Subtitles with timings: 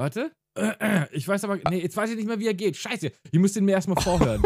[0.00, 0.32] Warte.
[1.12, 2.76] Ich weiß aber, nee, jetzt weiß ich nicht mehr, wie er geht.
[2.76, 4.42] Scheiße, ich muss den mir erstmal vorhören.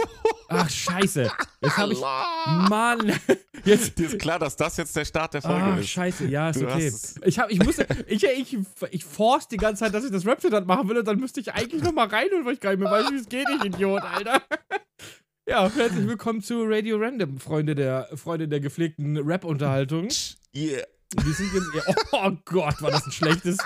[0.48, 1.30] Ach, scheiße.
[1.62, 3.12] Jetzt habe ich, Mann.
[3.64, 5.88] Jetzt, Dir ist klar, dass das jetzt der Start der Folge Ah, ist.
[5.88, 6.92] scheiße, ja, ist Du okay.
[7.24, 8.58] Ich, hab, ich musste, ich, ich,
[8.90, 11.50] ich force die ganze Zeit, dass ich das Rap-Zitat machen will und dann müsste ich
[11.54, 14.02] eigentlich nochmal rein und weil ich gar nicht mehr weiß, wie es geht, ich Idiot,
[14.02, 14.42] Alter.
[15.48, 20.08] Ja, herzlich willkommen zu Radio Random, Freunde der, Freunde der gepflegten Rap-Unterhaltung.
[20.54, 20.84] Yeah.
[21.22, 23.56] Wir sind jetzt, oh Gott, war das ein schlechtes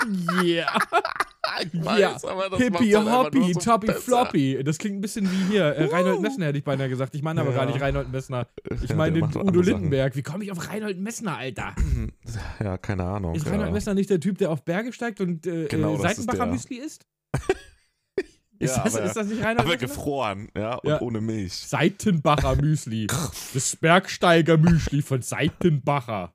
[0.42, 0.76] Yeah.
[1.60, 4.00] Ich Ja, aber das Hippie, halt Hoppy, so Toppy, besser.
[4.00, 4.62] Floppy.
[4.64, 5.64] Das klingt ein bisschen wie hier.
[5.64, 7.14] Äh, Reinhold Messner hätte ich beinahe gesagt.
[7.14, 7.56] Ich meine aber Ja.
[7.56, 8.46] gar nicht Reinhold Messner.
[8.82, 9.60] Ich meine den Udo.
[9.60, 10.16] Lindenberg.
[10.16, 11.74] Wie komme ich auf Reinhold Messner, Alter?
[12.62, 13.34] Ja, keine Ahnung.
[13.34, 13.46] Ist.
[13.46, 16.46] Reinhold Messner nicht der Typ, der auf Berge steigt und äh, Genau, äh, Seitenbacher.
[16.46, 17.06] Müsli isst?
[18.58, 19.88] ist, Ja, das, aber- ist das nicht Reinhold Aber Messner?
[19.88, 21.00] gefroren, ja, und Ja.
[21.00, 21.52] ohne Milch.
[21.54, 23.06] Seitenbacher Müsli.
[23.54, 26.34] Das Bergsteiger Müsli von Seitenbacher.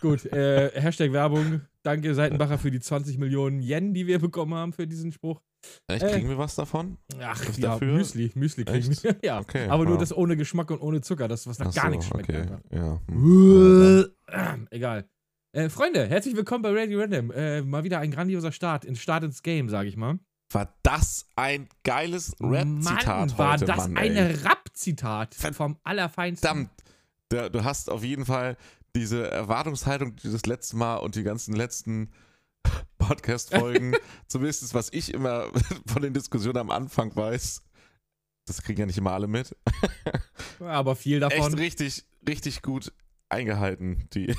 [0.00, 1.62] Gut, äh, Hashtag Werbung.
[1.82, 5.40] Danke Seitenbacher für die 20 Millionen Yen, die wir bekommen haben für diesen Spruch.
[5.88, 6.98] Echt, Äh, kriegen wir was davon?
[7.20, 7.94] Ach, Was ja, dafür?
[7.94, 8.30] Müsli.
[8.34, 9.02] Müsli kriegen Echt?
[9.04, 9.16] wir.
[9.24, 10.00] Ja, Okay, aber nur wow.
[10.00, 11.26] das ohne Geschmack und ohne Zucker.
[11.28, 12.28] Das, was nach Ach gar so, nichts schmeckt.
[12.30, 13.00] Okay, ja.
[13.08, 14.68] hm.
[14.70, 15.08] Egal.
[15.52, 17.30] Äh, Freunde, herzlich willkommen bei Radio Random.
[17.32, 20.18] Äh, mal wieder ein grandioser Start, in Start ins Game, sage ich mal.
[20.50, 24.16] War das ein geiles Rap-Zitat Mann, war heute, das Mann, ein.
[24.16, 26.46] Rap-Zitat vom Allerfeinsten.
[26.48, 26.70] Verdammt.
[27.28, 28.56] Da, du hast auf jeden Fall
[28.96, 32.10] diese Erwartungshaltung, die das letzte Mal und die ganzen letzten
[32.98, 33.94] Podcast-Folgen,
[34.26, 35.50] zumindest was ich immer
[35.86, 37.62] von den Diskussionen am Anfang weiß,
[38.46, 39.54] das kriegen ja nicht immer alle mit,
[40.60, 41.38] Aber viel davon.
[41.38, 42.92] echt richtig, richtig gut
[43.28, 44.34] eingehalten, die,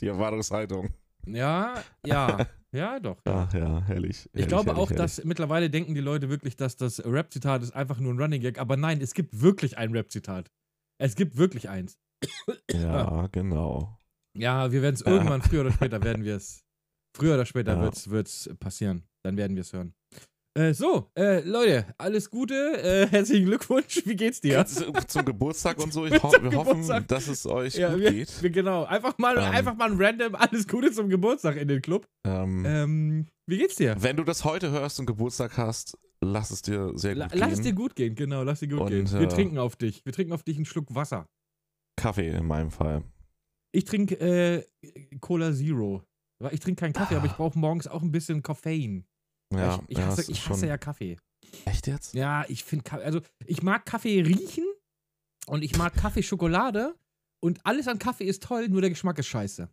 [0.00, 0.92] die Erwartungshaltung.
[1.26, 3.18] Ja, ja, ja, doch.
[3.24, 4.28] Ach ja, herrlich.
[4.32, 8.12] Ich glaube auch, dass mittlerweile denken die Leute wirklich, dass das Rap-Zitat ist einfach nur
[8.12, 8.58] ein Running Gag.
[8.58, 10.50] Aber nein, es gibt wirklich ein Rap-Zitat.
[11.00, 11.98] Es gibt wirklich eins.
[12.70, 13.98] Ja, genau.
[14.36, 16.64] Ja, wir werden es irgendwann, früher oder später werden wir es.
[17.16, 17.82] Früher oder später Ja.
[17.82, 19.04] wird's, wird's passieren.
[19.24, 19.94] Dann werden wir es hören.
[20.54, 22.54] Äh, so, äh, Leute, alles Gute.
[22.82, 24.02] Äh, herzlichen Glückwunsch.
[24.04, 24.66] Wie geht's dir?
[24.66, 26.04] Zum, zum Geburtstag und so.
[26.04, 28.42] Ich ho wir hoffen, dass es euch Ja, gut wir, geht.
[28.42, 28.84] wir, genau.
[28.84, 29.44] Einfach mal, Ähm.
[29.44, 32.06] einfach mal ein random alles Gute zum Geburtstag in den Club.
[32.26, 33.96] Ähm, Ähm, wie geht's dir?
[33.98, 37.48] Wenn du das heute hörst und Geburtstag hast, lass es dir sehr La gut lass
[37.48, 37.58] gehen.
[37.58, 39.10] es dir gut gehen, genau, lass dir gut Und, gehen.
[39.10, 40.04] Wir äh, trinken auf dich.
[40.04, 41.26] Wir trinken auf dich einen Schluck Wasser.
[41.96, 43.04] Kaffee in meinem Fall.
[43.74, 44.64] Ich trinke äh,
[45.20, 46.02] Cola Zero.
[46.50, 49.06] Ich trinke keinen Kaffee, aber ich brauche morgens auch ein bisschen Koffein.
[49.58, 51.16] Ja, ich ich ja, hasse, ich hasse ja Kaffee.
[51.64, 52.14] Echt jetzt?
[52.14, 54.64] Ja, ich finde, also ich mag Kaffee riechen
[55.46, 56.94] und ich mag Kaffeeschokolade
[57.40, 59.68] und alles an Kaffee ist toll, nur der Geschmack ist scheiße.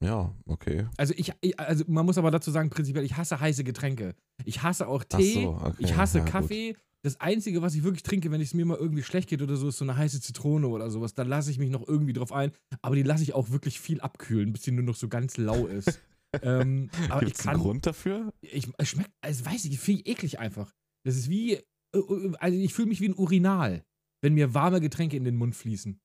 [0.00, 0.86] Ja, okay.
[0.96, 4.14] Also ich, also man muss aber dazu sagen, prinzipiell, ich hasse heiße Getränke.
[4.44, 5.74] Ich hasse auch Ach Tee, so, okay.
[5.78, 6.32] ich hasse ja, gut.
[6.32, 6.76] Kaffee.
[7.02, 9.68] Das Einzige, was ich wirklich trinke, wenn es mir mal irgendwie schlecht geht oder so,
[9.68, 11.14] ist so eine heiße Zitrone oder sowas.
[11.14, 12.50] Dann lasse ich mich noch irgendwie drauf ein.
[12.82, 15.66] Aber die lasse ich auch wirklich viel abkühlen, bis sie nur noch so ganz lau
[15.66, 16.00] ist.
[16.42, 17.60] ähm, aber Gibt es einen.
[17.60, 18.32] Grund dafür?
[18.40, 20.72] Ich, es schmeckt, also weiß ich, finde ich eklig einfach.
[21.04, 21.62] Das ist wie, äh,
[21.94, 23.84] äh, also ich fühle mich wie ein Urinal,
[24.22, 26.00] wenn mir warme Getränke in den Mund fließen.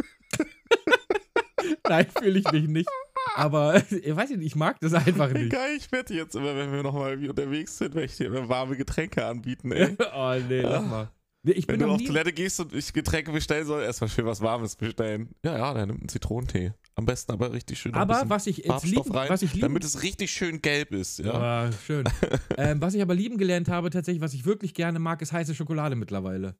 [1.88, 2.88] Nein, fühle ich mich nicht.
[3.36, 5.50] Aber ich weiß nicht, ich mag das einfach nicht.
[5.50, 8.76] Geil, ich wette jetzt immer, wenn wir nochmal unterwegs sind, wenn ich dir immer warme
[8.76, 9.96] Getränke anbieten, ey.
[10.14, 11.10] oh nee, lass mal.
[11.46, 14.40] Nee, ich Wenn du auf Toilette gehst und ich Getränke bestellen soll, erstmal schön was
[14.40, 15.34] Warmes bestellen.
[15.44, 16.72] Ja, ja, dann nimmt einen Zitronentee.
[16.96, 19.82] Am besten aber richtig schön aber was ich jetzt lieben, rein, was ich lieben, damit
[19.82, 21.66] es richtig schön gelb ist, ja.
[21.66, 22.04] Ah, schön.
[22.56, 25.54] ähm, was ich aber lieben gelernt habe, tatsächlich, was ich wirklich gerne mag, ist heiße
[25.56, 26.56] Schokolade mittlerweile.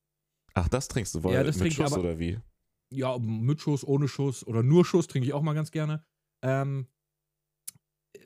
[0.54, 2.38] Ach, das trinkst du wohl Ja, das mit trinke ich Schuss aber- oder wie?
[2.92, 6.04] Ja, mit Schuss, ohne Schuss oder nur Schuss trinke ich auch mal ganz gerne.
[6.44, 6.88] Ähm,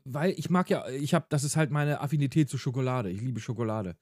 [0.05, 3.11] weil ich mag ja, ich habe, das ist halt meine Affinität zu Schokolade.
[3.11, 3.97] Ich liebe Schokolade.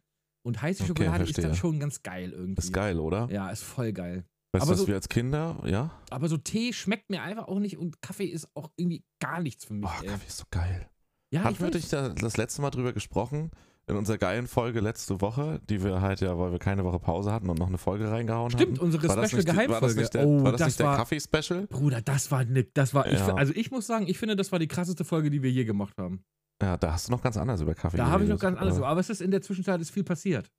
[0.45, 1.61] Und heiße Okay, Schokolade ist dann verstehe.
[1.61, 2.61] schon ganz geil irgendwie.
[2.61, 3.28] Ist geil, oder?
[3.33, 4.25] Ja, ist voll geil.
[4.56, 5.91] Weißt aber du, was so- wir als Kinder, ja?
[6.11, 9.65] Aber so Tee schmeckt mir einfach auch nicht und Kaffee ist auch irgendwie gar nichts
[9.65, 9.83] für mich.
[9.83, 10.09] Boah, ey.
[10.09, 10.89] Kaffee ist so geil.
[11.33, 13.50] Ja, Hatten ich wir dich da das letzte Mal drüber gesprochen?
[13.89, 17.31] In unserer geilen Folge letzte Woche, die wir halt ja, weil wir keine Woche Pause
[17.33, 18.84] hatten und noch eine Folge reingehauen Stimmt, hatten.
[18.84, 20.00] unsere War das Special die- War das Geheimfolge.
[20.00, 21.66] nicht der, oh, war das, das nicht der war, Kaffee-Special?
[21.69, 23.34] Bruder, das war ne, das war, ich, Ja.
[23.37, 25.95] also ich muss sagen, ich finde, das war die krasseste Folge, die wir je gemacht
[25.99, 26.25] haben.
[26.60, 28.78] Ja, da hast du noch ganz anders über Kaffee Da habe ich noch ganz anders,
[28.78, 28.84] Ja.
[28.86, 30.51] aber es ist in der Zwischenzeit ist viel passiert.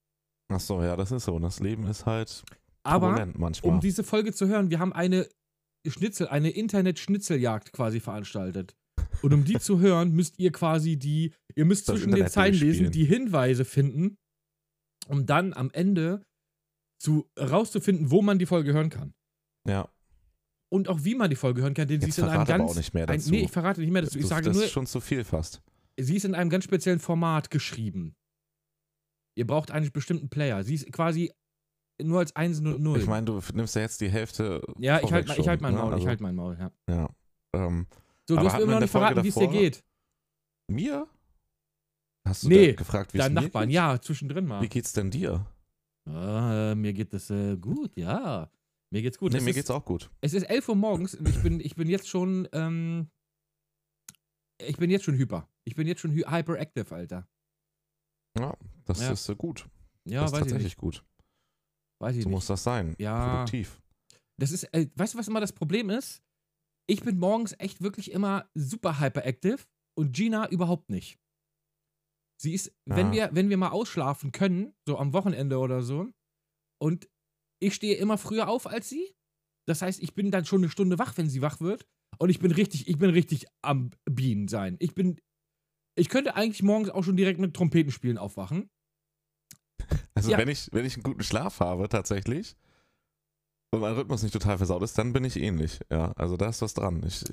[0.49, 1.37] Ach so, ja, das ist so.
[1.39, 2.43] Das Leben ist halt
[2.87, 3.27] Aber
[3.63, 5.27] um diese Folge zu hören, wir haben eine
[5.85, 8.75] Schnitzel, eine Internet-Schnitzeljagd quasi veranstaltet.
[9.21, 12.33] Und um die zu hören, müsst ihr quasi die, ihr müsst Das zwischen den Internet
[12.33, 14.17] Zeilen lesen, die Hinweise finden,
[15.07, 16.23] um dann am Ende
[16.99, 19.13] zu rauszufinden, wo man die Folge hören kann.
[19.67, 19.87] ja,
[20.69, 22.71] Und auch wie man die Folge hören kann, denn sie jetzt ist in einem ganz.
[22.71, 23.29] auch nicht mehr Ein, dazu.
[23.31, 24.17] nee, ich verrate nicht mehr dazu.
[24.17, 25.61] Ich das, sage das nur, ist schon zu viel fast.
[25.99, 28.15] sie ist in einem ganz speziellen Format geschrieben.
[29.37, 30.63] Ihr braucht einen bestimmten Player.
[30.63, 31.31] Sie ist quasi
[32.01, 32.99] nur als Einsen und Null.
[32.99, 35.79] Ich meine, du nimmst ja jetzt die Hälfte ja, ich halte ich halt mein ne?
[35.79, 36.71] Maul, ich Also, halte mein Maul, ja.
[36.89, 37.09] Ja.
[37.53, 37.87] Ähm,
[38.27, 39.83] So, du hast mir immer noch nicht verraten, wie es dir geht.
[40.69, 41.07] Mir?
[42.27, 43.75] Hast du Nee, gefragt, wie es Dein mir Nachbarn, geht?
[43.75, 44.61] ja, zwischendrin mal.
[44.61, 45.45] Wie geht's denn dir?
[46.05, 48.49] Ah, mir geht es äh, gut, ja.
[48.91, 49.31] Mir geht's gut.
[49.31, 50.09] nee, es, mir ist, geht's auch gut.
[50.21, 53.09] es ist 11 Uhr morgens und ich bin, ich bin jetzt schon, ähm,
[54.61, 55.49] ich bin jetzt schon hyper.
[55.65, 57.27] Ich bin jetzt schon hy hyperactive, Alter.
[58.37, 58.55] Ja,
[58.85, 59.11] das Ja.
[59.11, 59.67] ist äh, gut.
[60.05, 60.77] Ja, das ist weiß ich tatsächlich nicht.
[60.77, 61.03] gut.
[61.99, 62.35] Weiß ich So nicht.
[62.35, 62.95] muss das sein.
[62.99, 63.29] Ja.
[63.45, 63.81] Produktiv.
[64.39, 66.21] Das ist, äh, weißt du, was immer das Problem ist?
[66.89, 69.57] Ich bin morgens echt wirklich immer super hyperactive
[69.97, 71.17] und Gina überhaupt nicht.
[72.39, 73.29] Sie ist, wenn Ja.
[73.29, 76.07] wir, wenn wir mal ausschlafen können, so am Wochenende oder so,
[76.79, 77.09] und
[77.59, 79.15] ich stehe immer früher auf als sie.
[79.67, 81.87] Das heißt, ich bin dann schon eine Stunde wach, wenn sie wach wird.
[82.19, 84.77] Und ich bin richtig, ich bin richtig am Bienen sein.
[84.79, 85.19] Ich bin,
[85.97, 88.69] ich könnte eigentlich morgens auch schon direkt mit Trompetenspielen aufwachen.
[90.15, 90.37] Also Ja.
[90.37, 92.55] wenn ich, wenn ich einen guten Schlaf habe tatsächlich
[93.71, 95.79] und mein Rhythmus nicht total versaut ist, dann bin ich ähnlich.
[95.91, 97.03] Ja, also da ist was dran.
[97.05, 97.23] Ich,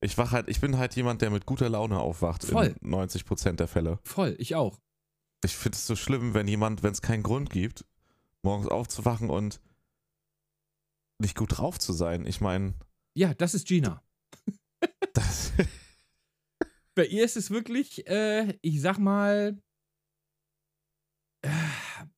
[0.00, 2.74] ich wach halt, ich bin halt jemand, der mit guter Laune aufwacht Voll.
[2.82, 3.98] in 90% der Fälle.
[4.04, 4.78] Voll, ich auch.
[5.44, 7.84] Ich finde es so schlimm, wenn jemand, wenn es keinen Grund gibt,
[8.42, 9.60] morgens aufzuwachen und
[11.18, 12.26] nicht gut drauf zu sein.
[12.26, 12.74] Ich meine,
[13.14, 14.02] Ja, das ist Gina.
[15.14, 15.52] das
[16.94, 19.56] Bei ihr ist es wirklich, äh, ich sag mal,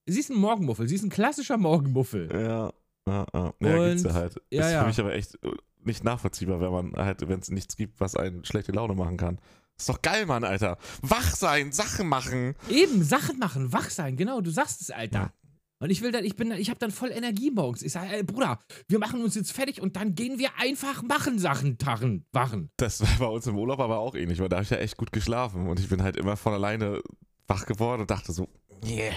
[0.07, 0.89] sie ist ein Morgenmuffel.
[0.89, 2.29] Sie ist ein klassischer Morgenmuffel.
[2.33, 2.73] Ja,
[3.07, 3.55] ja, ja.
[3.61, 4.41] ja gibt's Und- ja halt.
[4.51, 4.81] ja, ist ja.
[4.81, 5.39] für mich aber echt
[5.85, 9.39] nicht nachvollziehbar, wenn man halt, wenn es nichts gibt, was einen schlechte Laune machen kann.
[9.77, 10.79] Ist doch geil, Mann, Alter.
[11.03, 12.55] Wach sein, Sachen machen.
[12.71, 15.19] Eben, Sachen machen, wach sein, genau, du sagst es, Alter.
[15.19, 15.33] Ja.
[15.81, 17.83] Und ich will dann, ich bin, ich habe dann voll Energie morgens.
[17.83, 21.39] Ich sage, ey, Bruder, wir machen uns jetzt fertig und dann gehen wir einfach machen
[21.39, 22.71] Sachen, Tarren, wachen.
[22.77, 24.97] Das war bei uns im Urlaub aber auch ähnlich, weil da habe ich ja echt
[24.97, 27.03] gut geschlafen und ich bin halt immer von alleine
[27.49, 28.49] wach geworden und dachte so,
[28.87, 29.13] yeah.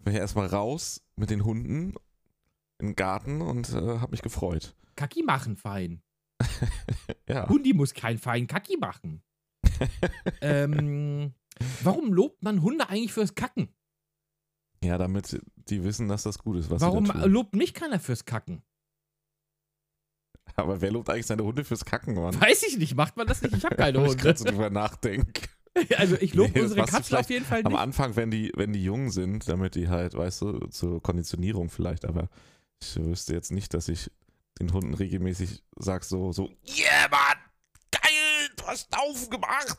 [0.00, 1.94] Bin ja erstmal raus mit den Hunden
[2.78, 4.74] im Garten und äh, habe mich gefreut.
[4.96, 6.02] Kaki machen, fein.
[7.28, 7.46] Ja.
[7.46, 9.22] Hundi muss kein fein Kaki machen.
[10.40, 11.34] ähm,
[11.82, 13.68] warum lobt man Hunde eigentlich fürs Kacken?
[14.82, 18.62] Ja, damit die wissen, dass das gut ist, was Warum lobt mich keiner fürs Kacken?
[20.56, 22.40] Aber wer lobt eigentlich seine Hunde fürs Kacken, Mann?
[22.40, 23.54] Weiß ich nicht, macht man das nicht?
[23.54, 24.22] Ich habe keine Wenn ich Hunde.
[24.22, 25.47] gerade so drüber nachdenke.
[25.96, 27.80] Also ich lobe Nee, unsere vielleicht auf jeden Fall Am nicht.
[27.80, 32.04] Anfang, wenn die, wenn die jung sind, damit die halt, weißt du, zur Konditionierung vielleicht,
[32.04, 32.28] aber
[32.82, 34.10] ich wüsste jetzt nicht, dass ich
[34.60, 37.36] den Hunden regelmäßig sag so, so, yeah, Mann,
[37.90, 39.78] geil, du hast aufgemacht,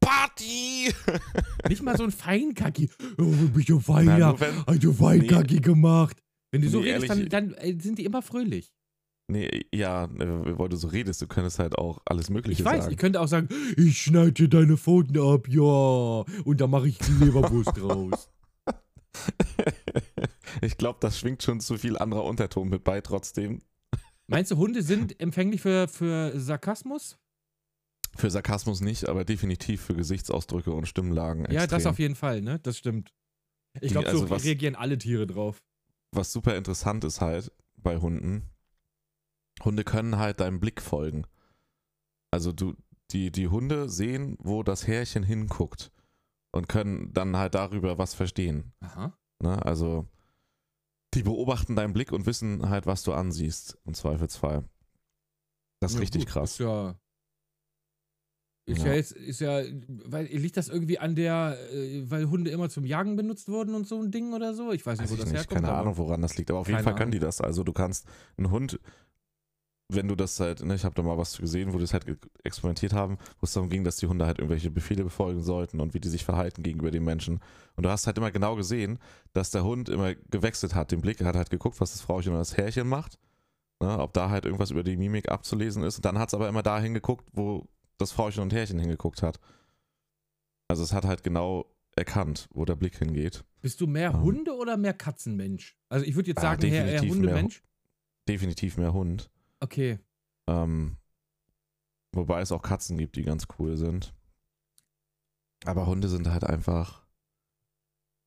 [0.00, 0.92] Party.
[1.68, 2.90] Nicht mal so ein Feinkacki.
[3.18, 4.34] Oh, ich ja
[4.66, 6.16] Hast du Feinkacki gemacht?
[6.50, 8.72] Wenn du so Nee, redest, dann, dann äh, sind die immer fröhlich.
[9.30, 12.82] Nee, ja, äh, weil du so redest, du könntest halt auch alles Mögliche Ich weiß,
[12.84, 12.92] sagen.
[12.92, 15.62] ich könnte auch sagen, ich schneide dir deine Pfoten ab, ja.
[16.44, 18.28] Und dann mache ich die Leberwurst raus.
[20.62, 23.60] ich glaube, das schwingt schon zu viel anderer Unterton mit bei trotzdem.
[24.26, 27.18] Meinst du, Hunde sind empfänglich für, für Sarkasmus?
[28.16, 31.44] Für Sarkasmus nicht, aber definitiv für Gesichtsausdrücke und Stimmlagen.
[31.50, 31.90] Ja, das extrem.
[31.90, 32.58] auf jeden Fall, ne?
[32.60, 33.12] Das stimmt.
[33.80, 35.62] Ich glaube, also so was- reagieren alle Tiere drauf.
[36.12, 38.49] was super interessant ist halt bei Hunden,
[39.64, 41.26] Hunde können halt deinem Blick folgen.
[42.32, 42.74] Also du,
[43.10, 45.90] die, die Hunde sehen, wo das Härchen hinguckt
[46.52, 48.72] und können dann halt darüber was verstehen.
[48.80, 49.16] Aha.
[49.42, 49.64] Ne?
[49.64, 50.06] Also
[51.14, 54.64] die beobachten deinen Blick und wissen halt, was du ansiehst, im Zweifelsfall.
[55.80, 56.52] Das ist Ja, richtig gut, krass.
[56.52, 56.94] Ist ja.
[58.66, 58.86] Ist ja.
[58.86, 58.94] Ja.
[58.94, 59.62] jetzt, ist ja,
[60.04, 63.88] weil liegt das irgendwie an der, äh, weil Hunde immer zum Jagen benutzt wurden und
[63.88, 64.70] so ein Ding oder so?
[64.70, 65.62] Ich weiß nicht, Weiß wo ich das nicht, herkommt.
[65.64, 67.12] keine Ahnung, woran das liegt, aber auf jeden Fall können Ahnung.
[67.12, 67.40] die das.
[67.40, 68.06] Also du kannst
[68.36, 68.78] einen Hund,
[69.94, 72.06] wenn du das halt, ne, ich habe da mal was gesehen, wo die das halt
[72.44, 75.94] experimentiert haben, wo es darum ging, dass die Hunde halt irgendwelche Befehle befolgen sollten und
[75.94, 77.40] wie die sich verhalten gegenüber den Menschen.
[77.76, 78.98] Und du hast halt immer genau gesehen,
[79.32, 82.32] dass der Hund immer gewechselt hat, den Blick, er hat halt geguckt, was das Frauchen
[82.32, 83.18] und das Härchen macht,
[83.80, 85.96] ne, ob da halt irgendwas über die Mimik abzulesen ist.
[85.96, 87.66] Und dann hat es aber immer da hingeguckt, wo
[87.98, 89.38] das Frauchen und Härchen hingeguckt hat.
[90.68, 91.66] Also es hat halt genau
[91.96, 93.44] erkannt, wo der Blick hingeht.
[93.60, 94.22] Bist du mehr Ähm.
[94.22, 95.76] Hunde oder mehr Katzenmensch?
[95.88, 97.62] Also ich würde jetzt Ah, sagen, eher, eher definitiv mehr Hundemensch.
[98.28, 99.30] Definitiv mehr Hund.
[99.60, 99.98] Okay.
[100.48, 100.96] Ähm,
[102.14, 104.14] wobei es auch Katzen gibt, die ganz cool sind.
[105.64, 107.06] Aber Hunde sind halt einfach,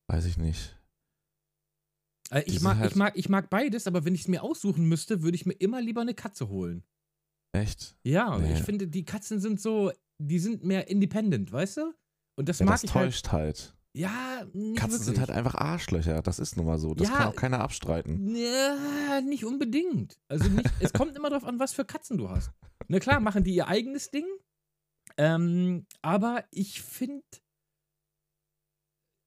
[0.08, 0.78] weiß ich nicht.
[2.32, 4.86] Die ich, mag, halt- ich, mag, ich mag beides, aber wenn ich es mir aussuchen
[4.88, 6.84] müsste, würde ich mir immer lieber eine Katze holen.
[7.52, 7.96] Echt?
[8.02, 8.54] Ja, Nee.
[8.54, 11.94] ich finde, die Katzen sind so, die sind mehr independent, weißt du?
[12.36, 13.06] Und das Ja, mag das ich halt.
[13.06, 13.76] täuscht halt.
[13.96, 15.20] Ja, nicht Katzen sind wirklich.
[15.20, 16.20] halt einfach Arschlöcher.
[16.20, 16.94] Das ist nun mal so.
[16.94, 17.14] Das Ja.
[17.14, 18.34] kann auch keiner abstreiten.
[18.34, 20.18] Ja, nicht unbedingt.
[20.28, 22.50] Also nicht, es kommt immer darauf an, was für Katzen du hast.
[22.88, 24.26] Na klar, machen die ihr eigenes Ding.
[25.16, 27.22] Ähm, aber ich finde,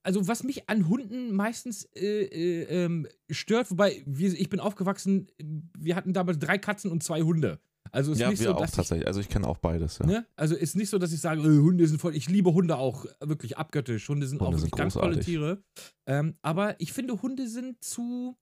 [0.04, 5.32] also was mich an Hunden meistens äh, äh, ähm, stört, wobei wir, ich bin aufgewachsen,
[5.78, 7.62] wir hatten damals drei Katzen und zwei Hunde.
[7.92, 9.08] Also ist ja, nicht wir so, auch dass ich, tatsächlich.
[9.08, 10.06] Also ich kenne auch beides, ja.
[10.06, 10.26] ne?
[10.36, 12.16] Also ist nicht so, dass ich sage, äh, Hunde sind voll.
[12.16, 14.08] Ich liebe Hunde auch wirklich abgöttisch.
[14.10, 15.20] Hunde sind Hunde auch sind ganz tolle.
[15.20, 15.64] Tiere.
[16.06, 18.38] Ähm, aber ich finde, Hunde sind zu.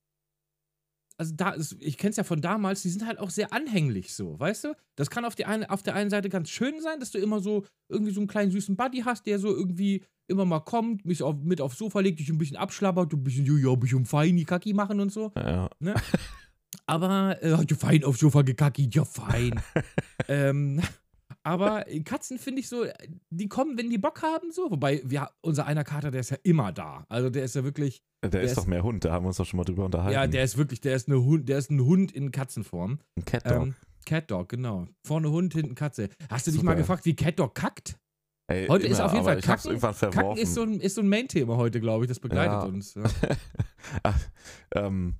[1.17, 4.13] Also da ist, ich kenne es ja von damals, die sind halt auch sehr anhänglich
[4.13, 4.73] so, weißt du?
[4.97, 7.39] Das kann auf, die eine, auf der einen Seite ganz schön sein, dass du immer
[7.39, 11.23] so irgendwie so einen kleinen süßen Buddy hast, der so irgendwie immer mal kommt, mich
[11.23, 14.05] auf, mit aufs Sofa legt, dich ein bisschen abschlabbert, du ein bisschen, ja, ein bisschen
[14.05, 15.31] feini Kacki machen und so.
[15.35, 15.69] Ja,
[16.87, 19.59] Aber, äh, ja fein aufs Sofa gekacki, ja fein.
[20.27, 20.81] ähm,
[21.43, 22.85] aber Katzen finde ich so,
[23.29, 24.69] die kommen, wenn die Bock haben, so.
[24.71, 27.05] Wobei, wir, unser einer Kater, der ist ja immer da.
[27.09, 29.37] Also der ist ja wirklich, der, ist ist- doch mehr Hund, da haben wir uns
[29.37, 30.13] doch schon mal drüber unterhalten.
[30.13, 32.99] ja, der ist wirklich, der ist, eine Hund, der ist ein Hund in Katzenform.
[33.17, 33.61] ein Cat Dog.
[33.63, 33.75] Ähm,
[34.05, 34.87] Cat Dog, genau.
[35.05, 36.09] Vorne Hund, hinten Katze.
[36.29, 36.71] Hast du dich Super.
[36.71, 37.97] mal gefragt, wie Cat Dog kackt?
[38.47, 39.79] Ey, heute ist auf jeden Fall Kacken-.
[39.79, 42.09] Kacken ist so ein, ist so ein Main-Thema heute, glaube ich.
[42.09, 42.63] Das begleitet Ja.
[42.63, 42.93] uns.
[42.93, 43.03] Ja.
[44.03, 44.19] Ach,
[44.75, 45.15] ähm,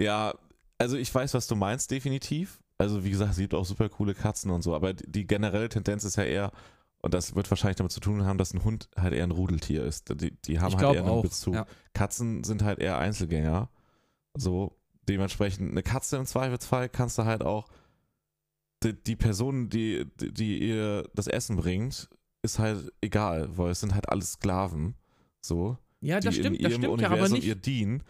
[0.00, 0.32] ja,
[0.78, 2.60] also ich weiß, was du meinst, definitiv.
[2.78, 6.04] Also wie gesagt, es gibt auch super coole Katzen und so, aber die, generelle Tendenz
[6.04, 6.52] ist ja eher,
[7.02, 9.84] und das wird wahrscheinlich damit zu tun haben, dass ein Hund halt eher ein Rudeltier
[9.84, 10.08] ist.
[10.20, 11.22] Die, die haben Ich halt eher einen auch.
[11.22, 11.54] Bezug.
[11.54, 11.66] Ja.
[11.92, 13.68] Katzen sind halt eher Einzelgänger.
[14.36, 14.76] So,
[15.08, 17.68] dementsprechend, eine Katze im Zweifelsfall kannst du halt auch,
[18.84, 22.08] die, die Person, die, die, ihr das Essen bringt,
[22.42, 24.94] ist halt egal, weil es sind halt alles Sklaven.
[25.40, 27.48] So, ja, das die stimmt, in das ihrem stimmt ja aber Universum nicht.
[27.48, 28.02] ihr dienen.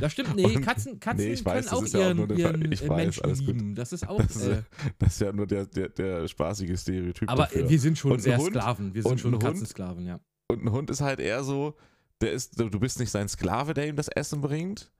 [0.00, 2.72] Das stimmt, nee, Katzen, Katzen Nee, weiß, können das auch ist ja auch ihren, ihren
[2.72, 3.48] ich äh, weiß, Menschen alles gut.
[3.48, 3.74] lieben.
[3.74, 4.20] Das ist auch.
[4.20, 4.62] Das ist, äh,
[4.98, 7.68] das ist ja nur der, der, der spaßige Stereotyp aber dafür.
[7.68, 8.50] wir sind schon Und sehr Hund?
[8.50, 8.94] Sklaven.
[8.94, 9.38] Wir sind schon?
[9.38, 10.20] Katzensklaven, ja.
[10.48, 11.76] Und ein Hund ist halt eher so,
[12.20, 14.90] der ist, du bist nicht sein Sklave, der ihm das Essen bringt.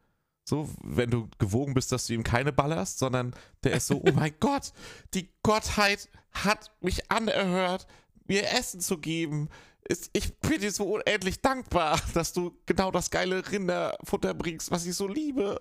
[0.47, 4.13] So, wenn du gewogen bist, dass du ihm keine ballerst, sondern der ist so, oh
[4.15, 4.73] mein Gott,
[5.15, 7.87] die Gottheit hat mich anerhört,
[8.27, 9.49] mir Essen zu geben.
[9.89, 14.87] Ist- Ich bin dir so unendlich dankbar, dass du genau das geile Rinderfutter bringst, was
[14.87, 15.61] ich so liebe.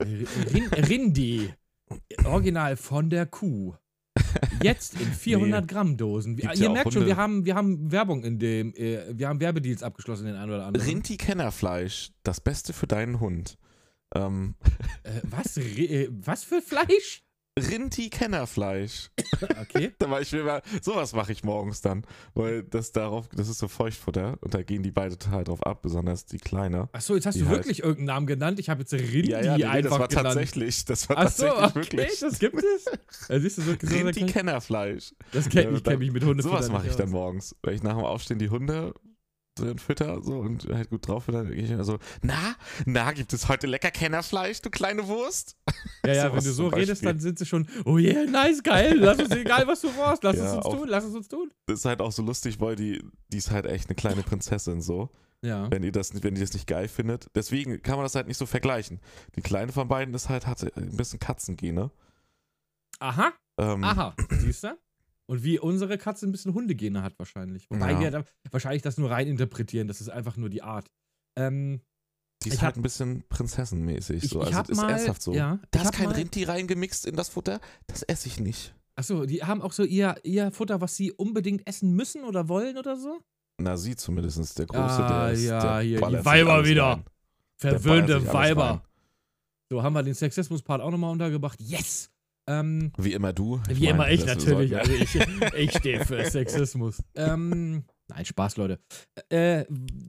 [0.00, 1.52] Rin Rindi.
[2.24, 3.74] Original von der Kuh.
[4.62, 6.36] Jetzt in 400 Gramm Dosen.
[6.36, 9.40] Gibt's Ihr ja merkt schon, wir haben, wir haben Werbung in dem, äh, wir haben
[9.40, 10.86] Werbedeals abgeschlossen, den einen oder anderen.
[10.86, 13.58] Rinti-Kennerfleisch, das Beste für deinen Hund.
[14.14, 14.54] Ähm,
[15.02, 15.56] Äh, was?
[15.56, 17.22] Äh, was für Fleisch?
[17.58, 19.10] Rinti-Kennerfleisch.
[19.60, 19.92] Okay.
[19.98, 22.04] Da war ich mir mal, sowas mache ich morgens dann,
[22.34, 25.82] weil das darauf, das ist so Feuchtfutter und da gehen die beide total drauf ab,
[25.82, 26.88] besonders die Kleine.
[26.92, 28.58] Achso, jetzt hast du halt- wirklich irgendeinen Namen genannt.
[28.60, 30.26] Ich habe jetzt Rindi ja, ja, nee, einfach das war genannt.
[30.26, 32.20] tatsächlich, das war Achso, tatsächlich okay, wirklich.
[32.20, 33.28] das gibt es.
[33.28, 35.12] Ja, siehst du, so, so, so, Rinti-Kennerfleisch.
[35.32, 36.42] das kenn, Ja, ich kenne mich mit Hunden.
[36.42, 38.94] Sowas mache ich dann morgens, weil ich nach dem Aufstehen die Hunde
[39.60, 43.12] so fütter so und halt gut drauf bin, dann gehe ich immer so, na, na,
[43.12, 45.56] gibt es heute lecker Kennerfleisch, du kleine Wurst?
[46.04, 48.96] Ja, ja, Sowas wenn du so redest, dann sind sie schon, oh yeah, nice, geil,
[48.98, 51.28] lass uns, egal was du brauchst, lass Ja, es uns auch- tun, lass es uns
[51.28, 51.50] tun.
[51.66, 54.80] Das ist halt auch so lustig, weil die, die ist halt echt eine kleine Prinzessin
[54.80, 55.10] so.
[55.42, 55.70] Ja.
[55.70, 57.28] wenn ihr das nicht, wenn ihr das nicht geil findet.
[57.34, 59.00] Deswegen kann man das halt nicht so vergleichen.
[59.36, 61.90] Die kleine von beiden ist halt, hatte ein bisschen Katzengene.
[62.98, 64.76] Aha, Ähm, aha, siehst du?
[65.30, 67.70] Und wie unsere Katze ein bisschen Hundegene hat wahrscheinlich.
[67.70, 68.00] Wobei Ja.
[68.00, 70.90] wir da wahrscheinlich das nur rein interpretieren, das ist einfach nur die Art.
[71.38, 71.80] Ähm,
[72.42, 74.24] Die ist Ich halt hab- ein bisschen prinzessenmäßig.
[74.24, 74.40] ich So.
[74.40, 75.32] ich Also hab das ist mal, ernsthaft so.
[75.34, 78.74] Ja, da ich ist kein mal, Rindti reingemixt in das Futter, das esse ich nicht.
[78.96, 82.76] Achso, die haben auch so ihr, ihr Futter, was sie unbedingt essen müssen oder wollen
[82.78, 83.20] oder so?
[83.60, 84.58] Na, sie zumindest.
[84.58, 86.84] Der Große, Ah, der ist ja, der hier, die Weiber wieder.
[86.86, 87.04] rein.
[87.58, 88.82] Verwöhnte Weiber.
[89.70, 91.60] So, haben wir den Sexismus-Part auch nochmal untergebracht.
[91.60, 92.10] Yes!
[92.50, 93.60] Ähm, Wie immer du.
[93.68, 94.76] Wie meine, immer ich natürlich.
[94.76, 95.14] Also ich,
[95.56, 97.00] ich stehe für Sexismus.
[97.14, 98.80] ähm, nein, Spaß, Leute.
[99.28, 99.66] Äh,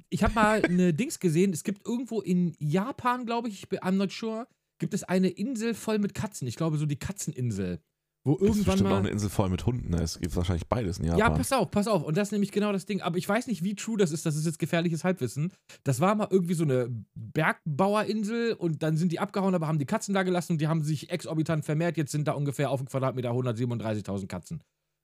[0.09, 1.53] ich habe mal eine Dings gesehen.
[1.53, 4.47] Es gibt irgendwo in Japan, glaube ich, ich bin I'm not sure,
[4.79, 6.47] gibt es eine Insel voll mit Katzen.
[6.47, 7.79] Ich glaube, so die Katzeninsel.
[8.23, 8.99] Wo Das ist irgendwann bestimmt auch mal.
[8.99, 9.93] eine Insel voll mit Hunden.
[9.95, 11.19] Es gibt wahrscheinlich beides in Japan.
[11.19, 12.03] Ja, pass auf, pass auf.
[12.03, 13.01] Und das ist nämlich genau das Ding.
[13.01, 14.27] Aber ich weiß nicht, wie true das ist.
[14.27, 15.51] Das ist jetzt gefährliches Halbwissen.
[15.83, 19.87] Das war mal irgendwie so eine Bergbauerinsel und dann sind die abgehauen, aber haben die
[19.87, 21.97] Katzen da gelassen und die haben sich exorbitant vermehrt.
[21.97, 24.63] Jetzt sind da ungefähr auf dem Quadratmeter 137.000 Katzen.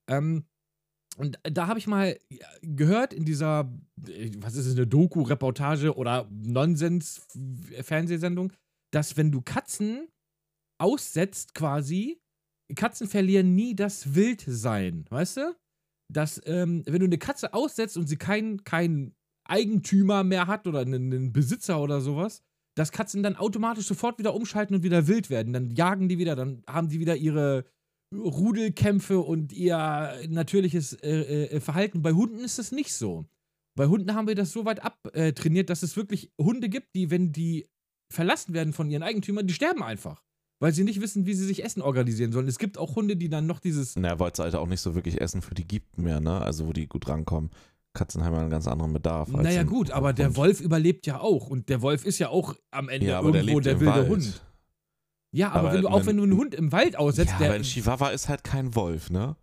[0.09, 0.45] Ähm,
[1.17, 2.19] und da habe ich mal
[2.61, 3.73] gehört in dieser,
[4.37, 8.53] was ist es, eine Doku, Reportage oder Nonsens-Fernsehsendung,
[8.91, 10.07] dass wenn du Katzen
[10.79, 12.21] aussetzt quasi,
[12.75, 15.55] Katzen verlieren nie das Wildsein, weißt du?
[16.13, 19.13] Dass, ähm, wenn du eine Katze aussetzt und sie keinen kein
[19.45, 22.41] Eigentümer mehr hat oder einen, einen Besitzer oder sowas,
[22.77, 25.53] dass Katzen dann automatisch sofort wieder umschalten und wieder wild werden.
[25.53, 27.65] Dann jagen die wieder, dann haben die wieder ihre
[28.15, 32.01] Rudelkämpfe und ihr natürliches äh, äh, Verhalten.
[32.01, 33.25] Bei Hunden ist das nicht so.
[33.75, 37.31] Bei Hunden haben wir das so weit abtrainiert, dass es wirklich Hunde gibt, die, wenn
[37.31, 37.67] die
[38.13, 40.23] verlassen werden von ihren Eigentümern, die sterben einfach.
[40.59, 42.47] Weil sie nicht wissen, wie sie sich Essen organisieren sollen.
[42.47, 43.95] Es gibt auch Hunde, die dann noch dieses.
[43.95, 46.41] Na, weil es halt auch nicht so wirklich Essen für die gibt mehr, ne?
[46.41, 47.51] Also wo die gut rankommen.
[47.93, 49.29] Katzen haben ja einen ganz anderen Bedarf.
[49.29, 50.37] Naja, gut, aber der Hund.
[50.37, 51.47] Wolf überlebt ja auch.
[51.47, 53.93] Und der Wolf ist ja auch am Ende ja, aber der irgendwo der im wilde
[53.93, 54.09] Wald.
[54.09, 54.41] Hund.
[55.31, 57.45] Ja, aber, Aber wenn du, auch wenn du einen Hund im Wald aussetzt, ja, aber
[57.45, 57.53] der.
[57.55, 59.35] ein Chihuahua ist halt kein Wolf, ne?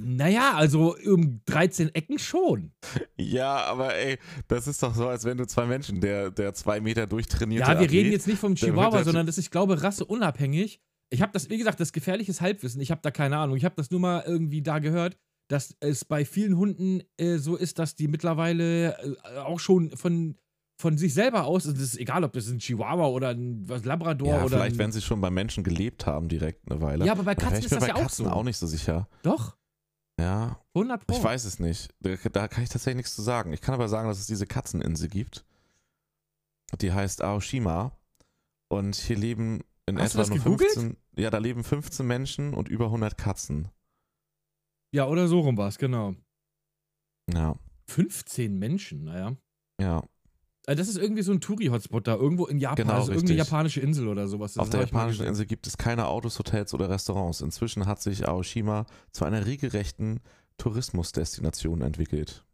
[0.00, 2.72] Naja, also um 13 Ecken schon.
[3.16, 6.80] Ja, aber ey, das ist doch so, als wenn du zwei Menschen, der, der zwei
[6.80, 9.50] Meter durchtrainierte Ja, wir Athlet, reden jetzt nicht vom Chihuahua, halt- sondern das ist, ich
[9.50, 10.80] glaube, rasseunabhängig.
[11.10, 12.80] Ich habe das, wie gesagt, das gefährliches Halbwissen.
[12.80, 13.56] Ich habe da keine Ahnung.
[13.56, 15.16] Ich habe das nur mal irgendwie da gehört,
[15.50, 20.36] dass es bei vielen Hunden äh, so ist, dass die mittlerweile äh, auch schon von,
[20.80, 24.28] von sich selber aus, das ist egal, ob das ein Chihuahua oder ein was Labrador
[24.28, 27.06] Ja, oder vielleicht, wenn sie schon bei Menschen gelebt haben, direkt eine Weile.
[27.06, 28.30] Ja, aber bei Katzen ich ist das bei ja auch Katzen so.
[28.30, 29.08] auch nicht so sicher.
[29.22, 29.56] Doch,
[30.18, 31.16] Ja, 100 Pro.
[31.16, 31.94] ich weiß es nicht.
[32.00, 33.52] Da, da kann ich tatsächlich nichts zu sagen.
[33.52, 35.44] Ich kann aber sagen, dass es diese Katzeninsel gibt.
[36.80, 37.92] Die heißt Aoshima.
[38.68, 40.72] Und hier leben in Hast etwa nur gegoogelt?
[40.72, 40.96] 15.
[41.16, 43.68] Ja, da leben 15 Menschen und über 100 Katzen.
[44.92, 46.14] Ja, oder so rum war es, genau.
[47.32, 47.56] Ja,
[47.86, 49.36] 15 Menschen, naja.
[49.80, 50.02] ja.
[50.68, 53.80] Äh, Das ist irgendwie so ein Touri-Hotspot da, irgendwo in Japan, Genau, also irgendeine japanische
[53.80, 54.52] Insel oder sowas.
[54.54, 55.26] Das Auf der japanischen.
[55.26, 57.40] Insel gibt es keine Autos, Hotels oder Restaurants.
[57.40, 60.20] Inzwischen hat sich Aoshima zu einer regelrechten
[60.58, 62.44] Tourismusdestination entwickelt.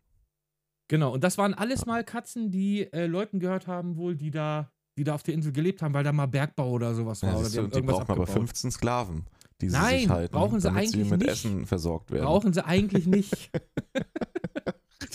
[0.88, 4.70] Genau, und das waren alles mal Katzen, die äh, Leuten gehört haben, wohl, die da,
[4.98, 7.30] die da auf der Insel gelebt haben, weil da mal Bergbau oder sowas war.
[7.30, 8.28] Ja, oder die du, die brauchen aber abgebaut.
[8.28, 9.24] 15 Sklaven,
[9.62, 11.30] die sie Nein, sich halten, brauchen sie damit sie eigentlich mit nicht.
[11.30, 12.26] Essen versorgt werden.
[12.26, 13.50] Brauchen sie eigentlich nicht.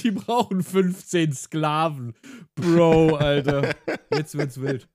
[0.04, 2.14] die brauchen 15 Sklaven.
[2.56, 3.76] Bro, Alter.
[4.14, 4.88] Jetzt wird's wild.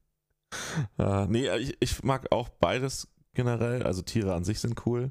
[0.98, 3.82] Äh, nee, ich, ich mag auch beides generell.
[3.82, 5.10] Also Tiere an sich sind cool.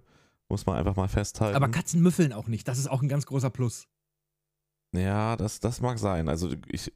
[0.50, 1.56] Muss man einfach mal festhalten.
[1.56, 2.68] Aber Katzen müffeln auch nicht.
[2.68, 3.88] Das ist auch ein ganz großer Plus.
[4.94, 6.30] ja, das, das mag sein.
[6.30, 6.94] Also ich,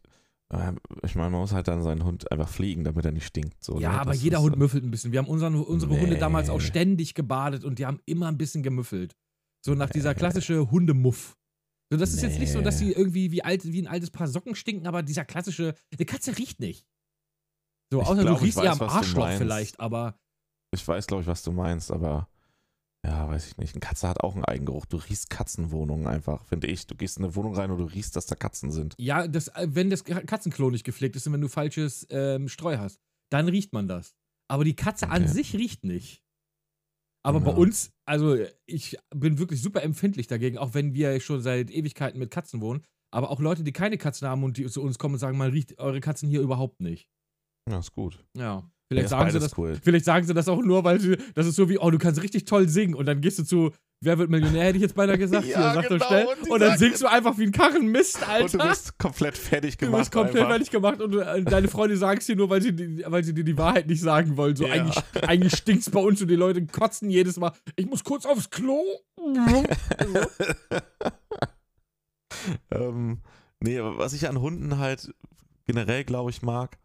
[0.50, 0.74] äh,
[1.04, 3.62] ich meine, man muss halt dann seinen Hund einfach pflegen, damit er nicht stinkt.
[3.64, 4.00] So, ja, ne?
[4.02, 5.12] aber Das jeder Hund müffelt ein bisschen.
[5.12, 6.20] Wir haben unseren, unsere Hunde Nee.
[6.20, 9.16] damals auch ständig gebadet und die haben immer ein bisschen gemüffelt.
[9.66, 11.36] So nach dieser klassische Hundemuff.
[11.90, 12.88] So, das ist jetzt nicht so, dass Nee.
[12.88, 16.38] die irgendwie wie, alt, wie ein altes Paar Socken stinken, aber dieser klassische, eine Katze
[16.38, 16.86] riecht nicht.
[17.92, 20.20] So, Ich außer glaub, du riechst ihr weiß, am Arschloch vielleicht, aber
[20.74, 22.28] Ich weiß, glaube ich, was du meinst, aber
[23.06, 23.74] ja, weiß ich nicht.
[23.74, 24.86] Eine Katze hat auch einen Eigengeruch.
[24.86, 26.88] Du riechst Katzenwohnungen einfach, finde ich.
[26.88, 28.96] Du gehst in eine Wohnung rein und du riechst, dass da Katzen sind.
[28.98, 32.78] ja, das, äh, wenn das Katzenklo nicht gepflegt ist und wenn du falsches ähm, Streu
[32.80, 34.14] hast, dann riecht man das.
[34.50, 35.32] Aber die Katze an Okay.
[35.32, 36.22] sich riecht nicht.
[37.28, 37.58] Aber bei Ja.
[37.58, 42.32] uns, also ich bin wirklich super empfindlich dagegen, auch wenn wir schon seit Ewigkeiten mit
[42.32, 42.84] Katzen wohnen.
[43.12, 45.52] Aber auch Leute, die keine Katzen haben und die zu uns kommen und sagen, man
[45.52, 47.08] riecht eure Katzen hier überhaupt nicht.
[47.70, 48.24] Ja, ist gut.
[48.36, 48.44] Ja.
[48.44, 49.58] Ja, Vielleicht ist sagen sie das.
[49.58, 49.78] cool.
[49.84, 52.22] Vielleicht sagen sie das auch nur, weil sie, das ist so wie, oh, du kannst
[52.24, 55.18] richtig toll singen und dann gehst du zu, wer wird Millionär, hätte ich jetzt beinahe
[55.18, 56.26] gesagt, Ja, hier, sag genau, doch schnell.
[56.28, 58.44] und Und dann singst du einfach wie ein Karrenmist, Alter.
[58.44, 60.02] Und du bist komplett fertig Du gemacht.
[60.02, 60.50] wirst komplett einfach.
[60.50, 63.44] fertig gemacht und äh, deine Freunde sagen es dir nur, weil sie, weil sie dir
[63.44, 64.56] die Wahrheit nicht sagen wollen.
[64.56, 64.74] So, Ja.
[64.74, 67.52] eigentlich, eigentlich stinkt's bei uns und die Leute kotzen jedes Mal.
[67.76, 68.82] Ich muss kurz aufs Klo.
[72.72, 73.22] Ähm,
[73.60, 75.14] nee, aber was ich an Hunden halt
[75.66, 76.78] generell, glaube ich, mag,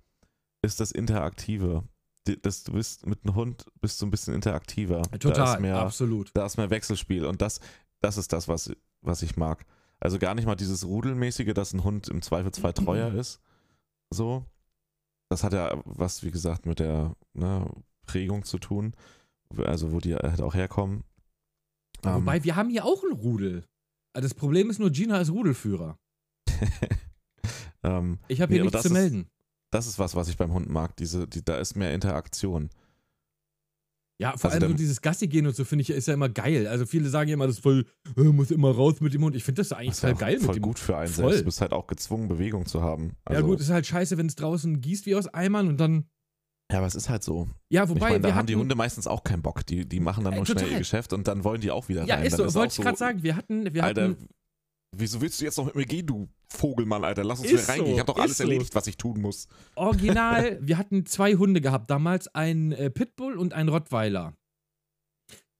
[0.62, 1.84] ist das Interaktive.
[2.24, 5.02] Das, du bist mit einem Hund bist du ein bisschen interaktiver.
[5.02, 6.30] Da ist Total, mehr, absolut.
[6.34, 7.60] da ist mehr Wechselspiel und das,
[8.00, 9.66] das ist das, was, was ich mag.
[9.98, 13.40] Also gar nicht mal dieses Rudelmäßige, dass ein Hund im Zweifelsfall treuer ist.
[14.10, 14.44] So.
[15.28, 17.68] Das hat ja was, wie gesagt, mit der ne,
[18.06, 18.94] Prägung zu tun.
[19.56, 21.04] Also wo die halt auch herkommen.
[22.04, 23.64] Ähm, Wobei, wir haben hier auch ein Rudel.
[24.12, 25.98] Also Das Problem ist nur, Gina ist Rudelführer.
[27.82, 29.28] ähm, Ich habe Nee, hier aber nichts zu melden.
[29.72, 30.94] Das ist was, was ich beim Hund mag.
[30.96, 32.70] Diese, die, da ist mehr Interaktion.
[34.20, 36.28] Ja, vor also allem so dieses Gassi gehen und so finde ich ist ja immer
[36.28, 36.68] geil.
[36.68, 39.34] Also viele sagen ja immer, das ist voll, äh, muss immer raus mit dem Hund.
[39.34, 41.08] Ich finde das eigentlich Das ist voll ja geil voll mit dem gut für einen
[41.08, 41.24] Voll.
[41.24, 41.40] selbst.
[41.40, 43.16] Du bist halt auch gezwungen, Bewegung zu haben.
[43.24, 46.04] Also, ja gut, ist halt scheiße, wenn es draußen gießt wie aus Eimern und dann.
[46.70, 47.48] ja, aber es ist halt so.
[47.68, 49.66] Ja, Ich wobei meine, da wir haben hatten, die Hunde meistens auch keinen Bock.
[49.66, 50.72] Die, die machen dann Äh, nur schnell total.
[50.72, 52.26] ihr Geschäft und dann wollen die auch wieder Ja, rein.
[52.26, 53.22] ist Dann so, wollte ich gerade sagen.
[53.24, 54.28] Wir hatten, wir Alter, hatten
[54.96, 57.24] wieso willst du jetzt noch mit mir gehen, du Vogelmann, Alter?
[57.24, 57.86] Lass uns Ist wieder reingehen.
[57.88, 58.44] so, Ich habe doch alles so.
[58.44, 59.48] erledigt, was ich tun muss.
[59.74, 64.34] original, wir hatten zwei Hunde gehabt damals, einen äh, Pitbull und einen Rottweiler.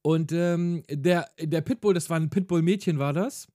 [0.05, 3.47] Und ähm, der, der Pitbull, das war ein Pitbull-Mädchen, war das.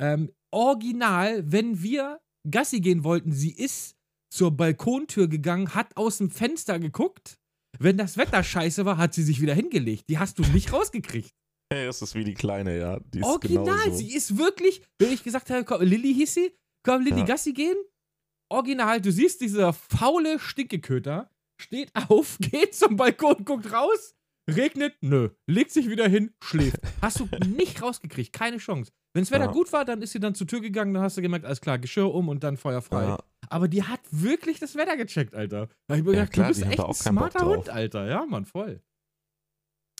[0.00, 3.96] Ähm, original, wenn wir Gassi gehen wollten, sie ist
[4.30, 7.38] zur Balkontür gegangen, hat aus dem Fenster geguckt.
[7.78, 10.08] Wenn das Wetter scheiße war, hat sie sich wieder hingelegt.
[10.08, 11.32] Die hast du nicht rausgekriegt.
[11.72, 13.00] Hey, das ist wie die Kleine, ja.
[13.12, 16.52] Die ist Original, sie ist wirklich, wenn ich gesagt habe, komm, Lilly hieß sie,
[16.84, 17.24] komm, Lilly Ja.
[17.26, 17.76] Gassi gehen.
[18.52, 21.28] Original, du siehst dieser faule Stinkeköter,
[21.60, 24.14] steht auf, geht zum Balkon, guckt raus,
[24.48, 26.78] regnet, nö, legt sich wieder hin, schläft.
[27.02, 28.92] Hast du nicht rausgekriegt, keine Chance.
[29.14, 29.50] Wenn das Wetter Ja.
[29.52, 31.78] gut war, dann ist sie dann zur Tür gegangen, dann hast du gemerkt, alles klar,
[31.78, 33.04] Geschirr um und dann Feuer frei.
[33.06, 35.68] Ja, Aber die hat wirklich das Wetter gecheckt, Alter.
[35.88, 37.46] Da hab ich mir Ja, gedacht, klar, du bist echt ein smarter.
[37.46, 38.06] Hund, Alter.
[38.06, 38.82] Ja, Mann, voll.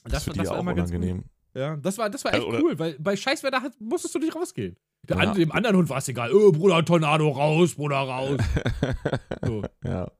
[0.04, 1.24] das, ist für die auch unangenehm.
[1.56, 4.18] Ja, das war, das war echt Äh, oder- cool, weil bei Scheißwetter hat, musstest du
[4.18, 4.76] nicht rausgehen.
[5.08, 5.30] Der Ja.
[5.30, 6.32] an, dem anderen Hund war es egal.
[6.34, 8.38] Oh, Bruder, Tornado raus, Bruder, raus.
[9.44, 9.62] So.
[9.84, 10.10] ja.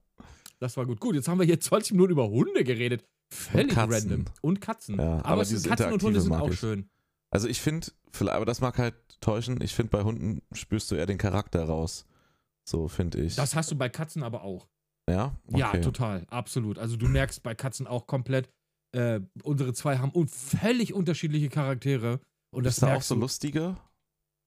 [0.58, 1.00] Das war gut.
[1.00, 3.04] Gut, jetzt haben wir hier 20 Minuten über Hunde geredet.
[3.30, 4.10] Völlig Katzen.
[4.10, 4.24] random.
[4.40, 4.98] Und Katzen.
[4.98, 6.58] Ja, aber aber Katzen und Hunde sind auch ich.
[6.58, 6.88] schön.
[7.30, 7.88] Also ich finde,
[8.20, 12.06] aber das mag halt täuschen, ich finde bei Hunden spürst du eher den Charakter raus.
[12.64, 13.34] So finde ich.
[13.34, 14.68] Das hast du bei Katzen aber auch.
[15.10, 15.34] ja?
[15.50, 15.80] Ja, Okay.
[15.82, 16.24] total.
[16.30, 16.78] Absolut.
[16.78, 18.48] Also du merkst bei Katzen auch komplett,
[18.92, 22.20] äh, unsere zwei haben un völlig unterschiedliche Charaktere.
[22.50, 23.76] Und das Ist da auch so lustige?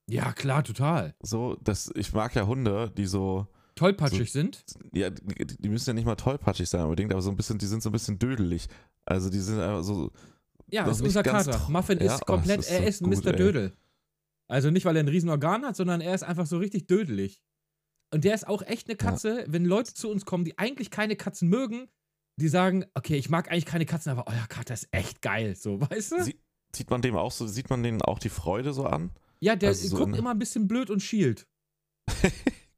[0.09, 1.13] Ja, klar, total.
[1.21, 4.63] So, dass ich mag ja Hunde, die so, Tollpatschig sind.
[4.91, 7.81] ja, die, müssen ja nicht mal tollpatschig sein unbedingt, aber so ein bisschen, die sind
[7.81, 8.67] so ein bisschen dödelig.
[9.05, 10.11] Also die sind einfach so,
[10.69, 11.65] Ja, Das ist unser Kater.
[11.69, 13.31] Muffin Ja, ist oh, komplett, das ist er so ist gut, Mr.
[13.31, 13.37] ey.
[13.37, 13.73] Dödel.
[14.49, 17.41] Also nicht, weil er ein Riesenorgan hat, sondern er ist einfach so richtig dödelig.
[18.11, 21.15] Und der ist auch echt eine Katze, wenn Leute zu uns kommen, die eigentlich keine
[21.15, 21.87] Katzen mögen,
[22.39, 25.79] die sagen, okay, ich mag eigentlich keine Katzen, aber euer Kater ist echt geil, so,
[25.89, 26.23] weißt du?
[26.23, 26.39] Sie-
[26.75, 29.11] sieht man dem auch so, sieht man denen auch die Freude so an?
[29.41, 31.47] ja, der also so guckt eine- immer ein bisschen blöd und schielt.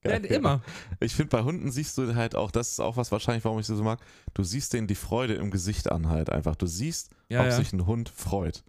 [0.04, 0.62] Geil, hat immer.
[1.00, 3.67] Ich finde, bei Hunden siehst du halt auch, das ist auch was wahrscheinlich, warum ich
[3.67, 4.00] sie so mag,
[4.34, 6.56] du siehst denen die Freude im Gesicht an halt einfach.
[6.56, 7.52] Du siehst, Ja, ob ja.
[7.52, 8.63] sich ein Hund freut.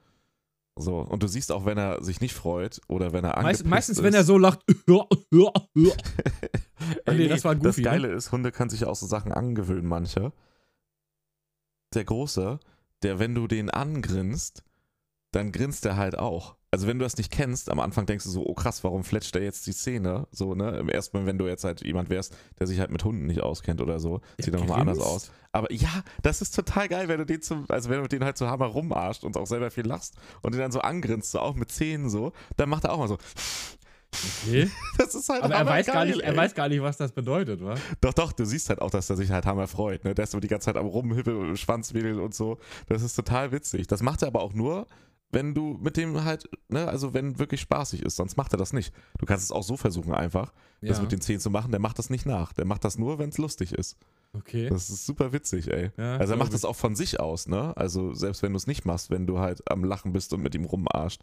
[0.78, 3.66] So, und du siehst auch, wenn er sich nicht freut oder wenn er Meist, angepisst
[3.66, 4.04] meistens, ist.
[4.04, 4.60] wenn er so lacht.
[4.86, 5.92] Ja, ja, ja.
[7.06, 7.84] Ey, nee, das war Das Goofy, ne?
[7.90, 10.32] Geile ist, Hunde können sich ja auch so Sachen angewöhnen, manche.
[11.94, 12.58] Der Große,
[13.02, 14.64] der, wenn du den angrinst,
[15.32, 16.56] dann grinst er halt auch.
[16.70, 19.34] Also wenn du das nicht kennst, am Anfang denkst du so, oh krass, warum fletscht
[19.34, 20.26] der jetzt die Zähne?
[20.30, 20.78] So, ne?
[20.78, 23.42] Im ersten Mal, wenn du jetzt halt jemand wärst, der sich halt mit Hunden nicht
[23.42, 25.30] auskennt oder so, Der sieht dann nochmal anders aus.
[25.52, 28.38] Aber ja, das ist total geil, wenn du den zum, also wenn du den halt
[28.38, 31.54] so hammer rumarscht und auch selber viel lachst und den dann so angrinst, so auch
[31.54, 33.18] mit Zähnen so, dann macht er auch mal so.
[34.14, 34.70] Okay.
[34.98, 37.12] Das ist halt Aber er weiß, gar hammergeil, nicht, er weiß gar nicht, was das
[37.12, 37.74] bedeutet, wa?
[38.00, 40.04] Doch, doch, du siehst halt auch, dass er sich halt hammer freut.
[40.04, 40.14] Ne?
[40.14, 42.58] Der ist so die ganze Zeit am Rumhippeln, Schwanzwedeln und so.
[42.86, 43.86] Das ist total witzig.
[43.86, 44.86] Das macht er aber auch nur,
[45.30, 48.72] wenn du mit dem halt, ne, also wenn wirklich spaßig ist, sonst macht er das
[48.74, 48.94] nicht.
[49.18, 51.70] Du kannst es auch so versuchen einfach, das mit den Zähnen zu machen.
[51.70, 52.52] Der macht das nicht nach.
[52.52, 53.96] Der macht das nur, wenn es lustig ist.
[54.34, 54.68] okay.
[54.68, 55.90] Das ist super witzig, ey.
[55.96, 57.74] Ja, Also er macht das auch von sich aus, ne?
[57.76, 60.54] Also selbst wenn du es nicht machst, wenn du halt am Lachen bist und mit
[60.54, 61.22] ihm rumarscht.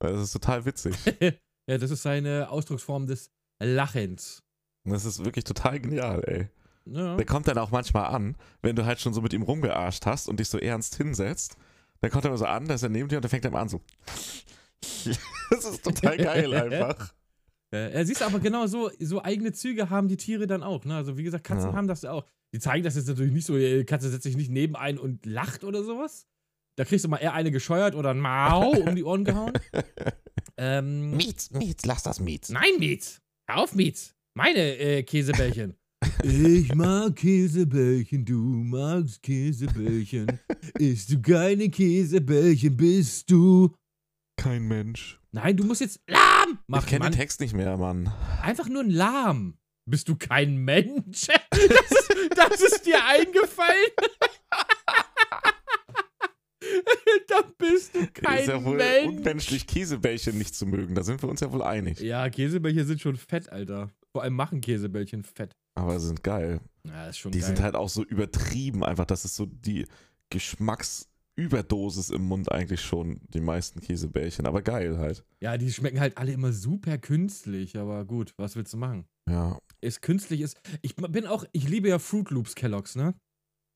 [0.00, 0.94] Das ist total witzig.
[1.68, 3.30] Ja, das ist seine Ausdrucksform des
[3.62, 4.42] Lachens.
[4.84, 6.48] Das ist wirklich total genial, ey.
[6.86, 7.16] Ja.
[7.16, 10.28] Der kommt dann auch manchmal an, wenn du halt schon so mit ihm rumgearscht hast
[10.28, 11.56] und dich so ernst hinsetzt.
[12.02, 13.54] Dann kommt er immer so an, da ist er neben dir und dann fängt er
[13.54, 13.80] an so.
[15.50, 17.14] das ist total geil einfach.
[17.72, 20.84] Äh, Er siehst aber genau so, so eigene Züge haben die Tiere dann auch.
[20.84, 20.94] Ne?
[20.96, 21.76] Also wie gesagt, Katzen Ja.
[21.76, 22.26] haben das auch.
[22.52, 25.24] Die zeigen das jetzt natürlich nicht so, die Katze setzt sich nicht neben ein und
[25.26, 26.26] lacht oder sowas.
[26.76, 29.52] Da kriegst du mal eher eine gescheuert oder ein Mau um die Ohren gehauen.
[30.56, 32.48] Ähm, Mietz, Mietz, lass das Mietz.
[32.48, 33.20] nein, Mietz.
[33.50, 34.14] Hör auf, Mietz.
[34.36, 35.74] Meine äh, Käsebällchen.
[36.22, 40.38] Ich mag Käsebällchen, du magst Käsebällchen.
[40.78, 43.74] Isst du keine Käsebällchen, bist du.
[44.40, 45.18] Kein Mensch.
[45.32, 46.86] Nein, du musst jetzt lahm ich machen.
[46.86, 47.12] kenne Mann.
[47.12, 48.12] den Text nicht mehr, Mann.
[48.42, 49.56] Einfach nur ein Lahm.
[49.90, 51.26] Bist du kein Mensch?
[51.50, 53.90] Das ist, das ist dir eingefallen?
[57.28, 59.08] da bist du kein ist ja wohl Mensch.
[59.08, 60.94] unmenschlich, Käsebällchen nicht zu mögen.
[60.94, 62.00] Da sind wir uns ja wohl einig.
[62.00, 63.90] Ja, Käsebällchen sind schon fett, Alter.
[64.12, 65.52] Vor allem machen Käsebällchen fett.
[65.76, 66.60] Aber sie sind geil.
[66.86, 67.46] Ja, ist schon Die geil.
[67.48, 69.06] sind halt auch so übertrieben einfach.
[69.06, 69.86] Das ist so die
[70.30, 74.46] Geschmacksüberdosis im Mund eigentlich schon, die meisten Käsebällchen.
[74.46, 75.24] Aber geil halt.
[75.40, 79.04] ja, die schmecken halt alle immer super künstlich, aber gut, was willst du machen?
[79.28, 79.58] Ja.
[79.80, 80.60] Ist künstlich ist.
[80.82, 83.14] Ich bin auch, ich liebe ja Fruit Loops Kelloggs, ne?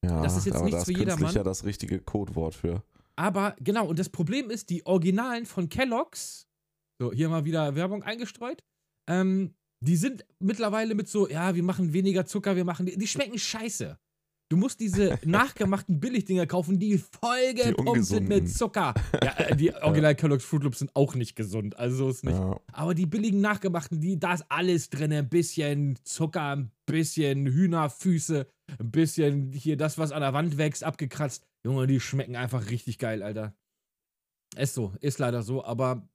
[0.05, 1.19] Ja, Das ist jetzt nichts ist für jedermann.
[1.19, 2.83] künstlich ja das richtige Codewort für.
[3.17, 6.47] Aber genau, und das Problem ist, die Originalen von Kellogg's,
[7.01, 8.63] so hier mal wieder Werbung eingestreut,
[9.11, 13.07] ähm, die sind mittlerweile mit so, ja, wir machen weniger Zucker, wir machen, die, die
[13.07, 13.99] schmecken scheiße.
[14.51, 18.95] Du musst diese nachgemachten Billigdinger kaufen, die voll gepumpt sind mit Zucker.
[19.23, 22.39] Ja, äh, die Original Kellogg's Fruit Loops sind auch nicht gesund, also so ist nicht.
[22.39, 22.59] Ja.
[22.73, 25.13] Aber die billigen nachgemachten, die, da ist alles drin.
[25.13, 28.47] Ein bisschen Zucker, ein bisschen Hühnerfüße,
[28.79, 31.47] ein bisschen hier das, was an der Wand wächst, abgekratzt.
[31.65, 33.55] Junge, die schmecken einfach richtig geil, Alter.
[34.57, 36.09] Ist so, ist leider so, aber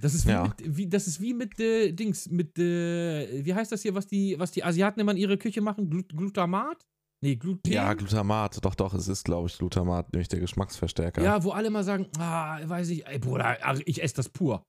[0.00, 0.42] das ist wie Ja.
[0.44, 4.06] mit, wie, das ist wie mit äh, Dings, mit, äh, wie heißt das hier, was
[4.06, 5.88] die, was die Asiaten immer in ihre Küche machen?
[5.90, 6.86] Glut Glutamat?
[7.22, 7.72] Nee, Gluten.
[7.72, 8.62] ja, Glutamat.
[8.64, 11.22] Doch, doch, es ist, glaube ich, Glutamat, nämlich der Geschmacksverstärker.
[11.22, 14.62] Ja, wo alle mal sagen, ah, weiß ich, ey, Bruder, ich esse das pur.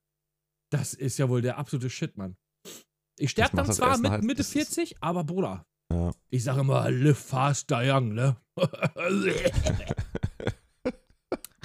[0.72, 2.38] Das ist ja wohl der absolute Shit, Mann.
[3.18, 6.12] Ich sterbe dann zwar mit halt- Mitte das ist- 40, aber Bruder, Ja.
[6.30, 8.36] ich sage immer, live fast, die young, ne?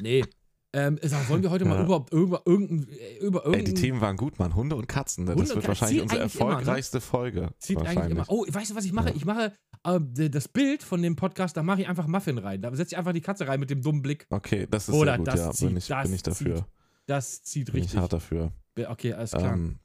[0.02, 0.24] nee.
[0.72, 1.84] Ähm, sag, wollen wir heute mal Ja.
[1.84, 4.54] überhaupt über irgendein, äh, über Ey, die Themen waren gut, Mann.
[4.54, 5.24] Hunde und Katzen.
[5.24, 5.30] ne?
[5.32, 6.50] Hunde Das und wird Katzen wahrscheinlich zieht unsere eigentlich immer, ne?
[6.52, 7.48] erfolgreichste Folge.
[7.58, 8.24] zieht eigentlich immer.
[8.28, 9.08] Oh, weißt du, was ich mache?
[9.08, 9.14] Ja.
[9.16, 9.52] Ich mache
[9.84, 12.62] äh, das Bild von dem Podcast, da mache ich einfach Muffin rein.
[12.62, 14.26] Da setze ich einfach die Katze rein mit dem dummen Blick.
[14.30, 15.50] Okay, das ist Oder sehr gut, das ja.
[15.50, 16.66] zieht, bin, ich, das bin ich dafür.
[17.06, 17.98] Das zieht Bin ich richtig.
[18.00, 18.52] hart dafür.
[18.78, 19.54] Okay, alles klar.
[19.54, 19.80] Ähm,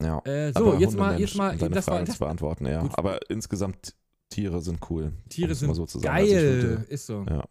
[0.00, 0.18] Ja.
[0.24, 2.80] Äh, so, Aber jetzt mal, jetzt mal, deine das war Frage das, zu beantworten, ja.
[2.80, 2.96] Gut.
[2.98, 3.94] Aber insgesamt
[4.30, 5.12] Tiere sind cool.
[5.28, 5.82] Tiere sind so.
[5.82, 6.28] Also geil.
[6.28, 7.24] würde- ist so.
[7.28, 7.44] Ja.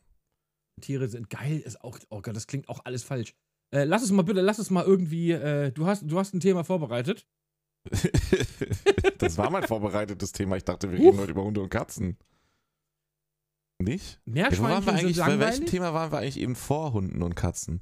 [0.81, 3.35] Tiere sind geil, ist auch, oh Gott, das klingt auch alles falsch.
[3.71, 6.39] Äh, lass es mal bitte, lass es mal irgendwie, äh, du hast, du hast ein
[6.39, 7.27] Thema vorbereitet.
[9.19, 10.57] das war mein vorbereitetes Thema.
[10.57, 12.17] Ich dachte, wir reden heute über Hunde und Katzen.
[13.81, 14.19] Nicht?
[14.25, 15.25] Ja, wo waren Meerschweinchen wir sind eigentlich?
[15.25, 15.69] Bei welchem langweilig?
[15.69, 17.79] Thema waren wir eigentlich eben vor Hunden und Katzen?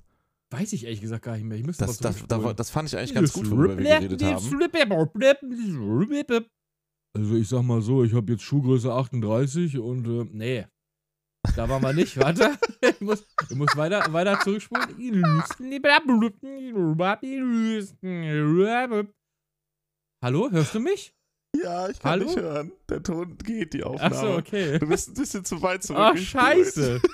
[0.53, 1.57] Weiß ich ehrlich gesagt gar nicht mehr.
[1.57, 4.21] Ich müsste Das, das, da, war- das fand ich eigentlich ganz gut, worüber wir geredet
[4.35, 4.49] haben.
[7.15, 10.65] Also ich sag mal so, ich habe jetzt Schuhgröße 38 und äh, nee.
[11.55, 12.57] Da waren wir nicht, warte.
[12.81, 14.87] Ich muss, ich muss weiter, weiter zurückspulen.
[20.23, 21.13] Hallo, hörst du mich?
[21.55, 22.25] Ja, ich kann Hallo?
[22.25, 22.71] nicht hören.
[22.89, 24.15] Der Ton geht, die Aufnahme.
[24.15, 24.77] Achso, okay.
[24.79, 25.99] Du bist ein bisschen zu weit zurück.
[26.01, 27.01] Ach, scheiße.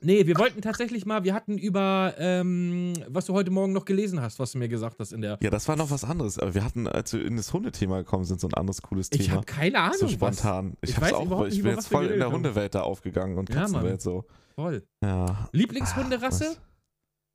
[0.00, 4.20] Nee, wir wollten tatsächlich mal, wir hatten über, ähm, was du heute Morgen noch gelesen
[4.20, 5.38] hast, was du mir gesagt hast in der.
[5.42, 6.38] Ja, das war noch was anderes.
[6.38, 9.26] Aber wir hatten, als wir in das Hundethema gekommen sind, so ein anderes cooles Ich
[9.26, 9.36] Thema.
[9.38, 9.96] habe keine Ahnung.
[9.98, 10.12] so was.
[10.12, 10.74] spontan.
[10.82, 12.30] Ich, Ich hab's weiß auch, überhaupt ich nicht, bin jetzt was voll in der.
[12.30, 13.56] Hundewelt da aufgegangen und Ja.
[13.62, 14.24] Katzenwelt so.
[14.54, 14.86] Voll.
[15.02, 15.48] Ja.
[15.52, 16.44] Lieblingshunderasse?
[16.44, 16.60] Was?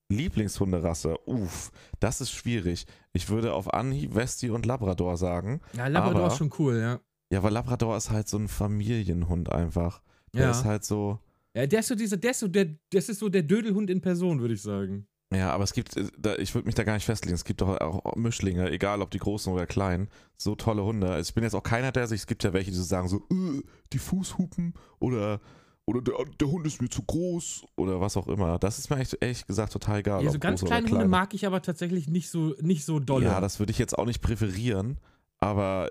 [0.09, 1.15] Lieblingshunderasse.
[1.25, 2.85] Uff, das ist schwierig.
[3.13, 5.61] Ich würde auf Anhieb Westie und Labrador sagen.
[5.75, 6.99] Ja, Labrador Aber- ist schon cool, ja.
[7.31, 10.01] Ja, weil Labrador ist halt so ein Familienhund einfach.
[10.33, 10.51] Der Ja.
[10.51, 11.19] ist halt so.
[11.55, 14.01] Ja der ist so dieser, der ist so der, das ist so der Dödelhund in
[14.01, 15.07] Person, würde ich sagen.
[15.33, 17.33] Ja, aber es gibt, äh, ich würde mich da gar nicht festlegen.
[17.33, 21.19] Es gibt doch auch Mischlinge, egal ob die großen oder kleinen, so tolle Hunde.
[21.19, 23.17] Ich bin jetzt auch keiner, der sich, es gibt ja welche, die so sagen so,
[23.31, 23.61] äh,
[23.93, 25.41] die Fußhupen oder,
[25.87, 28.59] oder der, der Hund ist mir zu groß oder was auch immer.
[28.59, 30.23] Das ist mir echt, ehrlich gesagt total egal.
[30.23, 30.99] Ja, so ganz kleine klein.
[31.01, 33.25] Hunde mag ich aber tatsächlich nicht so, nicht so dolle.
[33.25, 34.99] Ja, das würde ich jetzt auch nicht präferieren,
[35.39, 35.89] aber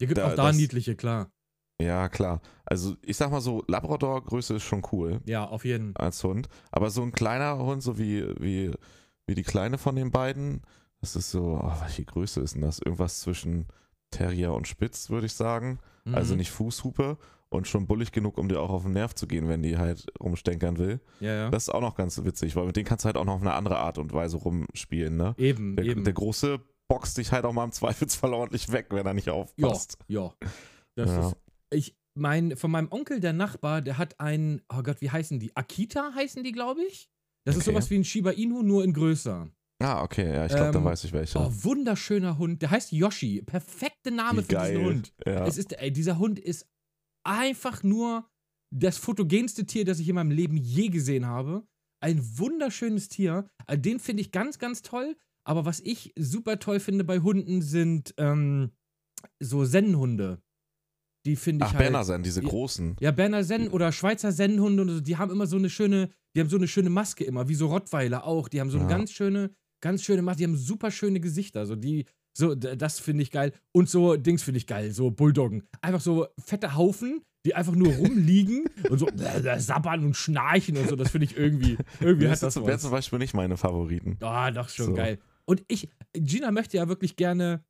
[0.00, 1.30] Der gibt da- auch da das- niedliche, klar.
[1.80, 2.40] Ja, klar.
[2.64, 5.94] Also ich sag mal so, Labrador-Größe ist schon cool Ja, auf jeden.
[5.96, 6.48] als Hund.
[6.70, 8.70] Aber so ein kleiner Hund, so wie, wie,
[9.26, 10.62] wie die kleine von den beiden,
[11.00, 12.78] das ist so, oh, welche Größe ist denn das?
[12.78, 13.66] Irgendwas zwischen
[14.10, 15.78] Terrier und Spitz, würde ich sagen.
[16.04, 16.14] Mhm.
[16.14, 17.16] Also nicht Fußhupe
[17.48, 20.06] und schon bullig genug, um dir auch auf den Nerv zu gehen, wenn die halt
[20.20, 21.00] rumstenkern will.
[21.20, 21.50] Ja, ja.
[21.50, 23.40] Das ist auch noch ganz witzig, weil mit denen kannst du halt auch noch auf
[23.40, 25.34] eine andere Art und Weise rumspielen, ne?
[25.38, 26.04] eben, Der, eben.
[26.04, 29.32] der Große boxt dich halt auch mal im Zweifelsfall ordentlich weg, wenn er nicht ja,
[29.32, 29.96] aufpasst.
[30.08, 30.32] ja.
[30.96, 31.28] Das Ja.
[31.28, 31.36] ist.
[31.72, 35.54] Ich, mein, von meinem Onkel, der Nachbar, der hat ein, oh Gott, wie heißen die?
[35.56, 37.08] Akita heißen die, glaube ich.
[37.46, 37.70] Das ist Okay.
[37.72, 39.48] sowas wie ein Shiba Inu, nur in größer.
[39.82, 41.38] Ah, okay, ja, ich glaube, Ähm, dann weiß ich welche.
[41.38, 42.60] Oh, wunderschöner Hund.
[42.60, 43.40] Der heißt Yoshi.
[43.42, 45.14] Perfekte Name Wie für diesen Hund.
[45.24, 45.46] Ja.
[45.46, 46.68] Es ist, ey, dieser Hund ist
[47.24, 48.28] einfach nur
[48.74, 51.66] das fotogenste Tier, das ich in meinem Leben je gesehen habe.
[52.02, 53.48] Ein wunderschönes Tier.
[53.66, 55.16] Äh, Den finde ich ganz, ganz toll.
[55.46, 58.72] Aber was ich super toll finde bei Hunden sind ähm,
[59.38, 60.42] so Zen-Hunde.
[61.26, 61.92] Die finde ich Ach, halt.
[61.92, 62.96] Berner diese großen.
[63.00, 66.40] Ja, Berner Zen oder Schweizer Zen-Hunde und so, die haben immer so eine schöne, die
[66.40, 68.48] haben so eine schöne Maske immer, wie so Rottweiler auch.
[68.48, 68.96] Die haben so eine Ja.
[68.96, 69.50] ganz schöne,
[69.82, 71.66] ganz schöne Maske, die haben super schöne Gesichter.
[71.66, 73.52] So, die, so, das finde ich geil.
[73.72, 75.64] Und so Dings finde ich geil, so Bulldoggen.
[75.82, 79.08] Einfach so fette Haufen, die einfach nur rumliegen und so
[79.58, 80.96] sabbern und schnarchen und so.
[80.96, 82.90] Das finde ich irgendwie, irgendwie Das hat das wäre zum.
[82.92, 84.16] Beispiel nicht meine Favoriten.
[84.22, 84.94] Ah, doch schon So.
[84.94, 85.18] geil.
[85.44, 87.64] Und ich, Gina möchte ja wirklich gerne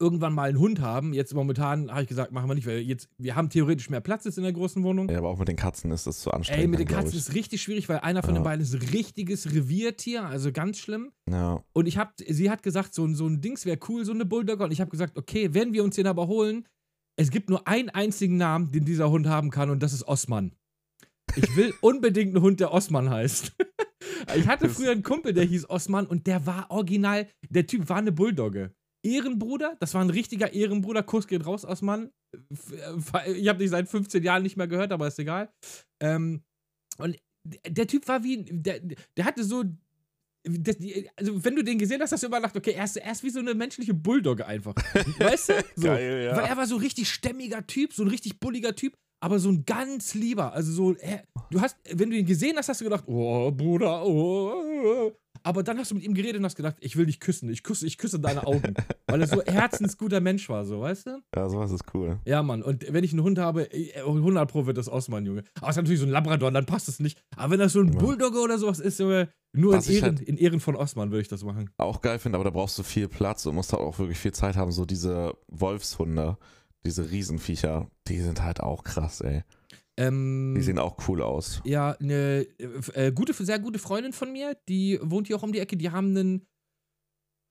[0.00, 1.12] irgendwann mal einen Hund haben.
[1.12, 4.24] Jetzt momentan habe ich gesagt, machen wir nicht, weil jetzt, wir haben theoretisch mehr Platz
[4.24, 5.08] jetzt in der großen Wohnung.
[5.08, 6.62] Ja, aber auch mit den Katzen ist das zu anstrengend.
[6.62, 8.40] Ey, mit den Katzen ist richtig schwierig, weil einer von Ja.
[8.40, 11.10] den beiden ist ein richtiges Reviertier, also ganz schlimm.
[11.30, 14.12] Ja, Und ich hab, sie hat gesagt, so, ein- so ein Dings wäre cool, so
[14.12, 14.64] eine Bulldogger.
[14.64, 16.66] Und ich habe gesagt, okay, wenn wir uns den aber holen,
[17.16, 20.52] es gibt nur einen einzigen Namen, den dieser Hund haben kann, und das ist Osman.
[21.36, 23.52] Ich will unbedingt einen Hund, der Osman heißt.
[24.36, 27.96] ich hatte früher einen Kumpel, der hieß Osman, und der war original, der Typ war
[27.96, 28.72] eine Bulldogge.
[29.02, 31.02] Ehrenbruder, das war ein richtiger Ehrenbruder.
[31.02, 32.10] Kuss geht raus, Osman.
[32.50, 35.50] Ich habe dich seit 15 Jahren nicht mehr gehört, aber ist egal.
[36.00, 36.42] Ähm,
[36.98, 37.16] und
[37.66, 39.64] der Typ war wie, der, der hatte so,
[40.44, 42.96] das, die- also wenn du den gesehen hast, hast du immer gedacht, okay, er ist,
[42.96, 44.74] er ist wie so eine menschliche Bulldogge einfach.
[45.18, 45.52] Weißt du?
[45.76, 45.86] So.
[45.88, 46.36] geil, ja.
[46.36, 49.48] Weil er war so ein richtig stämmiger Typ, so ein richtig bulliger Typ, aber so
[49.50, 50.52] ein ganz lieber.
[50.52, 54.04] Also so, er, du hast, wenn du ihn gesehen hast, hast du gedacht, oh, Bruder,
[54.04, 55.12] oh.
[55.44, 57.62] Aber dann hast du mit ihm geredet und hast gedacht, ich will dich küssen, ich
[57.62, 58.74] küsse, ich küsse deine Augen.
[59.06, 61.22] weil er so herzensguter Mensch war, so, weißt du?
[61.34, 62.18] ja, sowas ist cool.
[62.26, 62.62] Ja, Mann.
[62.62, 65.44] Und wenn ich einen Hund habe, äh, 100 Pro wird das Osman, Junge.
[65.60, 67.22] Aber es ist natürlich so ein Labrador, dann passt es nicht.
[67.36, 67.98] Aber wenn das so ein Ja.
[67.98, 71.28] Bulldogger oder sowas ist, Junge, nur in Ehren, halt- in Ehren von Osman würde ich
[71.28, 71.70] das machen.
[71.78, 74.32] Auch geil finde, aber da brauchst du viel Platz und musst halt auch wirklich viel
[74.32, 74.72] Zeit haben.
[74.72, 76.36] So diese Wolfshunde,
[76.88, 79.44] diese Riesenviecher, die sind halt auch krass, ey.
[79.98, 81.60] Ähm, Die sehen auch cool aus.
[81.64, 82.46] ja, eine
[82.94, 85.90] äh, gute, sehr gute Freundin von mir, die wohnt hier auch um die Ecke, die
[85.90, 86.46] haben einen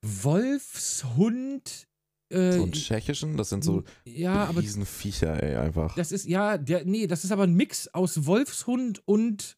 [0.03, 1.87] Wolfshund.
[2.29, 5.95] Äh, So einen tschechischen, das sind so ja, aber Riesenviecher, ey, einfach.
[5.95, 9.56] das ist, ja, der, nee, das ist aber ein Mix aus Wolfshund und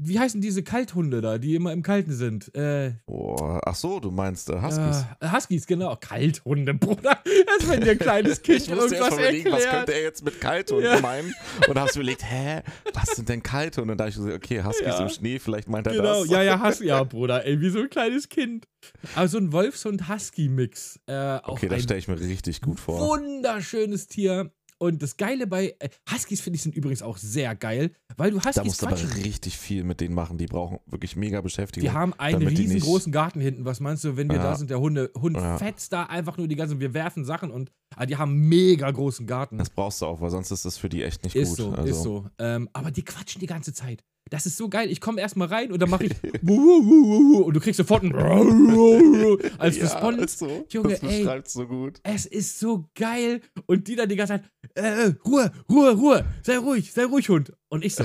[0.00, 2.54] wie heißen diese Kalthunde da, die immer im Kalten sind?
[2.54, 5.04] Äh, Oh, ach so, du meinst äh, Huskies.
[5.20, 5.96] Äh, Huskies, genau.
[5.96, 7.18] Kalthunde, Bruder.
[7.52, 9.86] Als wenn dir ein kleines Kind ich musste erst irgendwas mal überlegen, was erklärt.
[9.86, 11.00] könnte er jetzt mit Kalthunden Ja.
[11.00, 11.34] meinen?
[11.68, 12.62] Und hast überlegt, hä,
[12.94, 13.92] was sind denn Kalthunde?
[13.92, 15.02] Und da habe ich gesagt, okay, Huskies Ja.
[15.02, 16.30] im Schnee, vielleicht meint er Genau, das.
[16.30, 18.66] ja, ja, Husky, ja, Bruder, ey, wie so ein kleines Kind.
[19.16, 21.00] Aber so ein Wolfshund-Husky-Mix.
[21.06, 23.00] Äh, auch Okay, das stelle ich mir richtig gut vor.
[23.00, 24.52] wunderschönes Tier.
[24.78, 28.38] Und das Geile bei äh, Huskies finde ich sind übrigens auch sehr geil, weil du
[28.38, 30.38] Huskies Da musst du aber richtig viel mit denen machen.
[30.38, 31.88] Die brauchen wirklich mega Beschäftigung.
[31.88, 33.64] Die haben einen riesengroßen Garten hinten.
[33.64, 34.42] Was meinst du, wenn wir Ja.
[34.44, 35.58] da sind, der Hunde, Hund Ja.
[35.58, 38.88] fetzt da einfach nur die ganze, wir werfen Sachen und ah, die haben einen mega
[38.90, 39.58] großen Garten.
[39.58, 41.56] Das brauchst du auch, weil sonst ist das für die echt nicht ist gut.
[41.58, 42.26] so, also, ist so.
[42.38, 44.04] Ähm, aber die quatschen die ganze Zeit.
[44.30, 44.90] Das ist so geil.
[44.90, 46.12] Ich komme erstmal rein und dann mache ich
[46.42, 48.12] und du kriegst sofort ein
[49.58, 50.24] als ja, Response.
[50.24, 50.66] ist so.
[50.70, 51.40] Junge, das ey.
[51.44, 52.00] so gut.
[52.02, 53.40] Es ist so geil.
[53.66, 57.28] Und die dann die ganze Zeit, äh, äh, Ruhe, Ruhe, Ruhe, sei ruhig, sei ruhig,
[57.28, 57.52] Hund.
[57.68, 58.04] Und ich so.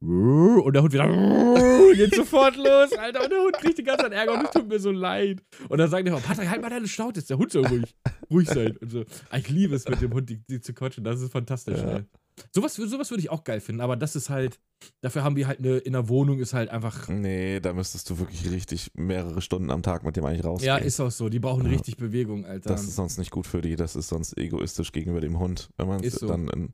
[0.00, 1.08] Und der Hund wieder
[1.94, 3.24] geht sofort los, Alter.
[3.24, 5.42] Und der Hund kriegt die ganze Zeit Ärger und es tut mir so leid.
[5.68, 7.96] Und dann sagt der Patrick, halt mal deine Schnauze, der Hund soll ruhig,
[8.30, 8.76] ruhig sein.
[8.76, 9.04] Und so.
[9.36, 11.02] Ich liebe es, mit dem Hund die, die zu quatschen.
[11.02, 11.96] Das ist fantastisch, Ja.
[11.96, 12.04] ey.
[12.52, 14.58] Sowas, sowas würde ich auch geil finden, aber das ist halt,
[15.00, 18.18] dafür haben wir halt eine, in der Wohnung ist halt einfach, Nee, da müsstest du
[18.18, 20.68] wirklich richtig mehrere Stunden am Tag mit dem eigentlich rausgehen.
[20.68, 21.70] ja, ist auch so, die brauchen Ja.
[21.70, 22.68] richtig Bewegung, Alter.
[22.70, 23.76] das ist sonst nicht gut für die.
[23.76, 25.70] Das ist sonst egoistisch gegenüber dem Hund.
[25.76, 26.26] Wenn man es so.
[26.28, 26.72] dann in.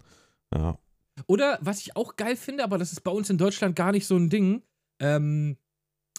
[0.54, 0.78] Ja.
[1.26, 4.06] Oder was ich auch geil finde, aber das ist bei uns in Deutschland gar nicht
[4.06, 4.62] so ein Ding,
[5.00, 5.56] ähm,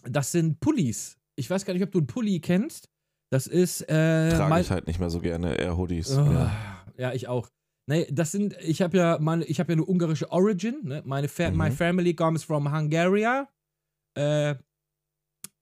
[0.03, 1.17] das sind Pullis.
[1.35, 2.89] Ich weiß gar nicht, ob du einen Pulli kennst.
[3.31, 6.11] Das ist, äh, Trage ich halt nicht mehr so gerne Air Hoodies.
[6.17, 6.83] Oh, Ja.
[6.97, 7.49] ja, ich auch.
[7.87, 11.03] Nee, das sind, ich habe ja meine, ich habe ja eine ungarische Origin, ne?
[11.05, 11.57] Meine Fa Mhm.
[11.57, 13.47] my family comes from Hungaria.
[14.17, 14.55] Äh,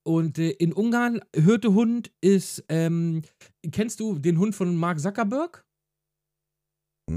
[0.05, 3.21] und äh, in Ungarn, Hirtehund ist, ähm,
[3.71, 5.65] kennst du den Hund von Mark Zuckerberg?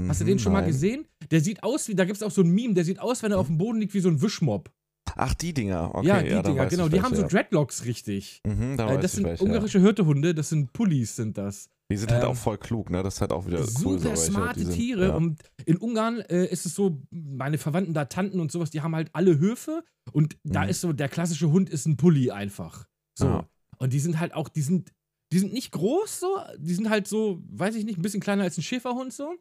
[0.07, 0.71] Hast du Mhm, den schon mal nein.
[0.71, 1.07] gesehen?
[1.31, 3.31] Der sieht aus wie, da gibt es auch so ein Meme, der sieht aus, wenn
[3.31, 4.69] er auf dem Boden liegt wie so ein Wischmob.
[5.15, 5.95] Ach, die Dinger.
[5.95, 6.89] Okay, ja, die dann Dinger, genau.
[6.89, 7.25] Die haben so.
[7.25, 8.41] Dreadlocks richtig.
[8.45, 9.49] Mhm, Äh, das sind welche, ja.
[9.49, 11.69] ungarische Hirtehunde, das sind Pullis, sind das.
[11.89, 13.01] Die sind halt ähm, auch voll klug, ne?
[13.01, 13.65] Das ist halt auch wieder cool.
[13.67, 14.17] Super so welche.
[14.23, 15.07] smarte Die sind, Tiere.
[15.07, 15.15] Ja.
[15.15, 18.93] Und in Ungarn äh, ist es so, meine Verwandten da, Tanten und sowas, die haben
[18.95, 20.69] halt alle Höfe und da Mhm.
[20.69, 22.85] ist so, der klassische Hund ist ein Pulli einfach.
[23.17, 23.25] So.
[23.25, 23.49] Ja.
[23.77, 24.91] Und die sind halt auch, die sind,
[25.31, 28.43] die sind nicht groß so, die sind halt so, weiß ich nicht, ein bisschen kleiner
[28.43, 29.35] als ein Schäferhund so.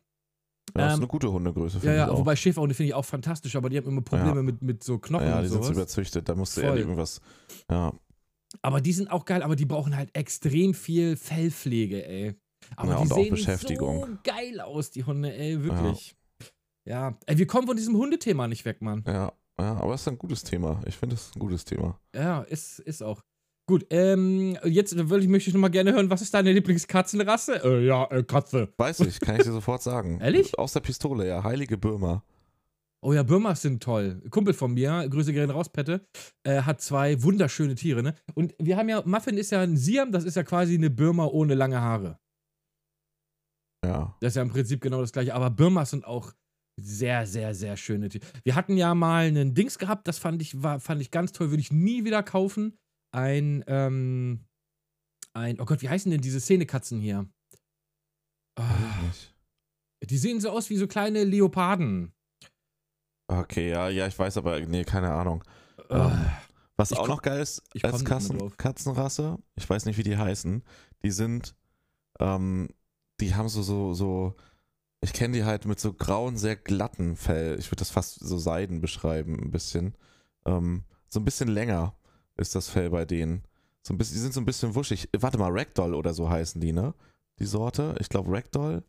[0.77, 3.05] Ja, das ist ähm, eine gute Hundegröße, Ja, finde ja, wobei Schäferhunde finde ich auch
[3.05, 4.43] fantastisch, aber die haben immer Probleme Ja.
[4.43, 5.67] mit, mit so Knochen ja, und die sind sowas.
[5.69, 7.21] so überzüchtet, da musst du eher irgendwas.
[7.71, 7.93] Ja,
[8.63, 12.35] Aber die sind auch geil, aber die brauchen halt extrem viel Fellpflege, ey.
[12.77, 14.01] Aber Ja, die und auch sehen Beschäftigung.
[14.07, 16.17] so geil aus, die Hunde, ey, wirklich.
[16.89, 17.19] Ja.
[17.27, 19.05] Ey, wir kommen von diesem Hundethema nicht weg, Mann.
[19.07, 20.81] ja, ja, aber es ist ein gutes Thema.
[20.87, 21.99] Ich finde, es ist ein gutes Thema.
[22.15, 23.21] Ja, ist, ist auch.
[23.69, 27.65] Gut, ähm, jetzt ich, möchte ich nochmal gerne hören, was ist deine Lieblingskatzenrasse?
[27.65, 28.69] Äh, ja, äh, Katze.
[28.77, 30.21] Weiß ich, kann ich dir sofort sagen.
[30.23, 30.57] Ehrlich?
[30.57, 31.43] Aus der Pistole, ja.
[31.43, 32.23] Heilige Birma.
[33.05, 34.23] Oh ja, Birmas sind toll.
[34.31, 36.07] Kumpel von mir, Grüße gerne raus, Pette,
[36.45, 38.15] äh, hat zwei wunderschöne Tiere, ne?
[38.35, 41.27] Und wir haben ja, Muffin ist ja ein Siam, das ist ja quasi eine Birma
[41.27, 42.19] ohne lange Haare.
[43.85, 44.17] Ja.
[44.21, 45.35] Das ist ja im Prinzip genau das gleiche.
[45.35, 46.33] Aber Birmas sind auch
[46.81, 48.27] sehr, sehr, sehr schöne Tiere.
[48.45, 51.51] Wir hatten ja mal einen Dings gehabt, das fand ich, war, fand ich ganz toll,
[51.51, 52.79] würde ich nie wieder kaufen.
[53.15, 54.47] Ein, ähm,
[55.35, 57.29] ein, oh Gott, wie heißen denn diese Szenekatzen hier?
[58.59, 59.35] Nicht.
[60.05, 62.16] die sehen so aus wie so kleine Leoparden.
[63.29, 65.43] Okay, ja, ja, ich weiß aber, nee, keine Ahnung.
[65.89, 66.27] Ah, Ähm,
[66.77, 68.57] Was auch komm- noch geil ist als Katzen.
[68.57, 70.63] Katzenrasse, ich weiß nicht, wie die heißen,
[71.03, 71.55] die sind,
[72.21, 72.69] ähm,
[73.21, 74.35] die haben so, so, so,
[75.01, 77.59] ich kenne die halt mit so grauen, sehr glatten Fell.
[77.59, 79.95] Ich würde das fast so Seiden beschreiben, ein bisschen.
[80.45, 81.95] Ähm, so ein bisschen länger
[82.37, 83.43] ist das Fell bei denen.
[83.83, 85.09] So ein bisschen, die sind so ein bisschen wuschig.
[85.19, 86.95] Warte mal, Ragdoll oder so heißen die, ne?
[87.39, 87.95] Die Sorte.
[88.01, 88.83] Ich glaube Ragdoll.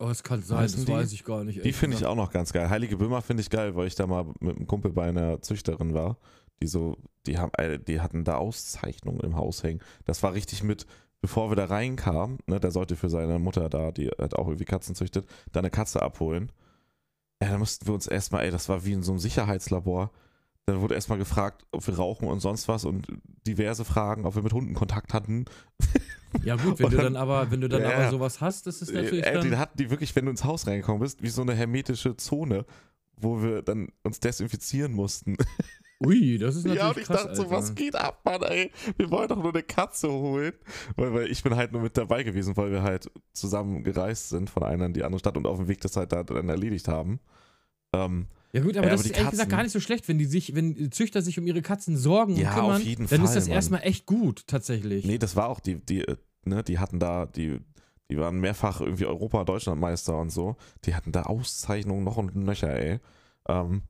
[0.00, 0.92] Oh, es kann sein, heißen das die?
[0.92, 1.64] weiß ich gar nicht.
[1.64, 2.70] Die finde ich auch noch ganz geil.
[2.70, 5.94] Heilige Böhmer finde ich geil, weil ich da mal mit einem Kumpel bei einer Züchterin
[5.94, 6.16] war.
[6.62, 9.80] Die so, die haben, äh, die hatten da Auszeichnungen im Haus hängen.
[10.04, 10.86] Das war richtig mit,
[11.20, 14.64] bevor wir da reinkamen, ne, der sollte für seine Mutter da, die hat auch irgendwie
[14.64, 16.52] Katzen züchtet, da eine Katze abholen.
[17.42, 20.10] Ja, da mussten wir uns erstmal, ey, das war wie in so einem Sicherheitslabor.
[20.66, 23.06] Da wurde erstmal gefragt, ob wir rauchen und sonst was und
[23.46, 25.46] diverse Fragen, ob wir mit Hunden Kontakt hatten.
[26.44, 28.66] Ja, gut, wenn Und du dann- dann aber, wenn du dann Ja, aber sowas hast,
[28.66, 29.58] das ist natürlich Ey, die dann.
[29.58, 32.64] hatten die wirklich, wenn du ins Haus reingekommen bist, wie so eine hermetische Zone,
[33.16, 35.36] wo wir dann uns desinfizieren mussten.
[36.02, 37.54] Ui, das ist natürlich Ja, und ich krass, dachte so, Alter.
[37.56, 38.70] was geht ab, Mann, ey?
[38.96, 40.54] Wir wollen doch nur eine Katze holen.
[40.96, 44.48] Weil, weil ich bin halt nur mit dabei gewesen, weil wir halt zusammen gereist sind
[44.48, 46.88] von einer in die andere Stadt und auf dem Weg das halt da dann erledigt
[46.88, 47.20] haben.
[47.92, 50.18] Ähm, Ja gut, aber Ja, das aber ist ehrlich gesagt gar nicht so schlecht, wenn
[50.18, 53.20] die sich, wenn Züchter sich um ihre Katzen sorgen Ja, und kümmern, auf jeden dann
[53.22, 53.54] ist Fall, das Mann.
[53.54, 55.04] erstmal echt gut, tatsächlich.
[55.04, 57.60] nee, das war auch die, die, äh, ne, die hatten da, die,
[58.10, 60.56] die waren mehrfach irgendwie Europa-Deutschlandmeister und so.
[60.84, 62.98] Die hatten da Auszeichnungen noch und nöcher, ey.
[63.48, 63.82] Ähm,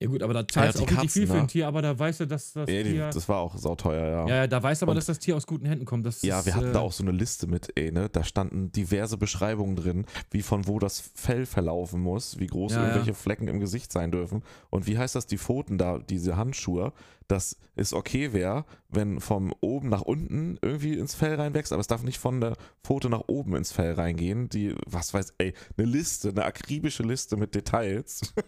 [0.00, 1.46] Ja gut, aber da zahlst Ja, auch richtig viel Katzen, für ein ne?
[1.46, 3.10] Tier, aber da weißt du, dass das Ja, die, Tier...
[3.10, 4.26] das war auch sauteuer, ja.
[4.28, 6.04] ja, ja, da weißt du aber, Und- dass das Tier aus guten Händen kommt.
[6.04, 8.08] Das Ja, ist, wir hatten äh, da auch so eine Liste mit, ey, ne?
[8.10, 12.78] Da standen diverse Beschreibungen drin, wie von wo das Fell verlaufen muss, wie groß Ja,
[12.80, 12.84] ja.
[12.88, 14.42] irgendwelche Flecken im Gesicht sein dürfen.
[14.68, 16.92] Und wie heißt das, die Pfoten da, diese Handschuhe,
[17.28, 21.86] dass es okay wäre, wenn vom oben nach unten irgendwie ins Fell reinwächst, aber es
[21.86, 24.48] darf nicht von der Pfote nach oben ins Fell reingehen.
[24.50, 28.20] Die, was weiß, ey, eine Liste, eine akribische Liste mit Details.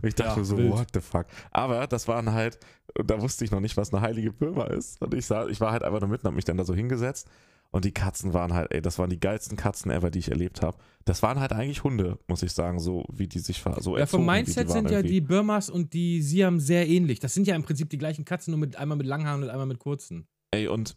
[0.00, 0.72] Und ich dachte Ja, so, wild.
[0.72, 1.26] what the fuck.
[1.50, 2.58] Aber das waren halt,
[2.94, 5.00] da wusste ich noch nicht, was eine heilige Birma ist.
[5.02, 7.28] Und ich, sah, ich war halt einfach nur mitten, hab mich dann da so hingesetzt.
[7.70, 10.62] Und die Katzen waren halt, ey, das waren die geilsten Katzen ever, die ich erlebt
[10.62, 10.78] habe.
[11.06, 14.24] Das waren halt eigentlich Hunde, muss ich sagen, so wie die sich so Ja, vom
[14.24, 17.18] Mindset sind ja die Birmas und die Siam sehr ähnlich.
[17.18, 19.48] Das sind ja im Prinzip die gleichen Katzen, nur mit einmal mit langen Haaren und
[19.48, 20.28] einmal mit kurzen.
[20.52, 20.96] Ey, und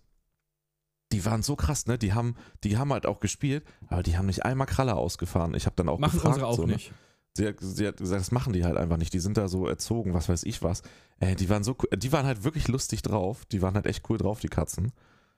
[1.12, 1.98] die waren so krass, ne?
[1.98, 5.56] Die haben, die haben halt auch gespielt, aber die haben nicht einmal Kralle ausgefahren.
[5.56, 6.74] Ich habe dann auch Machen gefragt, unsere auch so, ne?
[6.74, 6.94] nicht.
[7.38, 9.14] Sie hat, sie hat gesagt, das machen die halt einfach nicht.
[9.14, 10.82] Die sind da so erzogen, was weiß ich was.
[11.20, 13.46] Ey, die waren so, die waren halt wirklich lustig drauf.
[13.46, 14.92] Die waren halt echt cool drauf, die Katzen.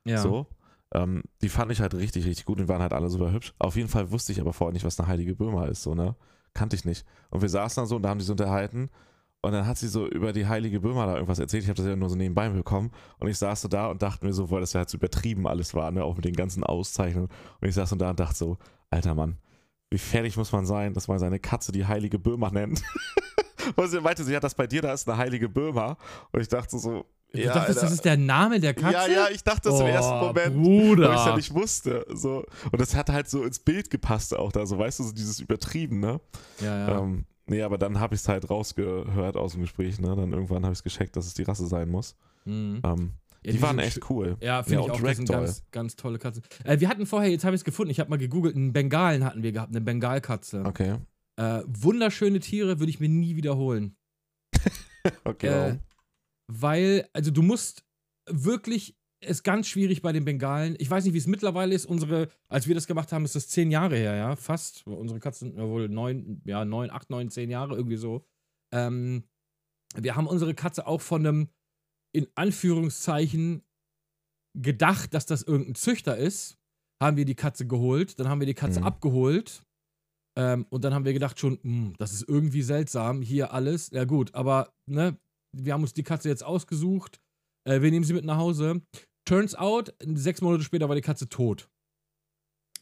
[0.05, 0.19] Ja.
[0.21, 0.47] So.
[0.93, 2.59] Ähm, die fand ich halt richtig, richtig gut.
[2.59, 3.53] Die waren halt alle super hübsch.
[3.59, 6.15] Auf jeden Fall wusste ich aber vorher nicht, was eine heilige Birma ist, so, ne?
[6.53, 7.05] Kannte ich nicht.
[7.29, 8.89] Und wir saßen dann so und da haben die so unterhalten.
[9.41, 11.63] Und dann hat sie so über die heilige Birma da irgendwas erzählt.
[11.63, 12.91] Ich habe das ja nur so nebenbei bekommen.
[13.19, 15.47] Und ich saß so da und dachte mir so, weil das ja halt so übertrieben
[15.47, 16.03] alles war, ne?
[16.03, 17.29] Auch mit den ganzen Auszeichnungen.
[17.61, 18.57] Und ich saß so da und dachte so,
[18.89, 19.37] alter Mann,
[19.91, 22.81] wie fertig muss man sein, dass man seine Katze die heilige Birma nennt.
[23.75, 25.97] und sie meinte, sie hat das bei dir, da ist eine heilige Birma.
[26.31, 27.81] Und ich dachte so, Du ja, dachtest, Alter.
[27.81, 28.93] das ist der Name der Katze?
[28.93, 30.55] Ja, ja, ich dachte das im ersten Oh, Moment.
[30.55, 31.09] Bruder.
[31.09, 32.05] Weil ich es ja nicht wusste.
[32.11, 32.43] So.
[32.71, 35.39] Und das hat halt so ins Bild gepasst auch da, so weißt du, so dieses
[35.39, 36.19] Übertrieben, ne?
[36.59, 36.99] Ja, ja.
[36.99, 40.15] Ähm, nee, aber dann habe ich es halt rausgehört aus dem Gespräch, ne?
[40.15, 42.15] Dann irgendwann habe ich es gecheckt, dass es die Rasse sein muss.
[42.45, 42.81] Mhm.
[42.83, 43.11] Ähm,
[43.45, 44.37] Ja, die, waren echt cool.
[44.41, 45.01] Ja, finde Ja, ich auch.
[45.01, 46.43] Das sind ganz, ganz tolle Katzen.
[46.63, 49.23] Äh, wir hatten vorher, jetzt habe ich es gefunden, ich habe mal gegoogelt, einen Bengalen
[49.23, 50.63] hatten wir gehabt, eine Bengalkatze.
[50.65, 50.97] Okay.
[51.37, 53.95] Äh, wunderschöne Tiere, würde ich mir nie wiederholen.
[55.23, 55.47] Okay.
[55.47, 55.79] Äh,
[56.51, 57.85] weil, also du musst
[58.29, 60.75] wirklich, ist ganz schwierig bei den Bengalen.
[60.79, 61.85] Ich weiß nicht, wie es mittlerweile ist.
[61.85, 64.85] Unsere, als wir das gemacht haben, ist das zehn Jahre her, ja, fast.
[64.87, 68.25] Unsere Katzen sind ja wohl neun, ja, neun, acht, neun, zehn Jahre, irgendwie so.
[68.73, 69.23] Ähm,
[69.95, 71.49] wir haben unsere Katze auch von einem,
[72.15, 73.63] in Anführungszeichen,
[74.57, 76.55] gedacht, dass das irgendein Züchter ist.
[77.01, 78.85] Haben wir die Katze geholt, dann haben wir die Katze Mhm.
[78.85, 79.63] abgeholt.
[80.37, 83.89] Ähm, und dann haben wir gedacht schon, hm, das ist irgendwie seltsam, hier alles.
[83.91, 85.17] Ja gut, aber ne,
[85.55, 87.19] wir haben uns die Katze jetzt ausgesucht.
[87.67, 88.81] Äh, wir nehmen sie mit nach Hause.
[89.27, 91.69] Turns out, sechs Monate später war die Katze tot.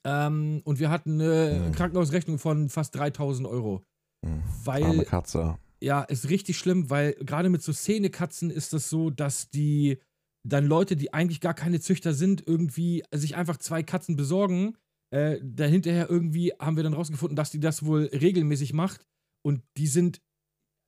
[0.05, 1.71] Ähm, und wir hatten eine Mhm.
[1.73, 3.83] Krankenhausrechnung von fast 3000 Euro.
[4.25, 4.41] Hm.
[4.63, 5.57] Weil Arme Katze.
[5.81, 9.99] Ja, ist richtig schlimm, weil gerade mit so Szenekatzen ist das so, dass die
[10.43, 14.77] dann Leute, die eigentlich gar keine Züchter sind, irgendwie sich einfach zwei Katzen besorgen.
[15.09, 19.05] Äh, dann hinterher irgendwie haben wir dann rausgefunden, dass die das wohl regelmäßig macht.
[19.45, 20.21] Und die sind,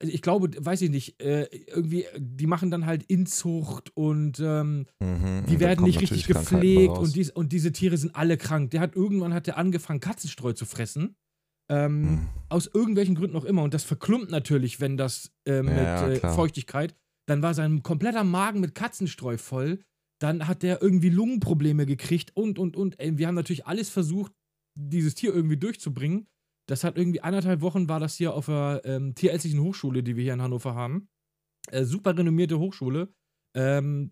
[0.02, 4.86] also ich glaube, weiß ich nicht, äh, irgendwie, die machen dann halt Inzucht und ähm,
[5.02, 5.46] Mhm.
[5.48, 8.72] die Und werden nicht richtig gepflegt und, dies, und diese Tiere sind alle krank.
[8.72, 11.16] Der hat irgendwann hat der angefangen, Katzenstreu zu fressen.
[11.72, 12.30] Ähm, Hm.
[12.50, 13.64] aus irgendwelchen Gründen auch immer.
[13.64, 16.20] Und das verklumpt natürlich, wenn das äh, mit Ja, äh.
[16.34, 16.96] Feuchtigkeit.
[17.28, 19.80] Dann war sein kompletter Magen mit Katzenstreu voll.
[20.20, 23.00] Dann hat der irgendwie Lungenprobleme gekriegt und, und, und.
[23.00, 24.32] Ey, wir haben natürlich alles versucht,
[24.76, 26.28] dieses Tier irgendwie durchzubringen.
[26.68, 30.24] Das hat irgendwie anderthalb Wochen war das hier auf der ähm, Tierärztlichen Hochschule, die wir
[30.24, 31.08] hier in Hannover haben.
[31.72, 33.14] Äh, super renommierte Hochschule.
[33.56, 34.12] Ähm,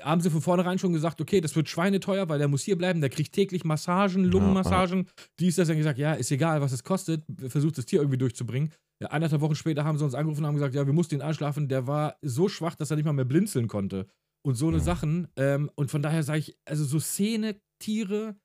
[0.00, 3.00] haben sie von vornherein schon gesagt, okay, das wird schweineteuer, weil der muss hier bleiben,
[3.00, 5.08] der kriegt täglich Massagen, Lungenmassagen.
[5.38, 8.18] Die ist das dann gesagt, ja, ist egal, was es kostet, versucht das Tier irgendwie
[8.18, 8.70] durchzubringen.
[9.00, 11.22] Ja, eineinhalb Wochen später haben sie uns angerufen und haben gesagt, ja, wir mussten ihn
[11.22, 11.68] anschlafen.
[11.68, 14.06] Der war so schwach, dass er nicht mal mehr blinzeln konnte.
[14.46, 14.82] Und so eine Mhm.
[14.82, 15.28] Sachen.
[15.36, 18.36] Ähm, und von daher sage ich, also so Szene, Tiere,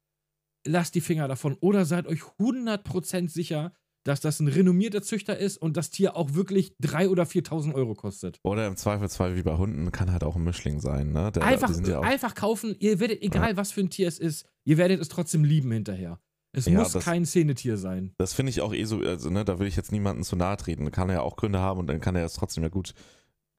[0.66, 1.58] lasst die Finger davon.
[1.62, 3.74] Oder seid euch 100% sicher,
[4.10, 7.94] dass das ein renommierter Züchter ist und das Tier auch wirklich 3.000 oder 4.000 Euro
[7.96, 8.40] kostet.
[8.44, 11.32] Oder im Zweifelsfall wie bei Hunden kann halt auch ein Mischling sein, ne?
[11.32, 14.46] Der, einfach, ja auch, einfach kaufen, ihr werdet, egal was für ein Tier es ist,
[14.66, 16.20] ihr werdet es trotzdem lieben hinterher.
[16.52, 18.14] Es Ja, muss das- kein Szenetier sein.
[18.18, 20.58] das finde ich auch eh so, also ne, da will ich jetzt niemanden zu nahe
[20.58, 20.90] treten.
[20.92, 22.96] Kann er ja auch Gründe haben und dann kann er jetzt trotzdem ja gut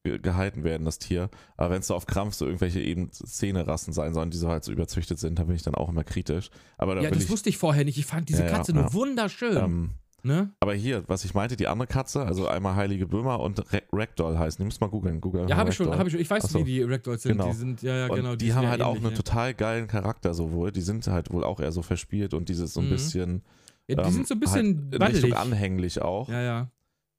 [0.03, 1.29] ge gehalten werden, das Tier.
[1.57, 4.65] Aber wenn es so auf Krampf so irgendwelche eben Szenerassen sein sollen, die so halt
[4.65, 6.51] so überzüchtet sind, da bin ich dann auch immer kritisch.
[6.79, 7.99] Aber da Ja, das ich, wusste ich vorher nicht.
[7.99, 8.93] Ich fand diese Ja, ja, Katze nur ja.
[8.93, 9.57] wunderschön.
[9.57, 9.91] ähm,
[10.23, 10.51] ne?
[10.61, 14.39] aber hier, was ich meinte, die andere Katze, also einmal Heilige Böhmer und Ra Ragdoll
[14.39, 14.63] heißen.
[14.63, 15.21] Die muss mal googeln.
[15.21, 16.21] Google Ja, habe ich schon, habe ich schon.
[16.21, 16.59] Ich weiß, Ach so.
[16.61, 17.33] wie die Ragdolls sind.
[17.33, 17.49] Genau.
[17.49, 18.37] Die sind, ja, ja, Und genau.
[18.37, 19.11] die, sind haben ja halt auch einen ja.
[19.11, 20.73] total geilen Charakter sowohl.
[20.73, 22.91] Die sind halt wohl auch eher so verspielt und dieses so ein Mhm.
[22.91, 23.43] bisschen.
[23.89, 26.29] Ja, die ähm, sind so ein bisschen halt Richtung anhänglich auch.
[26.29, 26.71] Ja, ja.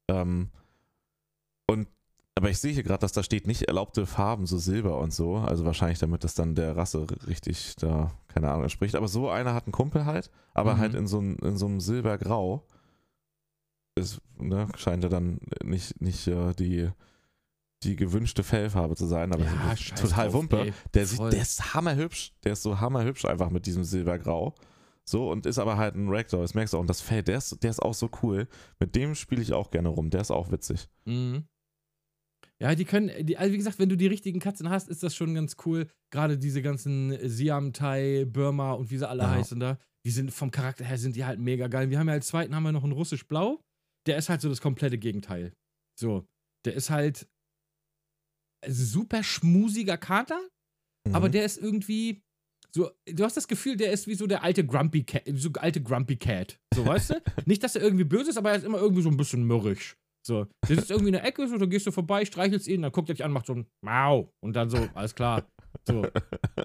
[0.09, 0.49] Ähm,
[1.67, 1.87] und
[2.35, 5.35] aber ich sehe hier gerade, dass da steht nicht erlaubte Farben, so Silber und so.
[5.35, 8.95] Also wahrscheinlich, damit das dann der Rasse richtig da, keine Ahnung, entspricht.
[8.95, 10.79] Aber so einer hat einen Kumpel halt, aber Mhm.
[10.79, 12.65] halt in so, in so einem Silbergrau.
[14.01, 16.89] Ist, ne, scheint ja dann nicht, nicht äh, die,
[17.83, 20.59] die gewünschte Fellfarbe zu sein, aber Ja, total drauf, Wumpe.
[20.65, 20.73] ey.
[20.93, 22.33] Der, sieht, der ist hammerhübsch.
[22.43, 24.53] Der ist so hammerhübsch einfach mit diesem Silbergrau.
[25.03, 26.81] So, und ist aber halt ein Ragdoll, das merkst du auch.
[26.81, 28.47] Und das Fell, der ist, der ist auch so cool.
[28.79, 30.09] Mit dem spiele ich auch gerne rum.
[30.11, 30.87] Der ist auch witzig.
[31.05, 31.45] Mhm.
[32.59, 35.15] Ja, die können, die, also wie gesagt, wenn du die richtigen Katzen hast, ist das
[35.15, 35.87] schon ganz cool.
[36.11, 39.31] Gerade diese ganzen Siam, Thai, Burma und wie sie alle Ja.
[39.31, 41.89] heißen da, die sind vom Charakter her sind die halt mega geil.
[41.89, 43.59] Wir haben ja als zweiten haben wir noch einen russisch-blau.
[44.07, 45.53] Der ist halt so das komplette Gegenteil.
[45.99, 46.25] So,
[46.65, 47.27] der ist halt
[48.67, 50.39] super schmusiger Kater,
[51.13, 51.31] aber Mhm.
[51.31, 52.21] der ist irgendwie
[52.73, 55.81] so, du hast das Gefühl, der ist wie so der alte Grumpy Cat, so alte
[55.81, 56.57] Grumpy Cat.
[56.73, 57.21] So, weißt du?
[57.45, 59.97] Nicht, dass er irgendwie böse ist, aber er ist immer irgendwie so ein bisschen mürrisch.
[60.25, 62.91] So, der sitzt irgendwie in der Ecke, so, dann gehst du vorbei, streichelst ihn, dann
[62.91, 65.47] guckt er dich an, macht so ein Mau und dann so, alles klar.
[65.87, 66.03] So.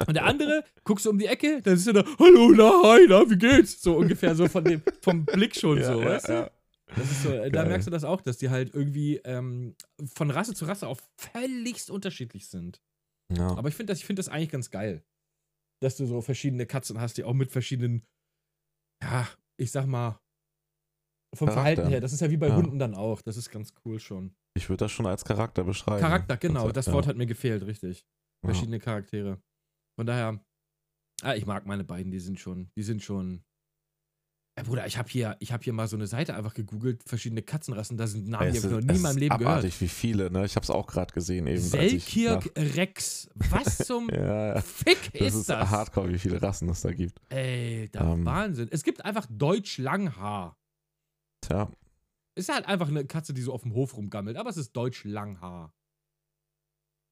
[0.06, 3.06] Und der andere, guckst du um die Ecke, dann ist er da, hallo, na, hi,
[3.08, 3.80] na, wie geht's?
[3.80, 6.32] So ungefähr so von dem, vom Blick schon ja, so, ja, weißt du?
[6.34, 6.50] ja.
[6.94, 9.74] Das ist so, äh, da merkst du das auch, dass die halt irgendwie ähm,
[10.14, 12.80] von Rasse zu Rasse auch völligst unterschiedlich sind.
[13.34, 13.48] Ja.
[13.56, 15.04] Aber ich finde das, ich find das eigentlich ganz geil.
[15.82, 18.04] Dass du so verschiedene Katzen hast, die auch mit verschiedenen,
[19.02, 19.28] ja,
[19.60, 20.20] ich sag mal,
[21.34, 21.52] vom Charakter.
[21.52, 22.00] Verhalten her.
[22.00, 22.56] Das ist ja wie bei Ja.
[22.56, 23.20] Hunden dann auch.
[23.20, 24.34] Das ist ganz cool schon.
[24.56, 26.00] Ich würde das schon als Charakter beschreiben.
[26.00, 26.60] Charakter, genau.
[26.62, 26.92] Also, Das ja.
[26.92, 28.06] Wort hat mir gefehlt, richtig.
[28.44, 28.50] Ja.
[28.50, 29.42] Verschiedene Charaktere.
[29.98, 30.40] Von daher,
[31.22, 33.42] ah, ich mag meine beiden, die sind schon, die sind schon.
[34.58, 37.42] Ja, Bruder, ich habe hier, ich hab hier mal so eine Seite einfach gegoogelt, verschiedene
[37.42, 39.78] Katzenrassen, da sind Namen, die habe ich ist- noch nie in meinem ist Leben abartig,
[39.78, 39.80] gehört.
[39.82, 40.46] wie viele, ne?
[40.46, 41.60] Ich habe es auch gerade gesehen eben.
[41.60, 43.28] Selkirk Rex.
[43.50, 44.60] Was zum Ja, ja.
[44.62, 45.68] Fick Das ist, ist das?
[45.68, 47.20] hardcore, wie viele Rassen es da gibt.
[47.28, 48.24] Ey, der Ähm.
[48.24, 48.68] Wahnsinn.
[48.70, 50.56] Es gibt einfach Deutsch Langhaar.
[51.42, 51.70] Tja,
[52.34, 55.04] Ist halt einfach eine Katze, die so auf dem Hof rumgammelt, aber es ist Deutsch
[55.04, 55.74] Langhaar.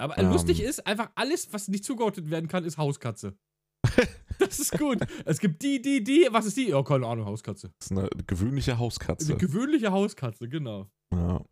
[0.01, 0.31] Aber Ähm.
[0.31, 3.37] lustig ist, einfach alles, was nicht zugeordnet werden kann, ist Hauskatze.
[4.39, 4.99] das ist gut.
[5.25, 6.29] Es gibt die, die, die.
[6.31, 6.69] Was ist die?
[6.69, 7.73] Ja, keine Ahnung, Hauskatze.
[7.79, 9.33] das ist eine gewöhnliche Hauskatze.
[9.33, 10.91] Eine gewöhnliche Hauskatze, genau.
[11.13, 11.45] ja.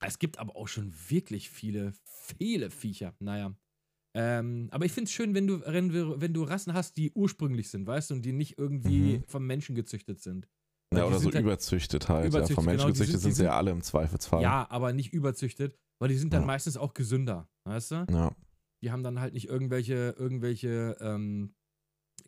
[0.00, 3.14] Es gibt aber auch schon wirklich viele, viele Viecher.
[3.20, 3.54] Naja.
[4.16, 7.86] Ähm, aber ich finde es schön, wenn du, wenn, du, Rassen hast, die ursprünglich sind,
[7.86, 9.24] weißt du, und die nicht irgendwie Mhm.
[9.26, 10.46] vom Menschen gezüchtet sind.
[10.90, 12.26] Weil ja, oder so halt- überzüchtet halt.
[12.26, 12.54] Überzüchtet, ja.
[12.54, 14.42] Von Menschen genau, gezüchtet sind- sind sie ja alle im Zweifelsfall.
[14.42, 16.46] Ja, aber nicht überzüchtet, weil die sind dann Ja.
[16.46, 18.06] meistens auch gesünder, weißt du?
[18.10, 18.36] Ja.
[18.84, 21.54] Die haben dann halt nicht irgendwelche, irgendwelche ähm,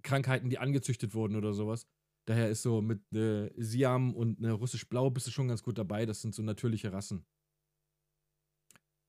[0.02, 1.86] Krankheiten, die angezüchtet wurden oder sowas.
[2.26, 6.06] Daher ist so mit äh, Siam und eine russisch-blau bist du schon ganz gut dabei.
[6.06, 7.26] Das sind so natürliche Rassen.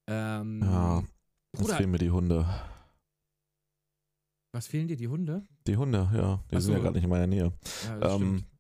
[0.08, 1.00] Ähm, Ja.
[1.54, 2.46] Jetzt Bruder, fehlen mir die Hunde.
[4.54, 5.48] was fehlen dir, die Hunde?
[5.66, 6.44] Die Hunde, ja.
[6.52, 6.84] Die Ach sind ja so.
[6.84, 7.54] gerade nicht in meiner Nähe.
[7.86, 8.57] Ja, das Ähm, stimmt.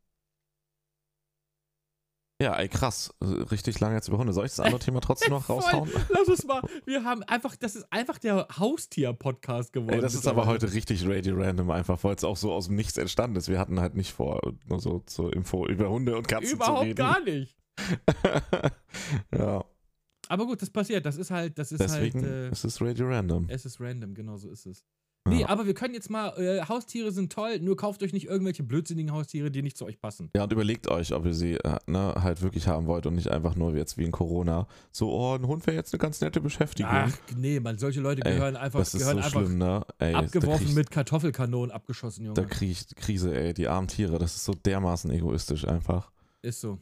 [2.42, 3.14] Ja, ey, krass.
[3.22, 4.32] Richtig lange jetzt über Hunde.
[4.34, 5.90] Soll ich das andere Thema trotzdem noch raushauen?
[6.10, 6.62] Lass uns mal.
[6.86, 9.96] Wir haben einfach, das ist einfach der Haustier-Podcast geworden.
[9.96, 12.76] Ey, das ist aber heute richtig Radio Random einfach, weil es auch so aus dem
[12.76, 13.48] Nichts entstanden ist.
[13.50, 16.86] Wir hatten halt nicht vor, nur so zur Info über Hunde und Katzen zu Überhaupt
[16.86, 16.96] reden.
[16.96, 17.56] gar nicht.
[19.34, 19.64] ja,
[20.30, 21.06] Aber gut, das passiert.
[21.06, 22.32] Das ist halt, das ist deswegen halt.
[22.32, 23.46] Äh, ist es Radio Random.
[23.50, 24.84] Es ist random, genau so ist es.
[25.30, 25.50] Nee, Ja.
[25.50, 29.12] aber wir können jetzt mal, äh, Haustiere sind toll, nur kauft euch nicht irgendwelche blödsinnigen
[29.12, 30.30] Haustiere, die nicht zu euch passen.
[30.36, 33.30] Ja, und überlegt euch, ob ihr sie äh, ne, halt wirklich haben wollt und nicht
[33.30, 34.68] einfach nur jetzt wie in Corona.
[34.92, 36.92] So, oh, ein Hund wäre jetzt eine ganz nette Beschäftigung.
[36.92, 39.86] Ach, nee, man, solche Leute Ey, gehören einfach, das ist gehören so einfach schlimm, ne?
[40.00, 42.36] Ey, abgeworfen krieg, mit Kartoffelkanonen abgeschossen, Junge.
[42.36, 43.54] Da krieg ich Krise, ey.
[43.54, 46.12] Die armen Tiere, das ist so dermaßen egoistisch einfach.
[46.42, 46.80] ist so.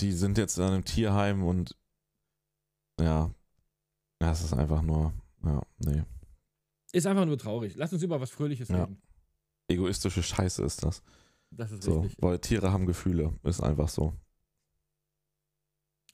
[0.00, 1.76] Die sind jetzt in einem Tierheim und
[3.00, 3.30] ja,
[4.18, 5.12] das ist einfach nur,
[5.44, 6.02] ja, nee.
[6.94, 7.74] Ist einfach nur traurig.
[7.76, 8.84] Lass uns über was Fröhliches Ja.
[8.84, 9.02] reden.
[9.68, 11.02] Egoistische Scheiße ist das.
[11.50, 12.22] Das ist So, richtig.
[12.22, 14.12] weil Tiere haben Gefühle, ist einfach so.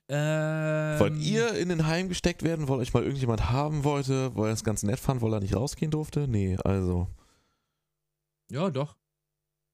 [0.08, 4.48] Ähm, Wollt ihr in den Heim gesteckt werden, weil euch mal irgendjemand haben wollte, weil
[4.48, 6.26] er es ganz nett fand, weil er nicht rausgehen durfte?
[6.26, 7.06] Nee, also.
[8.50, 8.96] Ja, doch.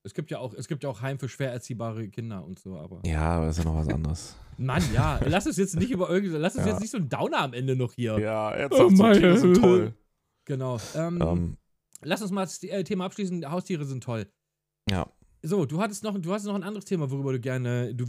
[0.03, 2.77] Es gibt ja auch, es gibt ja auch Heim für schwer erziehbare Kinder und so,
[2.77, 3.01] aber.
[3.05, 4.37] Ja, aber das ist ja noch was anderes.
[4.59, 6.73] Mann, ja, lass uns jetzt nicht über irgendwie, lass uns Ja.
[6.73, 8.19] jetzt nicht so ein Downer am Ende noch hier.
[8.19, 9.61] Ja, Oh ernsthaft, so meine Güte.
[9.61, 9.95] toll.
[10.47, 10.78] Genau.
[10.94, 11.57] Ähm, Ähm,
[12.03, 13.51] Lass uns mal das äh, Thema abschließen.
[13.51, 14.26] Haustiere sind toll.
[14.88, 15.07] ja,
[15.42, 17.94] So, du hattest noch, du hast noch ein anderes Thema, worüber du gerne.
[17.94, 18.05] Du,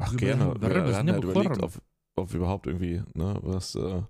[0.00, 0.54] ach gerne.
[0.60, 1.72] Wir, wir hatten halt überlegt, ob,
[2.16, 4.02] ob überhaupt irgendwie ne, was äh,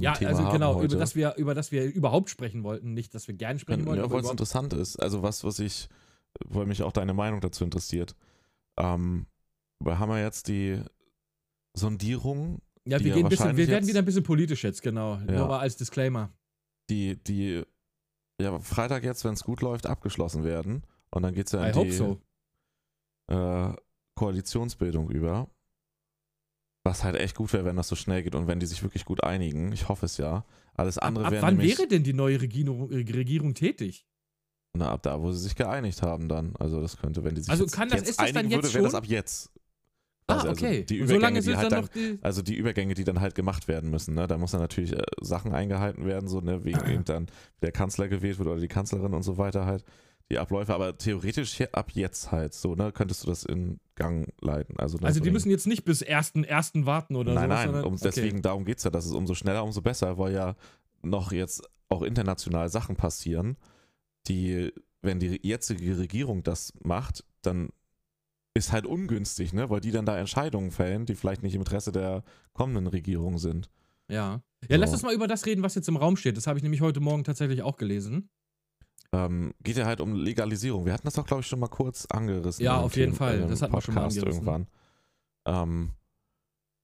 [0.00, 2.94] ja, Thema also genau, über das, wir, über das wir überhaupt sprechen wollten.
[2.94, 4.02] Nicht, dass wir gerne sprechen wollten.
[4.02, 4.96] Ja, weil es interessant ist.
[4.96, 5.88] Also was, was ich,
[6.44, 8.14] weil mich auch deine Meinung dazu interessiert.
[8.78, 9.26] Ähm,
[9.80, 10.80] wir haben ja jetzt die
[11.74, 15.16] Sondierung, ja, wir, ja gehen ein bisschen, wir werden wieder ein bisschen politisch jetzt, genau.
[15.26, 15.38] Ja.
[15.38, 16.30] Nur mal als Disclaimer.
[16.92, 17.62] Die, die
[18.40, 20.82] ja Freitag jetzt, wenn es gut läuft, abgeschlossen werden.
[21.10, 22.20] Und dann geht es ja I in hope die so.
[23.28, 23.74] äh,
[24.16, 25.48] Koalitionsbildung über.
[26.84, 29.04] Was halt echt gut wäre, wenn das so schnell geht und wenn die sich wirklich
[29.04, 29.70] gut einigen.
[29.72, 30.44] Ich hoffe es ja.
[30.74, 34.06] Alles Ab, andere ab wäre wann wäre denn die neue Regierung, äh, Regierung tätig?
[34.74, 36.56] na, ab da, wo sie sich geeinigt haben dann.
[36.56, 38.62] Also das könnte, wenn die sich Also jetzt, kann das- jetzt ist das dann jetzt
[38.62, 39.51] würde, wäre das ab jetzt.
[40.28, 40.66] Ah, Also- okay.
[40.80, 42.18] Also die so Übergänge, die halt dann die.
[42.22, 44.26] also die Übergänge, die dann halt gemacht werden müssen, ne?
[44.26, 47.26] Da muss dann natürlich äh, Sachen eingehalten werden, so, ne, wegen eben dann
[47.62, 49.84] der Kanzler gewählt wird oder die Kanzlerin und so weiter halt,
[50.30, 54.32] die Abläufe, aber theoretisch hier- ab jetzt halt so, ne, könntest du das in Gang
[54.40, 54.78] leiten.
[54.78, 57.66] Also, ne, Also so die müssen jetzt nicht bis ersten, ersten warten oder Nein, sowas,
[57.66, 58.02] nein, um, okay.
[58.04, 60.54] deswegen, darum geht es ja, dass es umso schneller, umso besser, weil ja
[61.02, 63.56] noch jetzt auch international Sachen passieren,
[64.28, 67.70] die, wenn die jetzige Regierung das macht, dann
[68.54, 69.70] ist halt ungünstig, ne?
[69.70, 72.22] Weil die dann da Entscheidungen fällen, die vielleicht nicht im Interesse der
[72.52, 73.70] kommenden Regierung sind.
[74.08, 74.42] Ja.
[74.68, 74.94] Ja, lass So.
[74.94, 76.36] uns mal über das reden, was jetzt im Raum steht.
[76.36, 78.28] Das habe ich nämlich heute Morgen tatsächlich auch gelesen.
[79.14, 80.84] Ähm, geht ja halt um Legalisierung.
[80.86, 82.64] Wir hatten das doch, glaube ich, schon mal kurz angerissen.
[82.64, 83.46] Ja, auf jeden Fall.
[83.46, 84.26] Das hatten wir schon mal angerissen.
[84.46, 84.66] irgendwann.
[85.46, 85.90] Ähm,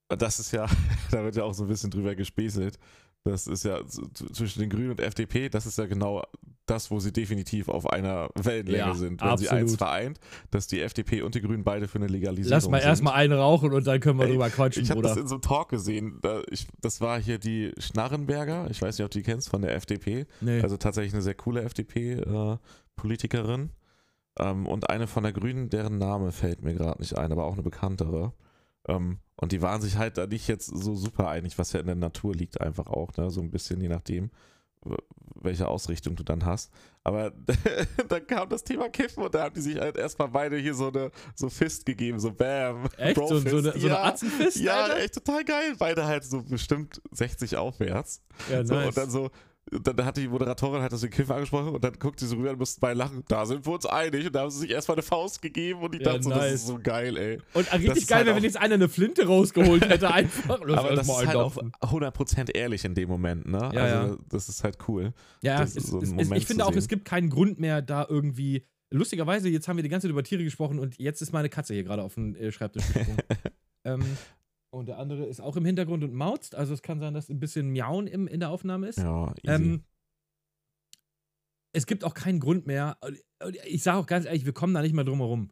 [0.08, 0.66] das ist ja,
[1.10, 2.78] da wird ja auch so ein bisschen drüber gespäßelt.
[3.24, 6.22] Das ist ja zwischen den Grünen und FDP, das ist ja genau
[6.66, 9.20] das, wo sie definitiv auf einer Wellenlänge Ja, sind.
[9.20, 9.52] Wenn sie absolut.
[9.64, 12.88] eins vereint, dass die FDP und die Grünen beide für eine Legalisierung Lass mal sind.
[12.88, 15.36] erstmal einen rauchen und dann können wir Ey, drüber quatschen, Ich habe das in so
[15.36, 16.18] einem Talk gesehen.
[16.22, 18.68] Da, ich, das war hier die Schnarrenberger.
[18.70, 20.26] Ich weiß nicht, ob du die kennst von der FDP.
[20.40, 20.60] Nee.
[20.60, 23.70] Also tatsächlich eine sehr coole FDP-Politikerin.
[24.38, 27.54] ähm, und eine von der Grünen, deren Name fällt mir gerade nicht ein, aber auch
[27.54, 28.32] eine bekanntere.
[28.88, 31.86] Ähm, und die waren sich halt da nicht jetzt so super einig, was ja in
[31.86, 33.30] der Natur liegt, einfach auch, ne?
[33.30, 34.30] So ein bisschen je nachdem,
[35.40, 36.72] welche Ausrichtung du dann hast.
[37.04, 37.32] Aber
[38.08, 40.88] dann kam das Thema Kiffen und da haben die sich halt erstmal beide hier so
[40.88, 42.88] eine so Fist gegeben, so Bam.
[42.96, 43.16] Echt?
[43.16, 44.56] So, so, eine, so eine ja, Atzenfist?
[44.58, 44.98] ja, Alter?
[44.98, 45.74] echt total geil.
[45.78, 48.22] Beide halt so bestimmt 60 aufwärts.
[48.50, 48.88] Ja, So, nice.
[48.88, 49.30] und dann so,
[49.70, 52.50] dann hat die Moderatorin halt das den Kiffen angesprochen und dann guckt sie so rüber
[52.50, 53.22] und mussten beide lachen.
[53.28, 54.26] Da sind wir uns einig.
[54.26, 56.52] Und da haben sie sich erstmal eine Faust gegeben und ich Ja, dachte so, das
[56.52, 57.38] ist so geil, ey.
[57.54, 60.60] Und richtig geil halt wenn jetzt einer eine Flinte rausgeholt hätte, einfach.
[60.60, 61.72] Aber das ist halt auch eindaufen.
[61.80, 63.70] 100% ehrlich in dem Moment, ne?
[63.72, 64.18] Ja, also, ja.
[64.28, 65.12] das ist halt cool.
[65.42, 66.88] Ja, es, so es, es, ich finde auch, es sehen.
[66.88, 68.64] gibt keinen Grund mehr, da irgendwie.
[68.90, 71.74] Lustigerweise, jetzt haben wir die ganze Zeit über Tiere gesprochen und jetzt ist meine Katze
[71.74, 73.18] hier gerade auf den äh, Schreibtisch gesprungen.
[73.84, 74.02] ähm,
[74.70, 76.54] und der andere ist auch im Hintergrund und mauzt.
[76.54, 78.98] Also es kann sein, dass ein bisschen Miauen im, in der Aufnahme ist.
[78.98, 79.54] Ja, easy.
[79.54, 79.84] Ähm,
[81.72, 82.98] es gibt auch keinen Grund mehr.
[83.66, 85.50] Ich sage auch ganz ehrlich, wir kommen da nicht mehr drum herum.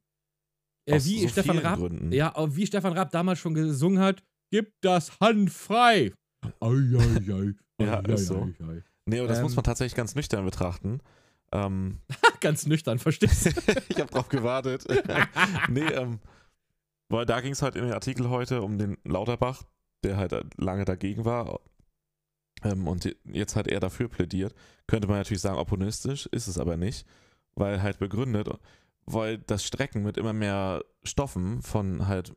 [0.87, 2.13] Äh, wie so Stefan Raab, Gründen.
[2.13, 6.13] ja, wie Stefan Raab damals schon gesungen hat, gib das Hand frei.
[6.61, 7.55] Ei, ei, ei,
[7.85, 8.49] Ja, ist so.
[9.05, 11.01] Nee, aber das ähm, muss man tatsächlich ganz nüchtern betrachten.
[11.53, 12.01] Ähm,
[12.41, 13.51] Ganz nüchtern, verstehst du?
[13.89, 14.85] ich habe drauf gewartet.
[15.69, 16.19] nee, ähm,
[17.09, 19.63] weil da ging es halt in dem Artikel heute um den Lauterbach,
[20.05, 21.61] der halt lange dagegen war
[22.65, 24.55] ähm, und jetzt halt eher dafür plädiert.
[24.87, 27.07] Könnte man natürlich sagen, opportunistisch, ist es aber nicht,
[27.55, 28.49] weil halt begründet,
[29.05, 32.35] weil das Strecken mit immer mehr Stoffen von halt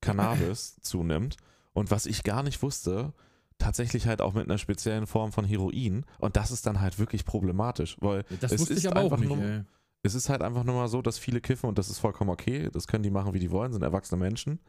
[0.00, 1.36] Cannabis zunimmt
[1.72, 3.12] und was ich gar nicht wusste,
[3.58, 7.24] tatsächlich halt auch mit einer speziellen Form von Heroin und das ist dann halt wirklich
[7.24, 9.28] problematisch, weil Das Es wusste ist ich aber auch einfach nicht.
[9.28, 9.62] nur- ey.
[10.06, 12.70] Es ist halt einfach nur mal so, dass viele kiffen und das ist vollkommen okay.
[12.72, 14.60] Das können die machen, wie die wollen, sind erwachsene Menschen.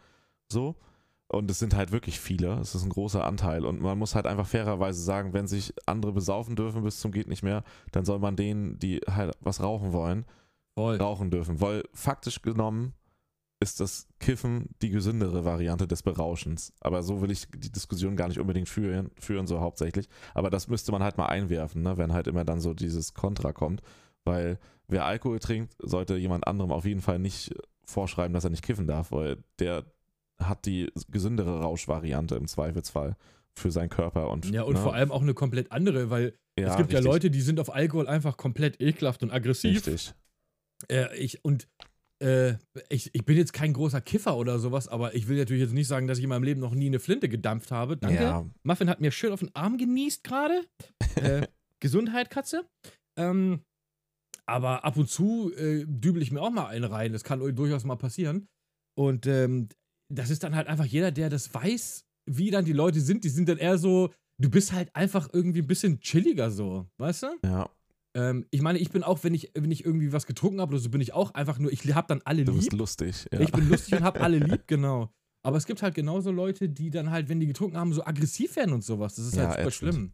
[0.51, 0.75] So.
[1.29, 2.53] Und es sind halt wirklich viele.
[2.59, 3.65] Es ist ein großer Anteil.
[3.65, 7.27] Und man muss halt einfach fairerweise sagen, wenn sich andere besaufen dürfen bis zum geht
[7.27, 10.25] nicht mehr, dann soll man denen, die halt was rauchen wollen,
[10.75, 10.95] Voll.
[10.97, 11.59] rauchen dürfen.
[11.59, 12.93] Weil faktisch genommen
[13.59, 16.73] ist das Kiffen die gesündere Variante des Berauschens.
[16.79, 20.07] Aber so will ich die Diskussion gar nicht unbedingt führen, führen so hauptsächlich.
[20.33, 21.97] Aber das müsste man halt mal einwerfen, ne?
[21.97, 23.81] wenn halt immer dann so dieses Kontra kommt.
[24.27, 27.53] Weil wer Alkohol trinkt, sollte jemand anderem auf jeden Fall nicht
[27.83, 29.85] vorschreiben, dass er nicht kiffen darf, weil der
[30.39, 33.15] hat die gesündere Rauschvariante im Zweifelsfall
[33.55, 34.79] für seinen Körper und Ja, und ne?
[34.79, 37.59] vor allem auch eine komplett andere, weil Ja, es gibt ja richtig, Leute, die sind
[37.59, 39.77] auf Alkohol einfach komplett ekelhaft und aggressiv.
[39.87, 40.13] Richtig.
[40.91, 41.67] Äh, ich, und
[42.19, 42.55] äh,
[42.89, 45.87] ich, ich bin jetzt kein großer Kiffer oder sowas, aber ich will natürlich jetzt nicht
[45.87, 47.97] sagen, dass ich in meinem Leben noch nie eine Flinte gedampft habe.
[47.97, 48.23] Danke.
[48.23, 50.61] Ja, Muffin hat mir schön auf den Arm genießt gerade.
[51.15, 51.47] Äh,
[51.79, 52.65] Gesundheit, Katze.
[53.15, 53.61] Ähm,
[54.47, 57.13] aber ab und zu äh, dübel ich mir auch mal eine rein.
[57.13, 58.47] Das kann durchaus mal passieren.
[58.97, 59.69] Und ähm,
[60.11, 63.23] das ist dann halt einfach jeder, der das weiß, wie dann die Leute sind.
[63.23, 67.23] Die sind dann eher so, du bist halt einfach irgendwie ein bisschen chilliger so, weißt
[67.23, 67.27] du?
[67.45, 67.69] ja,
[68.15, 70.79] Ähm, ich meine, ich bin auch, wenn ich, wenn ich irgendwie was getrunken habe oder
[70.79, 72.79] so, bin ich auch einfach nur, ich hab dann alle du bist lieb.
[72.79, 73.27] lustig.
[73.31, 73.39] Ja.
[73.41, 75.11] Ich bin lustig und hab alle lieb, genau.
[75.45, 78.55] Aber es gibt halt genauso Leute, die dann halt, wenn die getrunken haben, so aggressiv
[78.55, 79.15] werden und sowas.
[79.15, 79.73] Das ist Ja, halt super ätzend.
[79.93, 80.13] schlimm.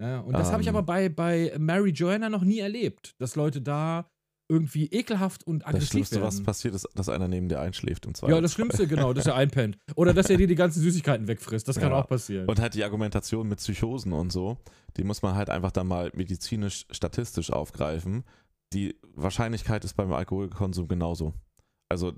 [0.00, 0.76] Ja, und das habe ich Ähm.
[0.76, 4.08] aber bei, bei Mary Joanna noch nie erlebt, dass Leute da
[4.48, 6.44] irgendwie ekelhaft und das aggressiv Schlimmste, was werden.
[6.46, 8.34] passiert, ist, dass einer neben dir einschläft im Zweifel.
[8.34, 9.78] Ja, das Schlimmste, genau, dass er einpennt.
[9.94, 11.68] Oder dass er dir die ganzen Süßigkeiten wegfrisst.
[11.68, 12.00] Das kann Ja.
[12.00, 12.48] auch passieren.
[12.48, 14.56] Und halt die Argumentation mit Psychosen und so,
[14.96, 18.24] die muss man halt einfach dann mal medizinisch, statistisch aufgreifen.
[18.72, 21.32] Die Wahrscheinlichkeit ist beim Alkoholkonsum genauso.
[21.88, 22.12] Also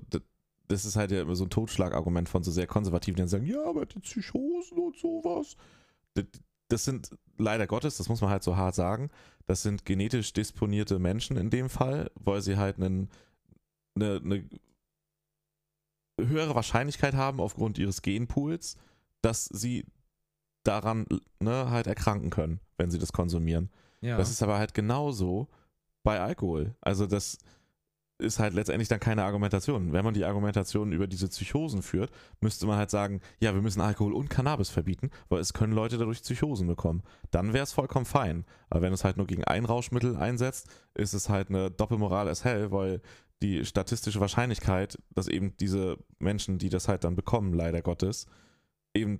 [0.69, 3.45] das ist halt ja immer so ein Totschlagargument von so sehr Konservativen, die dann sagen,
[3.45, 5.55] ja, aber die Psychosen und sowas.
[6.73, 9.11] Das sind leider Gottes, das muss man halt so hart sagen,
[9.45, 13.11] das sind genetisch disponierte Menschen in dem Fall, weil sie halt einen,
[13.93, 14.49] eine, eine
[16.19, 18.75] höhere Wahrscheinlichkeit haben aufgrund ihres Genpools,
[19.21, 19.85] dass sie
[20.63, 21.05] daran
[21.39, 23.69] ne, halt erkranken können, wenn sie das konsumieren.
[24.01, 24.17] Ja.
[24.17, 25.49] Das ist aber halt genauso
[26.01, 26.75] bei Alkohol.
[26.81, 27.37] Also das
[28.23, 29.93] ist halt letztendlich dann keine Argumentation.
[29.93, 32.11] Wenn man die Argumentation über diese Psychosen führt,
[32.41, 35.97] müsste man halt sagen, ja, wir müssen Alkohol und Cannabis verbieten, weil es können Leute
[35.97, 37.03] dadurch Psychosen bekommen.
[37.31, 38.45] Dann wäre es vollkommen fein.
[38.69, 42.43] Aber wenn es halt nur gegen ein Rauschmittel einsetzt, ist es halt eine Doppelmoral as
[42.43, 43.01] hell, weil
[43.41, 48.25] die statistische Wahrscheinlichkeit, dass eben diese Menschen, die das halt dann bekommen, leider Gottes,
[48.93, 49.19] eben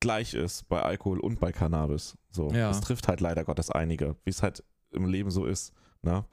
[0.00, 2.16] gleich ist bei Alkohol und bei Cannabis.
[2.30, 2.68] So, Ja.
[2.68, 5.72] das trifft halt leider Gottes einige, wie es halt im Leben so ist.
[6.02, 6.24] Ne?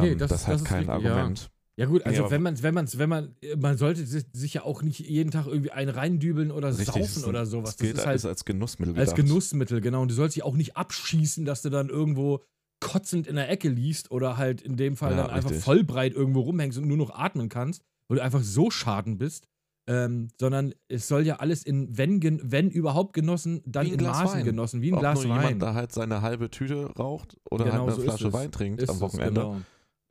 [0.00, 1.10] Nee, Ähm, das- das, ist halt das ist kein richtig, ja.
[1.14, 1.50] Argument.
[1.76, 4.62] Ja gut, also aber- wenn man, wenn man, wenn man, man sollte si- sich ja
[4.64, 7.70] auch nicht jeden Tag irgendwie einen reindübeln oder Richtig, es saufen ist oder sowas.
[7.70, 9.28] Es Das gilt ist halt ist als Genussmittel als gedacht.
[9.28, 10.02] Genussmittel, genau.
[10.02, 12.44] Und du sollst dich auch nicht abschießen, dass du dann irgendwo
[12.80, 15.64] kotzend in der Ecke liegst oder halt in dem Fall Ja, dann einfach richtig.
[15.64, 19.46] vollbreit irgendwo rumhängst und nur noch atmen kannst, weil du einfach so schaden bist.
[19.90, 24.38] Ähm, sondern es soll ja alles in, wenn, wenn überhaupt genossen, dann in Glas Maßen
[24.40, 24.44] Wein.
[24.44, 25.42] genossen, wie ein Ob Glas nur Wein.
[25.42, 28.34] jemand da halt seine halbe Tüte raucht oder Genau, halt eine so ist Flasche es.
[28.34, 29.56] Wein trinkt Ist am es, Wochenende, genau.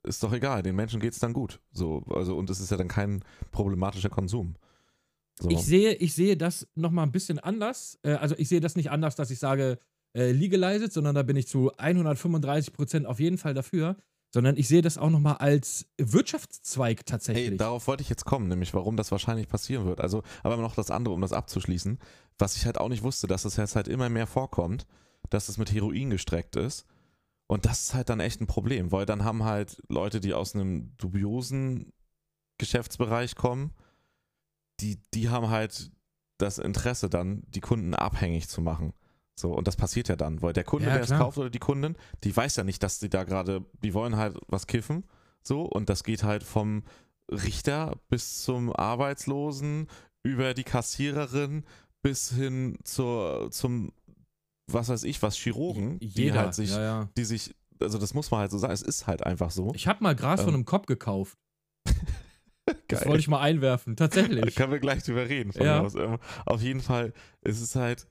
[0.07, 0.63] Ist doch egal.
[0.63, 1.59] Den Menschen geht es dann gut.
[1.71, 4.55] So, also, und es ist ja dann kein problematischer Konsum.
[5.39, 5.49] So.
[5.49, 7.99] Ich sehe, ich sehe das nochmal ein bisschen anders.
[8.03, 9.79] Äh, also ich sehe das nicht anders, dass ich sage,
[10.13, 13.97] äh, legalized, sondern da bin ich zu 135 Prozent auf jeden Fall dafür.
[14.33, 17.49] Sondern ich sehe das auch nochmal als Wirtschaftszweig tatsächlich.
[17.49, 20.01] Hey, darauf wollte ich jetzt kommen, nämlich warum das wahrscheinlich passieren wird.
[20.01, 21.97] Also, aber noch das andere, um das abzuschließen,
[22.37, 24.85] was ich halt auch nicht wusste, dass es jetzt halt immer mehr vorkommt,
[25.29, 26.85] dass es mit Heroin gestreckt ist.
[27.47, 30.53] Und das ist halt dann echt ein Problem, weil dann haben halt Leute, die aus
[30.53, 31.93] einem dubiosen
[32.57, 33.73] Geschäftsbereich kommen,
[34.79, 35.91] die, die haben halt
[36.37, 38.93] das Interesse dann, die Kunden abhängig zu machen.
[39.39, 41.59] So, und das passiert ja dann, weil der Kunde, Ja, der es kauft oder die
[41.59, 45.03] Kundin, die weiß ja nicht, dass sie da gerade, die wollen halt was kiffen,
[45.43, 46.83] so, und das geht halt vom
[47.31, 49.87] Richter bis zum Arbeitslosen,
[50.23, 51.63] über die Kassiererin
[52.01, 53.93] bis hin zur, zum,
[54.71, 57.09] was weiß ich, was Chirurgen, die Jeder, halt sich, ja, ja.
[57.17, 59.71] die sich, also das muss man halt so sagen, es ist halt einfach so.
[59.75, 61.37] Ich habe mal Gras von Ähm, einem Kopf gekauft.
[62.89, 63.09] Das Geil.
[63.09, 63.95] wollte ich mal einwerfen.
[63.95, 64.53] Da Tatsächlich.
[64.57, 65.53] können wir gleich drüber reden.
[65.53, 65.87] Von Ja.
[65.87, 68.07] Ähm, Auf jeden Fall ist es halt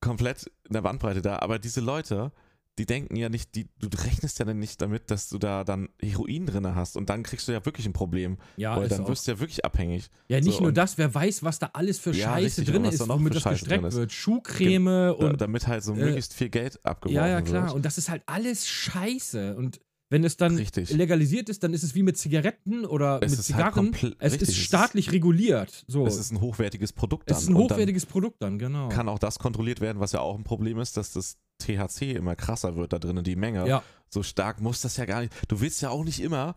[0.00, 1.38] komplett in der Bandbreite da.
[1.38, 2.32] Aber diese Leute,
[2.78, 5.88] die denken ja nicht, die, du rechnest ja dann nicht damit, dass du da dann
[6.00, 6.96] Heroin drin hast.
[6.96, 8.36] Und dann kriegst du ja wirklich ein Problem.
[8.56, 9.08] Ja, weil dann auch.
[9.08, 10.10] wirst du ja wirklich abhängig.
[10.28, 12.84] ja, nicht so, nur das, wer weiß, was da alles für Ja, Scheiße richtig, drin
[12.84, 14.12] ist, da womit das Scheiße drin gestreckt wird.
[14.12, 17.46] Schuhcreme Da, und damit halt so äh, möglichst viel Geld abgeworfen Ja, ja, wird.
[17.46, 17.74] klar.
[17.74, 19.56] Und das ist halt alles scheiße.
[19.56, 20.90] Und wenn es dann Richtig.
[20.90, 23.90] legalisiert ist, dann ist es wie mit Zigaretten oder Es mit halt Zigarren.
[23.92, 25.84] komple- es richtig, ist staatlich reguliert.
[25.88, 26.06] So.
[26.06, 27.36] Es ist ein hochwertiges Produkt dann.
[27.36, 28.88] Es ist ein hochwertiges Produkt dann, genau.
[28.88, 32.36] kann auch das kontrolliert werden, was ja auch ein Problem ist, dass das THC immer
[32.36, 33.66] krasser wird da drin, die Menge.
[33.68, 35.32] ja, So stark muss das ja gar nicht.
[35.48, 36.54] Du willst ja auch nicht immer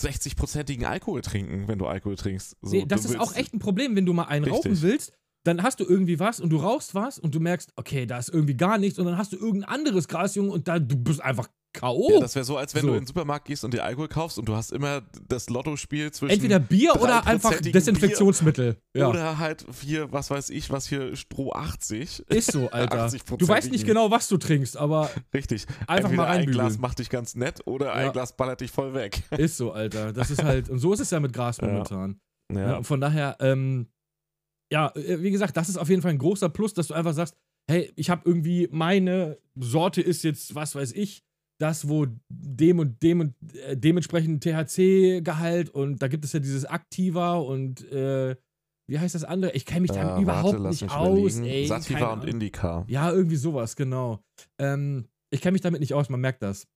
[0.00, 2.56] 60-prozentigen Alkohol trinken, wenn du Alkohol trinkst.
[2.62, 4.58] So, nee, das ist willst- auch echt ein Problem, wenn du mal einen Richtig.
[4.72, 5.12] rauchen willst.
[5.44, 8.28] Dann hast du irgendwie was und du rauchst was und du merkst, okay, da ist
[8.28, 11.20] irgendwie gar nichts und dann hast du irgendein anderes Gras, Junge, und da du bist
[11.22, 12.10] einfach K.O.
[12.14, 12.88] Ja, das wäre so, als wenn So.
[12.88, 16.10] du in den Supermarkt gehst und dir Alkohol kaufst und du hast immer das Lottospiel
[16.10, 16.32] zwischen.
[16.32, 18.76] Entweder Bier oder einfach 3%igen Desinfektionsmittel.
[18.96, 19.08] Ja.
[19.08, 22.20] Oder halt hier, was weiß ich, was hier, Stroh 80.
[22.28, 23.06] Ist so, Alter.
[23.06, 23.38] 80%igen.
[23.38, 25.66] Du weißt nicht genau, was du trinkst, aber Richtig.
[25.86, 26.66] Einfach Entweder mal ein reinbügeln.
[26.66, 28.12] Glas macht dich ganz nett oder ein Ja.
[28.12, 29.22] Glas ballert dich voll weg.
[29.36, 30.12] ist so, Alter.
[30.12, 32.18] Das ist halt, und so ist es ja mit Gras momentan.
[32.52, 32.60] Ja.
[32.60, 32.82] Ja.
[32.82, 33.88] Von daher, ähm,
[34.72, 37.12] ja, äh, wie gesagt, das ist auf jeden Fall ein großer Plus, dass du einfach
[37.12, 37.36] sagst,
[37.70, 41.22] hey, ich habe irgendwie, meine Sorte ist jetzt, was weiß ich,
[41.60, 46.64] das, wo dem und dem und äh, dementsprechend THC-Gehalt und da gibt es ja dieses
[46.64, 48.36] Aktiva und äh,
[48.90, 49.52] wie heißt das andere?
[49.52, 51.66] Ich kenne mich da Äh, überhaupt warte, nicht aus, ey.
[51.66, 52.24] Sativa und.
[52.24, 52.84] Indica.
[52.88, 54.20] Ja, irgendwie sowas, genau.
[54.58, 56.66] Ähm, ich kenne mich damit nicht aus, man merkt das.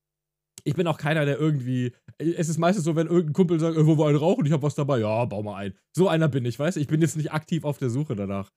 [0.65, 1.93] Ich bin auch keiner, der irgendwie.
[2.19, 4.75] Es ist meistens so, wenn irgendein Kumpel sagt, irgendwo war ein Rauchen, ich habe was
[4.75, 5.75] dabei, ja, bau mal ein.
[5.97, 6.81] So einer bin ich, weißt du?
[6.81, 8.51] Ich bin jetzt nicht aktiv auf der Suche danach.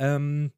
[0.00, 0.52] Ähm,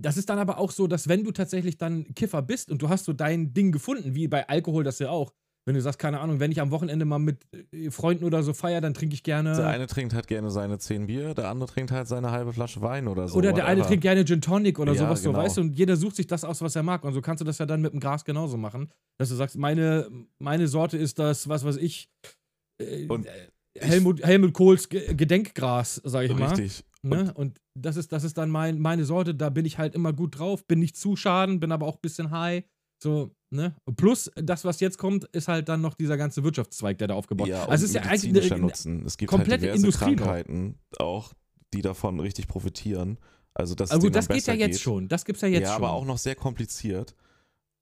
[0.00, 2.88] das ist dann aber auch so, dass wenn du tatsächlich dann Kiffer bist und du
[2.88, 5.32] hast so dein Ding gefunden, wie bei Alkohol das ja auch.
[5.66, 8.54] Wenn du sagst, keine Ahnung, wenn ich am Wochenende mal mit äh, Freunden oder so
[8.54, 9.54] feier, dann trinke ich gerne.
[9.54, 12.80] Der eine trinkt halt gerne seine 10 Bier, der andere trinkt halt seine halbe Flasche
[12.80, 13.36] Wein oder so.
[13.36, 15.38] Oder der eine trinkt gerne Gin Tonic oder Ja, sowas, genau.
[15.38, 17.04] so, weißt du, und jeder sucht sich das aus, was er mag.
[17.04, 18.88] Und so kannst du das ja dann mit dem Gras genauso machen.
[19.18, 22.08] Dass du sagst, meine, meine Sorte ist das, was weiß ich,
[22.80, 23.26] äh, Und
[23.78, 26.48] Helmut, Helmut Kohls Ge- Gedenkgras, sag ich mal.
[26.48, 26.84] Richtig.
[27.02, 27.32] Ne?
[27.34, 30.38] Und das ist, das ist dann mein, meine Sorte, da bin ich halt immer gut
[30.38, 32.64] drauf, bin nicht zu schaden, bin aber auch ein bisschen high.
[33.02, 33.74] So, ne?
[33.96, 37.48] Plus, das, was jetzt kommt, ist halt dann noch dieser ganze Wirtschaftszweig, der da aufgebaut
[37.48, 37.66] Ja, wird.
[37.68, 39.06] und Also es ist ja eigentlich Nutzen.
[39.06, 40.16] Es gibt komplette halt diverse Industrie.
[40.16, 41.32] Krankheiten auch,
[41.72, 43.18] die davon richtig profitieren.
[43.54, 45.08] Also das also gut, das geht ja jetzt schon.
[45.08, 45.84] Das gibt's ja jetzt ja, schon.
[45.84, 47.14] aber auch noch sehr kompliziert.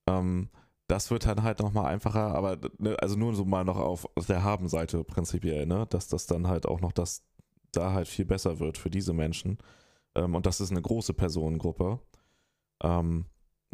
[0.09, 0.49] Ähm,
[0.87, 4.43] das wird dann halt nochmal einfacher, aber ne, also nur so mal noch auf der
[4.43, 5.87] Haben-Seite prinzipiell, ne?
[5.91, 7.28] Dass das dann halt auch noch das
[7.73, 9.59] da halt viel besser wird für diese Menschen.
[10.15, 12.01] Ähm, und das ist eine große Personengruppe,
[12.83, 13.27] ähm,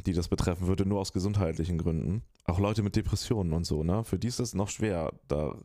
[0.07, 2.23] die das betreffen würde, nur aus gesundheitlichen Gründen.
[2.45, 4.05] Auch Leute mit Depressionen und so, ne?
[4.05, 5.57] Für die ist es noch schwer, da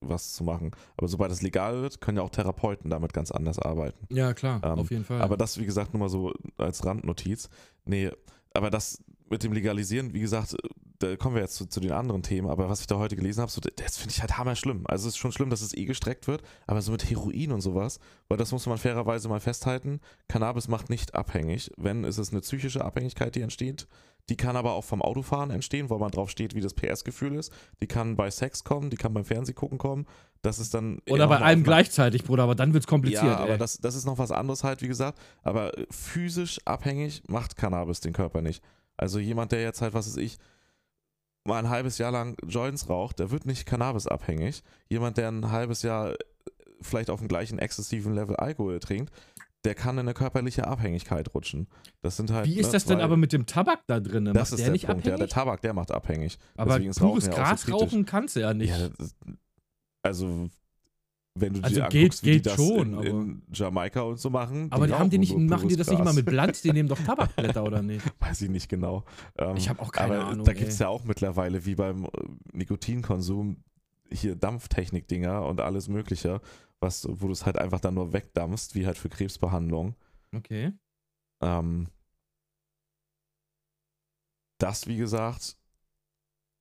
[0.00, 0.70] was zu machen.
[0.96, 4.06] Aber sobald es legal wird, können ja auch Therapeuten damit ganz anders arbeiten.
[4.14, 5.20] Ja, klar, Ähm, auf jeden Fall.
[5.22, 7.48] Aber das, wie gesagt, nur mal so als Randnotiz.
[7.84, 8.10] Nee,
[8.52, 10.56] aber das mit dem Legalisieren, wie gesagt,
[10.98, 13.40] da kommen wir jetzt zu, zu den anderen Themen, aber was ich da heute gelesen
[13.40, 14.84] habe, so, das finde ich halt hammer schlimm.
[14.86, 17.60] Also es ist schon schlimm, dass es eh gestreckt wird, aber so mit Heroin und
[17.60, 21.70] sowas, weil das muss man fairerweise mal festhalten, Cannabis macht nicht abhängig.
[21.76, 23.86] Wenn, ist es eine psychische Abhängigkeit, die entsteht.
[24.30, 27.52] Die kann aber auch vom Autofahren entstehen, wo man drauf steht, wie das PS-Gefühl ist.
[27.82, 30.06] Die kann bei Sex kommen, die kann beim Fernsehgucken kommen.
[30.40, 31.00] Das ist dann.
[31.10, 33.24] Oder bei allem gleichzeitig, Bruder, aber dann wird's kompliziert.
[33.24, 33.58] ja, aber ey.
[33.58, 35.18] das, das ist noch was anderes halt, wie gesagt.
[35.42, 38.62] Aber physisch abhängig macht Cannabis den Körper nicht.
[38.96, 40.38] Also jemand, der jetzt halt, was weiß ich,
[41.44, 44.62] mal ein halbes Jahr lang Joints raucht, der wird nicht Cannabis abhängig.
[44.88, 46.16] Jemand, der ein halbes Jahr äh,
[46.80, 49.12] vielleicht auf dem gleichen exzessiven Level Alkohol trinkt,
[49.64, 51.68] der kann in eine körperliche Abhängigkeit rutschen.
[52.02, 52.46] Das sind halt.
[52.46, 54.26] Wie ist ne, das denn aber mit dem Tabak da drin?
[54.26, 55.06] Das Macht ist der der nicht Punkt.
[55.06, 55.30] Ja, abhängig?
[55.30, 56.38] der Tabak, der macht abhängig.
[56.56, 57.82] aber Deswegen ist pures Rauchen ja Gras kritisch.
[57.82, 58.70] rauchen kannst du ja nicht.
[58.70, 59.16] Ja, das,
[60.02, 60.48] also,
[61.36, 64.30] wenn du Also dir geht- anguckst, geht die schon, in, aber- in Jamaika und so
[64.30, 64.70] machen.
[64.70, 66.62] aber die haben die nicht, machen die das nicht mal mit Blunt?
[66.62, 68.04] Die nehmen doch Tabakblätter oder nicht?
[68.20, 69.04] Weiß ich nicht genau.
[69.36, 70.44] Ähm, Ich habe auch keine aber Ahnung.
[70.46, 72.08] da gibt es ja auch mittlerweile, wie beim äh,
[72.52, 73.62] Nikotinkonsum,
[74.12, 76.40] hier Dampftechnik-Dinger und alles Mögliche,
[76.78, 79.96] was, wo du es halt einfach dann nur wegdampfst, wie halt für Krebsbehandlung.
[80.36, 80.72] Okay.
[81.42, 81.88] Ähm,
[84.58, 85.56] das, wie gesagt,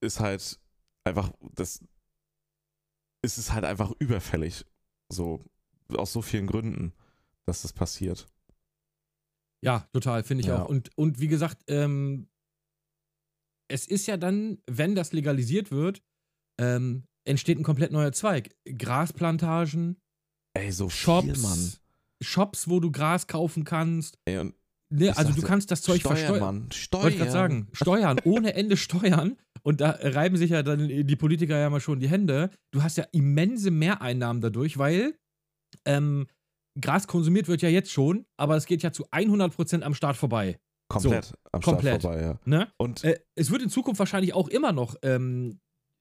[0.02, 0.60] ist halt
[1.06, 1.84] einfach, das
[3.24, 4.66] ist es halt einfach überfällig.
[5.12, 5.44] So,
[5.96, 6.94] aus so vielen Gründen,
[7.46, 8.28] dass das passiert.
[9.64, 10.64] Ja, total, finde ich Ja.
[10.64, 10.70] auch.
[10.70, 12.28] Und, und wie gesagt, ähm,
[13.70, 16.04] es ist ja dann, wenn das legalisiert wird,
[16.60, 18.56] ähm, entsteht ein komplett neuer Zweig.
[18.66, 19.98] Grasplantagen,
[20.54, 21.80] Ey, so Shops, viel.
[22.22, 24.20] Shops, wo du Gras kaufen kannst.
[24.26, 24.56] Ey, und
[24.90, 26.40] Ne, also du sagte, kannst das Zeug Steuern, versteuern.
[26.42, 26.72] Mann.
[26.72, 27.04] Steuern.
[27.04, 29.38] Wollte gerade sagen, Steuern, ohne Ende Steuern.
[29.66, 32.50] Und da reiben sich ja dann die Politiker ja mal schon die Hände.
[32.72, 35.16] Du hast ja immense Mehreinnahmen dadurch, weil
[35.86, 36.28] ähm,
[36.80, 40.60] Gras konsumiert wird ja jetzt schon, aber es geht ja zu 100% am Start vorbei.
[40.90, 42.02] Komplett am komplett.
[42.02, 42.40] Start vorbei, ja.
[42.46, 42.72] Ne?
[42.78, 45.60] Und Äh, es wird in Zukunft wahrscheinlich auch immer noch ähm,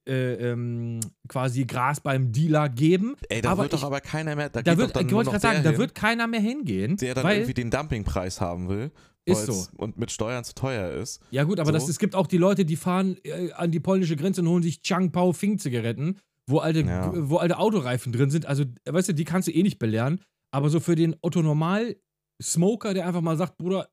[0.08, 3.14] äh, ähm, quasi Gras beim Dealer geben.
[3.28, 5.30] ey, da aber wird doch ich- aber keiner mehr, da, Da wird, doch ich wollte
[5.30, 6.96] gerade sagen, der da wird hin, keiner mehr hingehen.
[6.96, 8.90] der dann weil, irgendwie den Dumpingpreis haben will,
[9.24, 9.66] Ist so.
[9.76, 11.20] und mit Steuern zu teuer ist.
[11.30, 11.78] Ja, gut, aber So.
[11.78, 14.62] das, es gibt auch die Leute, die fahren äh, an die polnische Grenze und holen
[14.64, 16.18] sich Chang Pao Fing Zigaretten,
[16.50, 17.12] wo alte, Ja.
[17.14, 18.46] wo alte Autoreifen drin sind.
[18.46, 20.20] Also, weißt du, die kannst du eh nicht belehren.
[20.50, 21.96] Aber so für den Otto Normal
[22.42, 23.88] Smoker, der einfach mal sagt, Bruder,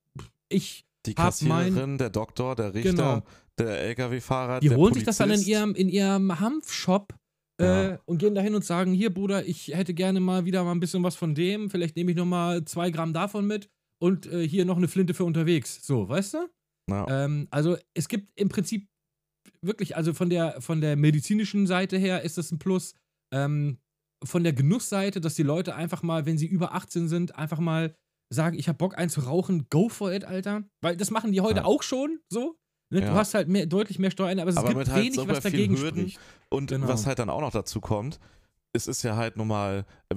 [0.49, 3.22] ich, Die Kassiererin, der Doktor, der Richter, Genau.
[3.60, 5.49] Der LKW-Fahrer, die holen sich das dann in Polizist.
[5.49, 7.14] ihrem, in ihrem Hanfshop
[7.62, 7.99] äh, Ja.
[8.05, 11.03] und gehen dahin und sagen, hier, Bruder, ich hätte gerne mal wieder mal ein bisschen
[11.03, 11.70] was von dem.
[11.70, 13.70] Vielleicht nehme ich noch mal zwei Gramm davon mit
[14.01, 15.86] und äh, hier noch eine Flinte für unterwegs.
[15.86, 16.49] So, weißt du?
[16.89, 17.26] Ja.
[17.26, 18.88] Ähm, also es gibt im Prinzip
[19.62, 22.93] wirklich, also von der, von der medizinischen Seite her ist das ein Plus.
[23.34, 23.78] Ähm,
[24.26, 27.95] von der Genussseite, dass die Leute einfach mal, wenn sie über 18 sind, einfach mal
[28.34, 30.64] sagen, ich hab Bock einen zu rauchen, go for it, Alter.
[30.82, 31.66] Weil das machen die heute Ja.
[31.66, 32.57] auch schon so.
[32.90, 33.02] Ne?
[33.02, 33.14] Du Ja.
[33.14, 35.78] hast halt mehr, deutlich mehr Steuern, aber es Aber gibt mit halt wenig, was dagegen
[35.78, 36.02] Hürden.
[36.02, 36.20] spricht.
[36.50, 36.88] Und Genau.
[36.88, 38.20] was halt dann auch noch dazu kommt,
[38.74, 40.16] es ist ja halt nun mal, äh,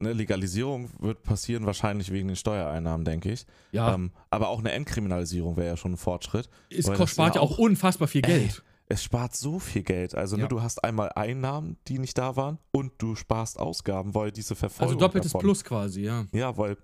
[0.00, 3.44] eine Legalisierung wird passieren, wahrscheinlich wegen den Steuereinnahmen, denke ich.
[3.72, 6.48] Ja, Ähm, aber auch eine Entkriminalisierung wäre ja schon ein Fortschritt.
[6.70, 8.62] es spart ja auch auch- unfassbar viel Ey, Geld.
[8.92, 10.14] Es spart so viel Geld.
[10.14, 10.42] Also Ja.
[10.44, 14.56] ne, du hast einmal Einnahmen, die nicht da waren, und du sparst Ausgaben, weil diese
[14.56, 16.26] Verfolgung Also doppeltes davon, Plus quasi, ja.
[16.32, 16.76] Ja, weil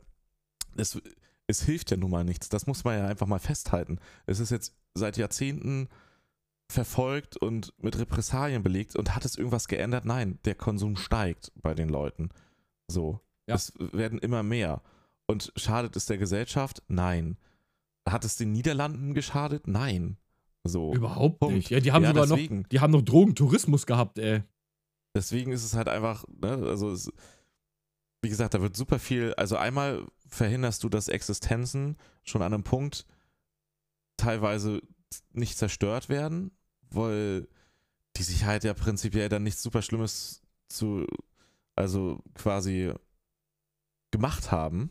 [0.76, 1.00] es,
[1.46, 2.48] es hilft ja nun mal nichts.
[2.48, 3.98] Das muss man ja einfach mal festhalten.
[4.26, 5.88] Es ist jetzt seit Jahrzehnten
[6.70, 10.04] verfolgt und mit Repressalien belegt und hat es irgendwas geändert?
[10.04, 12.30] Nein, der Konsum steigt bei den Leuten.
[12.88, 13.20] So.
[13.48, 13.54] Ja.
[13.54, 14.82] Es werden immer mehr.
[15.26, 16.82] Und schadet es der Gesellschaft?
[16.88, 17.36] Nein.
[18.08, 19.66] Hat es den Niederlanden geschadet?
[19.66, 20.16] Nein.
[20.64, 20.92] So.
[20.92, 21.56] Überhaupt Punkt.
[21.56, 21.70] nicht.
[21.70, 22.60] Ja, die haben ja, sogar deswegen.
[22.62, 24.42] noch, die haben noch Drogentourismus gehabt, ey.
[25.14, 27.10] Deswegen ist es halt einfach, ne, also es,
[28.22, 32.64] wie gesagt, da wird super viel, also einmal verhinderst du, dass Existenzen schon an einem
[32.64, 33.06] Punkt
[34.16, 34.80] teilweise
[35.32, 36.50] nicht zerstört werden,
[36.90, 37.48] weil
[38.16, 41.06] die sich halt ja prinzipiell dann nichts super Schlimmes zu,
[41.74, 42.92] also quasi
[44.10, 44.90] gemacht haben,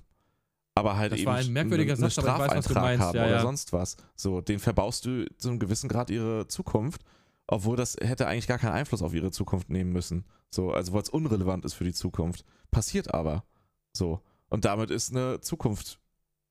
[0.75, 3.25] aber halt Das eben war ein merkwürdiger einen Satz, weiß, du Strafeintrag meinst, haben ja,
[3.25, 3.41] oder ja.
[3.41, 3.95] sonst was.
[4.15, 7.01] So, den verbaust du zu einem gewissen Grad ihre Zukunft,
[7.47, 10.25] obwohl das hätte eigentlich gar keinen Einfluss auf ihre Zukunft nehmen müssen.
[10.49, 12.45] So, also weil es unrelevant ist für die Zukunft.
[12.71, 13.45] Passiert aber.
[13.93, 14.21] So.
[14.49, 15.99] Und damit ist eine Zukunft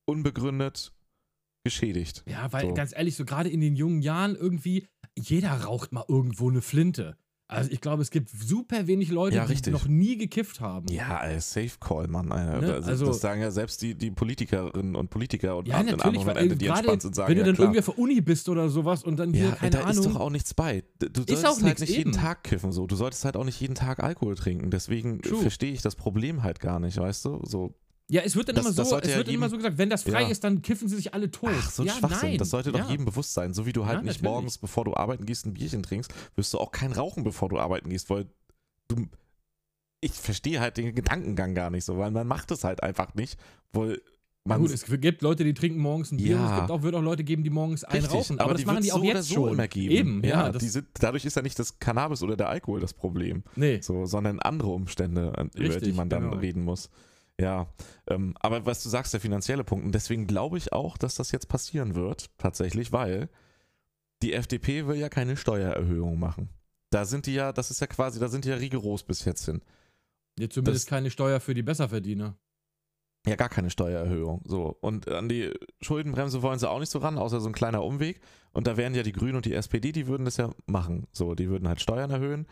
[0.07, 0.93] unbegründet
[1.63, 2.23] geschädigt.
[2.27, 2.73] Ja, weil So.
[2.73, 4.87] ganz ehrlich, so gerade in den jungen Jahren irgendwie,
[5.17, 7.17] jeder raucht mal irgendwo eine Flinte.
[7.47, 10.87] Also ich glaube, es gibt super wenig Leute, Ja, die noch nie gekifft haben.
[10.91, 12.31] Ja, Safe Call, Mann.
[12.31, 16.25] Also, also- das sagen ja selbst die, die Politikerinnen und Politiker und Ja, an- natürlich,
[16.25, 17.65] weil Ende, die gerade entspannt sind, sagen, wenn du ja, dann klar.
[17.67, 19.91] irgendwie auf der Uni bist oder sowas und dann hier, ja, keine da Ahnung.
[19.91, 20.83] ist doch auch nichts bei.
[20.97, 22.19] Du solltest halt nicht jeden eben.
[22.19, 22.87] Tag kiffen, so.
[22.87, 24.71] Du solltest halt auch nicht jeden Tag Alkohol trinken.
[24.71, 27.41] Deswegen verstehe ich das Problem halt gar nicht, weißt du?
[27.45, 27.75] So,
[28.07, 29.89] ja, es wird dann Das- immer das so, es ja wird immer so gesagt, wenn
[29.89, 30.27] das frei Ja.
[30.29, 31.49] ist, dann kiffen sie sich alle tot.
[31.53, 32.29] ach, so ein ja, Schwachsinn.
[32.29, 32.37] nein.
[32.37, 32.89] Das sollte doch ja.
[32.89, 33.53] jedem bewusst sein.
[33.53, 34.23] So wie du halt Ja, nicht natürlich.
[34.31, 37.57] morgens, bevor du arbeiten gehst, ein Bierchen trinkst, wirst du auch kein Rauchen, bevor du
[37.59, 38.27] arbeiten gehst, weil
[38.87, 39.07] du.
[40.01, 43.39] Ich verstehe halt den Gedankengang gar nicht so, weil man macht es halt einfach nicht,
[43.73, 43.99] weil
[44.47, 46.59] man gut, es gibt Leute, die trinken morgens ein Bier und es Ja.
[46.59, 48.39] gibt auch, wird auch Leute geben, die morgens einen rauchen.
[48.39, 49.53] Aber, das die machen die auch so jetzt so schon.
[49.53, 49.91] immer geben.
[49.91, 50.51] Eben, ja.
[50.51, 53.81] das, die sind, dadurch ist ja nicht das Cannabis oder der Alkohol das Problem, nee.
[53.81, 56.35] so, sondern andere Umstände, an- über die Richtig, man dann genau.
[56.37, 56.91] reden muss.
[57.39, 57.67] Ja,
[58.07, 61.31] ähm, aber was du sagst, der finanzielle Punkt, und deswegen glaube ich auch, dass das
[61.31, 63.29] jetzt passieren wird, tatsächlich, weil
[64.21, 66.49] die FDP will ja keine Steuererhöhung machen.
[66.91, 69.45] Da sind die ja, das ist ja quasi, da sind die ja rigoros bis jetzt
[69.45, 69.61] hin.
[70.39, 72.37] Jetzt zumindest das- keine Steuer für die Besserverdiener.
[73.27, 74.43] Ja, gar keine Steuererhöhung.
[74.45, 74.77] So.
[74.81, 78.21] Und an die Schuldenbremse wollen sie auch nicht so ran, außer so ein kleiner Umweg.
[78.51, 81.07] Und da wären ja die Grünen und die SPD, die würden das ja machen.
[81.11, 82.45] So, die würden halt Steuern erhöhen.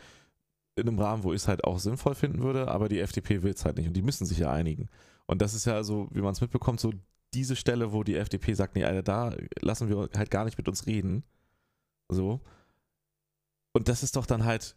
[0.76, 3.53] In einem Rahmen, wo ich es halt auch sinnvoll finden würde, aber die FDP will
[3.53, 3.88] es halt nicht.
[3.88, 4.89] Und die müssen sich ja einigen.
[5.26, 6.93] Und das ist ja so, wie man es mitbekommt, so
[7.34, 10.67] diese Stelle, wo die FDP sagt, nee, Alter, da lassen wir halt gar nicht mit
[10.67, 11.24] uns reden.
[12.09, 12.41] So.
[13.71, 14.76] Und das ist doch dann halt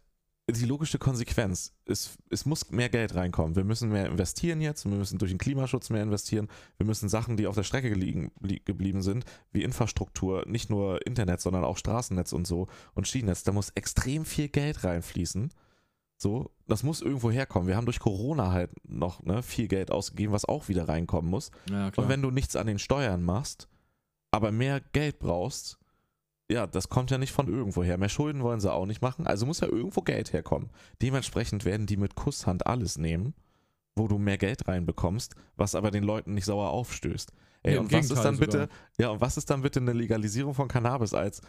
[0.49, 1.73] die logische Konsequenz.
[1.85, 3.55] Es, es muss mehr Geld reinkommen.
[3.57, 7.35] Wir müssen mehr investieren jetzt, wir müssen durch den Klimaschutz mehr investieren, wir müssen Sachen,
[7.35, 11.77] die auf der Strecke liegen, li geblieben sind, wie Infrastruktur, nicht nur Internet, sondern auch
[11.77, 15.51] Straßennetz und so und Schienennetz, da muss extrem viel Geld reinfließen.
[16.17, 17.67] So, das muss irgendwo herkommen.
[17.67, 21.51] Wir haben durch Corona halt noch ne, viel Geld ausgegeben, was auch wieder reinkommen muss.
[21.69, 21.91] Ja.
[21.95, 23.67] Und wenn du nichts an den Steuern machst,
[24.31, 25.77] aber mehr Geld brauchst,
[26.49, 27.97] ja, das kommt ja nicht von irgendwo her.
[27.97, 30.69] Mehr Schulden wollen sie auch nicht machen, also muss ja irgendwo Geld herkommen.
[31.01, 33.35] Dementsprechend werden die mit Kusshand alles nehmen,
[33.95, 37.31] wo du mehr Geld reinbekommst, was aber den Leuten nicht sauer aufstößt.
[37.63, 38.67] Ey, Nee, und was ist dann bitte, sogar.
[38.97, 41.41] ja, und was ist dann bitte eine Legalisierung von Cannabis als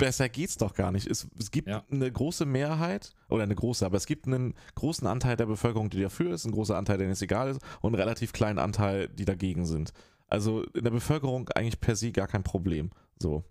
[0.00, 1.06] besser geht's doch gar nicht.
[1.06, 1.84] Es, es gibt Ja.
[1.90, 6.00] eine große Mehrheit, oder eine große, aber es gibt einen großen Anteil der Bevölkerung, die
[6.00, 9.24] dafür ist, einen großen Anteil, denen es egal ist, und einen relativ kleinen Anteil, die
[9.24, 9.92] dagegen sind.
[10.26, 12.90] Also in der Bevölkerung eigentlich per se gar kein Problem.
[13.18, 13.44] So.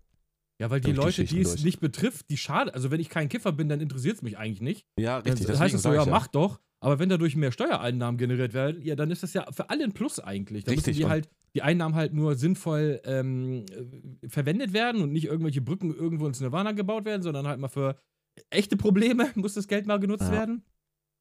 [0.59, 1.63] ja, weil die die Leute, Schichten die es durch.
[1.63, 2.73] nicht betrifft, die schade.
[2.73, 4.85] Also wenn ich kein Kiffer bin, dann interessiert es mich eigentlich nicht.
[4.97, 5.45] Ja, richtig.
[5.47, 6.59] Dann heißt es so, ja, mach doch.
[6.81, 9.91] Aber wenn dadurch mehr Steuereinnahmen generiert werden, ja, dann ist das ja für alle ein
[9.91, 10.63] Plus eigentlich.
[10.63, 13.65] Dann Richtig, müssen die halt, die Einnahmen halt nur sinnvoll ähm,
[14.23, 17.67] äh, verwendet werden und nicht irgendwelche Brücken irgendwo ins Nirvana gebaut werden, sondern halt mal
[17.69, 17.97] für
[18.49, 20.31] echte Probleme muss das Geld mal genutzt Ja.
[20.31, 20.63] werden.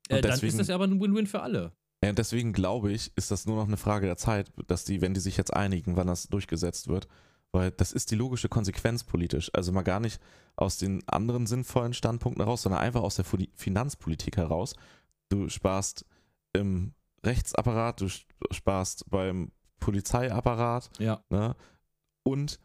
[0.09, 1.73] Äh, Und dann deswegen- ist das ja aber ein Win-Win für alle.
[2.03, 5.01] Ja, und deswegen glaube ich, ist das nur noch eine Frage der Zeit, dass die,
[5.01, 7.09] wenn die sich jetzt einigen, wann das durchgesetzt wird.
[7.51, 9.51] Weil das ist die logische Konsequenz politisch.
[9.55, 10.21] Also mal gar nicht
[10.55, 13.25] aus den anderen sinnvollen Standpunkten heraus, sondern einfach aus der
[13.55, 14.75] Finanzpolitik heraus.
[15.31, 16.05] Du sparst
[16.53, 16.93] im
[17.25, 18.09] Rechtsapparat, du
[18.53, 19.51] sparst beim
[19.81, 21.23] Polizeiapparat, Ja.
[21.31, 21.55] ne?
[22.23, 22.59] Und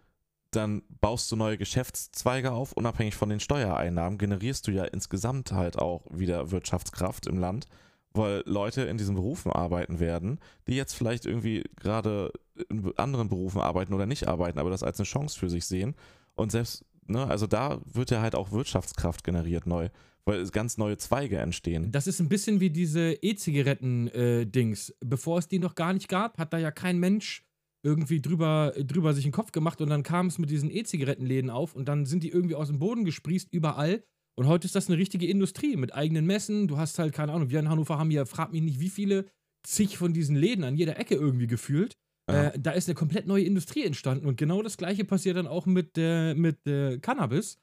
[0.52, 5.80] dann baust du neue Geschäftszweige auf, unabhängig von den Steuereinnahmen, generierst du ja insgesamt halt
[5.80, 7.68] auch wieder Wirtschaftskraft im Land,
[8.14, 12.32] weil Leute in diesen Berufen arbeiten werden, die jetzt vielleicht irgendwie gerade
[12.70, 15.96] in anderen Berufen arbeiten oder nicht arbeiten, aber das als eine Chance für sich sehen.
[16.36, 19.90] Und selbst, ne, also da wird ja halt auch Wirtschaftskraft generiert neu,
[20.26, 21.92] weil es ganz neue Zweige entstehen.
[21.92, 24.94] Das ist ein bisschen wie diese E-Zigaretten-Dings.
[25.06, 27.44] Bevor es die noch gar nicht gab, hat da ja kein Mensch
[27.86, 31.76] irgendwie drüber, drüber sich einen Kopf gemacht und dann kam es mit diesen E-Zigarettenläden auf
[31.76, 34.04] und dann sind die irgendwie aus dem Boden gesprießt überall.
[34.36, 36.68] Und heute ist das eine richtige Industrie mit eigenen Messen.
[36.68, 39.26] Du hast halt, keine Ahnung, wir in Hannover haben hier, frag mich nicht, wie viele
[39.68, 41.94] zig von diesen Läden an jeder Ecke irgendwie gefühlt.
[42.32, 42.48] Ja.
[42.48, 45.66] Äh, da ist eine komplett neue Industrie entstanden und genau das gleiche passiert dann auch
[45.66, 47.58] mit, äh, mit äh, Cannabis.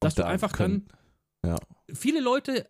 [0.00, 0.98] Dass Und du da einfach können- dann
[1.92, 2.68] viele Leute,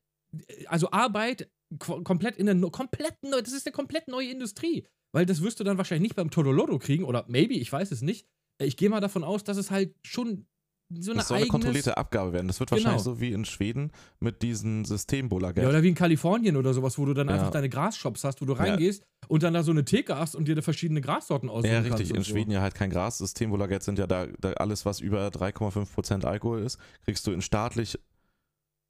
[0.67, 1.49] also Arbeit
[1.79, 4.87] komplett in der komplett neu, das ist eine komplett neue Industrie.
[5.13, 8.03] Weil das wirst du dann wahrscheinlich nicht beim Todolodo kriegen oder maybe, ich weiß es
[8.03, 8.27] nicht.
[8.61, 10.47] Äh, Ich gehe mal davon aus, dass es halt schon
[10.91, 12.47] so eine Das soll eine kontrollierte Abgabe werden.
[12.47, 12.81] Das wird Genau.
[12.83, 15.65] wahrscheinlich so wie in Schweden mit diesen Systembuller-Geld.
[15.65, 17.35] ja, oder wie in Kalifornien oder sowas, wo du dann Ja.
[17.35, 18.59] einfach deine Grasshops hast, wo du Ja.
[18.61, 21.81] reingehst und dann da so eine Theke hast und dir da verschiedene Grassorten aussuchen Ja,
[21.81, 22.11] richtig.
[22.11, 22.31] In so.
[22.33, 23.19] Schweden ja halt kein Gras.
[23.19, 27.99] Systembuller-Geld sind ja da, da alles, was über 3,5% Alkohol ist, kriegst du in staatlich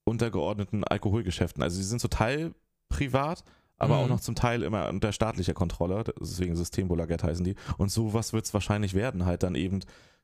[0.05, 1.63] untergeordneten Alkoholgeschäften.
[1.63, 2.55] Also sie sind zum Teil
[2.89, 3.45] privat,
[3.79, 4.01] aber Mhm.
[4.05, 6.05] auch noch zum Teil immer unter staatlicher Kontrolle.
[6.21, 7.57] Deswegen Systembuller-Geld heißen die.
[7.79, 9.81] Und sowas wird es wahrscheinlich werden, halt dann eben,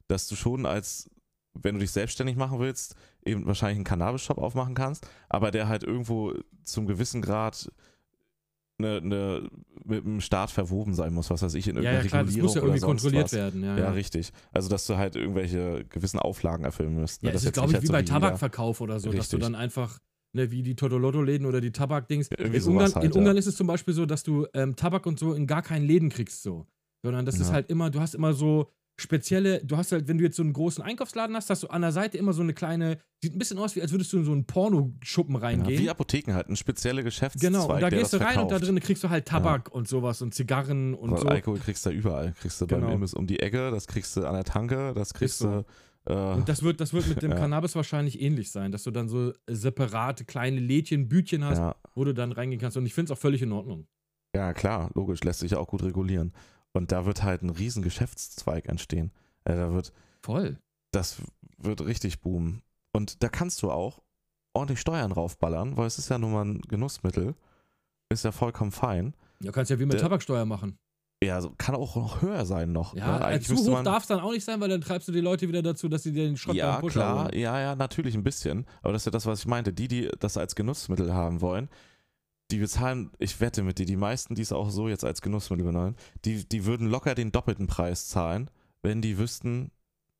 [0.06, 1.10] dass du schon als,
[1.54, 5.82] wenn du dich selbstständig machen willst, eben wahrscheinlich einen Cannabis-Shop aufmachen kannst, aber der halt
[5.82, 7.70] irgendwo zum gewissen Grad
[8.84, 9.48] eine, eine
[9.84, 12.28] mit dem Staat verwoben sein muss, was weiß ich, in Ja, irgendeiner ja, klar, das
[12.34, 13.32] Regulierung muss ja oder irgendwie kontrolliert was.
[13.32, 13.62] werden.
[13.64, 13.90] Ja, Ja, ja.
[13.92, 14.32] richtig.
[14.52, 17.22] Also, dass du halt irgendwelche gewissen Auflagen erfüllen müsst.
[17.22, 17.28] ne?
[17.28, 19.40] Ja, das ist, jetzt glaube ich, wie so bei Tabakverkauf oder so, dass du Richtig.
[19.40, 19.98] dann einfach,
[20.32, 22.28] ne, wie die Totolotto-Läden oder die Tabakdings.
[22.28, 23.18] In Ungarn, halt, in ja.
[23.18, 25.86] Ungarn ist es zum Beispiel so, dass du ähm, Tabak und so in gar keinen
[25.86, 26.66] Läden kriegst, so.
[27.02, 27.54] Sondern das ist Ja.
[27.54, 28.70] halt immer, du hast immer so
[29.00, 31.82] spezielle, du hast halt, wenn du jetzt so einen großen Einkaufsladen hast, hast du an
[31.82, 34.24] der Seite immer so eine kleine, sieht ein bisschen aus, wie als würdest du in
[34.24, 35.80] so einen Pornoschuppen Ja, reingehen.
[35.82, 38.66] wie Apotheken halt, ein spezieller Geschäftszweig, genau, und da gehst du rein und da verkauft.
[38.68, 41.26] drin kriegst du halt Tabak und sowas und Zigarren und Weil so.
[41.28, 42.32] Alkohol kriegst du da überall.
[42.40, 42.92] Kriegst du beim Genau.
[42.92, 45.64] Imbiss um die Ecke, das kriegst du an der Tanke, das kriegst du.
[46.06, 47.36] Äh, Und das wird, das wird mit dem Ja.
[47.36, 52.04] Cannabis wahrscheinlich ähnlich sein, dass du dann so separate kleine Lädchen, Bütchen hast, ja, wo
[52.04, 52.76] du dann reingehen kannst.
[52.76, 53.86] Und ich finde es auch völlig in Ordnung.
[54.34, 56.32] ja, klar, logisch, lässt sich ja auch gut regulieren.
[56.72, 59.12] Und da wird halt ein riesen Geschäftszweig entstehen.
[59.44, 59.92] Äh, da wird,
[60.22, 60.58] Voll.
[60.92, 61.20] das
[61.58, 62.62] wird richtig boomen.
[62.92, 64.02] Und da kannst du auch
[64.54, 67.34] ordentlich Steuern raufballern, weil es ist ja nun mal ein Genussmittel.
[68.12, 69.14] Ist ja vollkommen fein.
[69.40, 70.78] Du kannst ja wie mit Der- Tabaksteuer machen.
[71.22, 72.94] Ja, kann auch noch höher sein noch.
[72.96, 73.34] Ja, ne?
[73.34, 75.46] äh, zu hoch darf es dann auch nicht sein, weil dann treibst du die Leute
[75.48, 77.38] wieder dazu, dass sie dir den Schrott Ja, klar, holen.
[77.38, 78.64] ja, ja, natürlich ein bisschen.
[78.82, 79.74] Aber das ist ja das, was ich meinte.
[79.74, 81.68] Die, die das als Genussmittel haben wollen,
[82.50, 85.64] die bezahlen, ich wette mit dir, die meisten, die es auch so jetzt als Genussmittel
[85.66, 88.50] benennen, die, die würden locker den doppelten Preis zahlen,
[88.82, 89.70] wenn die wüssten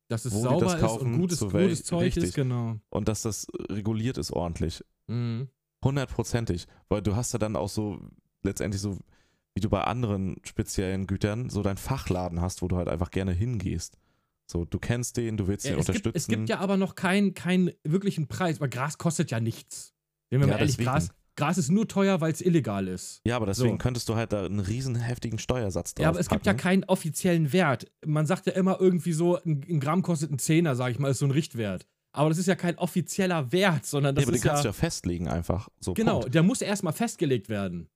[0.08, 2.24] Dass es wo sauber das ist kaufen, und gutes, gutes Zeug richtig.
[2.24, 2.78] ist, genau.
[2.90, 4.84] und dass das reguliert ist ordentlich.
[5.06, 5.48] Mhm.
[5.84, 6.66] Hundertprozentig.
[6.88, 8.00] Weil du hast ja dann auch so
[8.42, 8.98] letztendlich so,
[9.54, 13.32] wie du bei anderen speziellen Gütern, so deinen Fachladen hast, wo du halt einfach gerne
[13.32, 13.98] hingehst.
[14.46, 16.02] So, du kennst den, du willst Ja, ihn unterstützen.
[16.12, 19.94] gibt, es gibt ja aber noch keinen keinen wirklichen Preis, weil Gras kostet ja nichts.
[20.28, 20.90] Wenn wir Ja, mal ehrlich, deswegen.
[20.90, 21.08] Gras,
[21.40, 23.20] Gras ist nur teuer, weil es illegal ist.
[23.24, 23.78] Ja, aber deswegen So.
[23.78, 26.84] könntest du halt da einen riesen heftigen Steuersatz drauf Ja, aber es gibt ja keinen
[26.84, 27.90] offiziellen Wert.
[28.04, 31.10] Man sagt ja immer irgendwie so, ein, ein Gramm kostet ein Zehner, sag ich mal,
[31.10, 31.86] ist so ein Richtwert.
[32.12, 34.64] Aber das ist ja kein offizieller Wert, sondern das ja, aber den ist ja, kannst
[34.64, 35.68] du ja festlegen einfach.
[35.80, 36.34] So, genau, Punkt.
[36.34, 37.88] der muss erstmal festgelegt werden.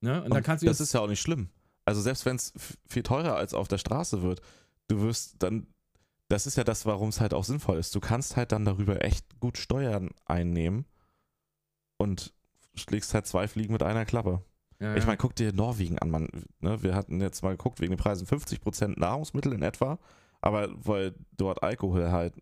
[0.00, 0.18] Ne?
[0.18, 1.50] Und, Und dann kannst du das ist ja auch nicht schlimm.
[1.84, 2.52] Also selbst wenn es
[2.86, 4.40] viel teurer als auf der Straße wird,
[4.88, 5.66] du wirst dann,
[6.28, 7.94] das ist ja das, warum es halt auch sinnvoll ist.
[7.94, 10.84] Du kannst halt dann darüber echt gut Steuern einnehmen
[11.98, 12.32] und
[12.78, 14.42] schlägst halt zwei Fliegen mit einer Klappe.
[14.80, 16.28] ja, Ich meine, guck dir Norwegen an, man.
[16.60, 16.82] Ne?
[16.82, 19.98] Wir hatten jetzt mal geguckt, wegen den Preisen 50% Nahrungsmittel in etwa,
[20.40, 22.34] aber weil dort Alkohol halt,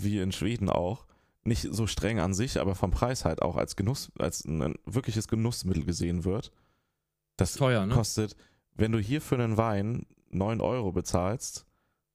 [0.00, 1.06] wie in Schweden auch,
[1.44, 4.74] nicht so streng an sich, aber vom Preis halt auch als Genuss, als ein, ein
[4.84, 6.52] wirkliches Genussmittel gesehen wird.
[7.36, 7.94] Das teuer, ne?
[7.94, 8.36] kostet,
[8.74, 11.66] wenn du hier für einen Wein 9 Euro bezahlst,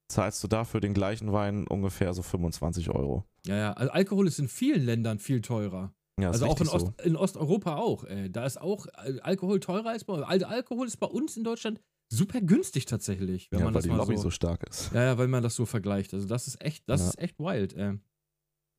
[0.08, 3.24] zahlst du dafür den gleichen Wein ungefähr so 25 Euro.
[3.46, 3.72] Ja, ja.
[3.72, 5.92] Also Alkohol ist in vielen Ländern viel teurer.
[6.20, 8.04] Ja, also auch in, Ost, in Osteuropa auch.
[8.04, 8.30] Ey.
[8.30, 10.22] Da ist auch äh, Alkohol teurer als bei uns.
[10.24, 11.80] Also Alkohol ist bei uns in Deutschland
[12.12, 14.92] super günstig tatsächlich, wenn ja, man weil das die mal Lobby so, so stark ist.
[14.92, 16.14] Ja, ja, weil man das so vergleicht.
[16.14, 17.08] Also das ist echt, das Ja.
[17.08, 17.72] ist echt wild.
[17.74, 17.98] Ey.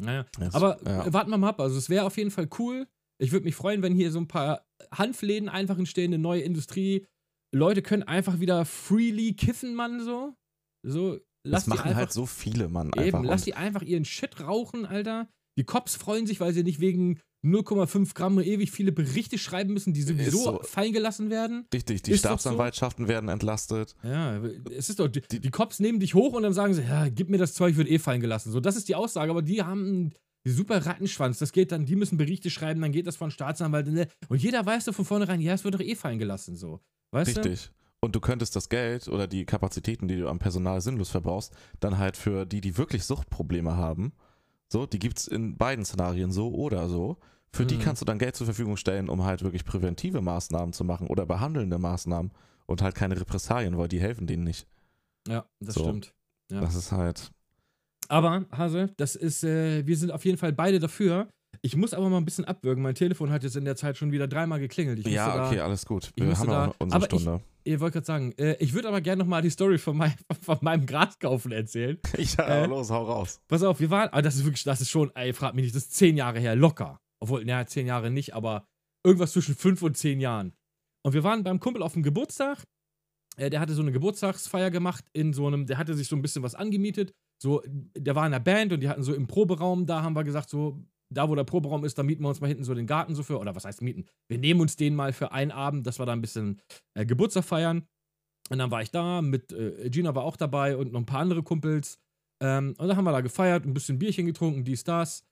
[0.02, 0.26] Naja.
[0.40, 1.12] Das- Aber ja.
[1.12, 1.60] warten wir mal ab.
[1.60, 2.88] Also es wäre auf jeden Fall cool.
[3.22, 7.06] Ich würde mich freuen, wenn hier so ein paar Hanfläden einfach entstehen, eine neue Industrie.
[7.54, 10.36] Leute können einfach wieder freely kiffen, Mann, so.
[10.86, 12.94] So, lass das machen einfach halt so viele, Mann.
[12.94, 13.20] Einfach.
[13.20, 15.30] Eben, lass die einfach ihren Shit rauchen, Alter.
[15.58, 19.94] Die Cops freuen sich, weil sie nicht wegen 0,5 Gramm ewig viele Berichte schreiben müssen,
[19.94, 20.60] die sowieso so.
[20.64, 21.66] fallen gelassen werden.
[21.74, 22.38] Richtig, die Ist doch so.
[22.38, 23.96] Staatsanwaltschaften werden entlastet.
[24.04, 24.42] Ja,
[24.76, 27.30] es ist doch, die, die Cops nehmen dich hoch und dann sagen sie, ja, gib
[27.30, 28.52] mir das Zeug, wird eh fallen gelassen.
[28.52, 31.38] So, das ist die Aussage, aber die haben einen super Rattenschwanz.
[31.40, 33.88] Das geht dann, die müssen Berichte schreiben, dann geht das von Staatsanwalt.
[33.88, 34.08] ne?
[34.28, 36.82] Und jeder weiß doch von vornherein, ja, es wird doch eh fallen gelassen, so.
[37.12, 37.72] Weißt Richtig.
[38.02, 41.98] Und du könntest das Geld oder die Kapazitäten, die du am Personal sinnlos verbrauchst, dann
[41.98, 44.14] halt für die, die wirklich Suchtprobleme haben,
[44.76, 47.18] so, die gibt es in beiden Szenarien so oder so.
[47.54, 47.82] Für die Mhm.
[47.82, 51.26] kannst du dann Geld zur Verfügung stellen, um halt wirklich präventive Maßnahmen zu machen oder
[51.26, 52.32] behandelnde Maßnahmen
[52.66, 54.68] und halt keine Repressalien, weil die helfen denen nicht.
[55.30, 55.84] Ja, das So.
[55.84, 56.14] stimmt.
[56.52, 56.60] Ja.
[56.60, 57.32] Das ist halt.
[58.10, 61.30] Aber, Hase, das ist, äh, wir sind auf jeden Fall beide dafür.
[61.66, 62.84] Ich muss aber mal ein bisschen abwürgen.
[62.84, 65.00] Mein Telefon hat jetzt in der Zeit schon wieder dreimal geklingelt.
[65.00, 66.12] Ich ja, da, okay, alles gut.
[66.16, 67.42] ich Wir haben da- unsere aber ich- Stunde.
[67.64, 70.14] Ihr wollt gerade sagen, äh, ich würde aber gerne nochmal die Story von, mein,
[70.44, 71.98] von meinem Graskaufen erzählen.
[72.38, 73.42] ja, äh, los, hau raus.
[73.48, 75.76] Pass auf, wir waren, aber das ist wirklich, das ist schon, ey, frag mich nicht,
[75.76, 77.00] das ist zehn Jahre her, locker.
[77.20, 78.68] Obwohl, naja, zehn Jahre nicht, aber
[79.04, 80.54] irgendwas zwischen fünf und zehn Jahren.
[81.04, 82.64] Und wir waren beim Kumpel auf dem Geburtstag.
[83.38, 86.22] Äh, der hatte so eine Geburtstagsfeier gemacht in so einem, der hatte sich so ein
[86.22, 87.12] bisschen was angemietet.
[87.42, 87.64] So,
[87.98, 90.52] der war in der Band und die hatten so im Proberaum, da haben wir gesagt,
[90.52, 90.84] so,
[91.16, 93.24] da wo der Proberaum ist, da mieten wir uns mal hinten so den Garten so
[93.24, 94.06] für, oder was heißt mieten?
[94.30, 96.62] Wir nehmen uns den mal für einen Abend, dass wir da ein bisschen
[96.94, 97.88] äh, Geburtstag feiern.
[98.50, 101.22] Und dann war ich da, mit äh, Gina war auch dabei und noch ein paar
[101.22, 101.98] andere Kumpels.
[102.44, 105.24] Ähm, und dann haben wir da gefeiert, ein bisschen Bierchen getrunken, dies, das.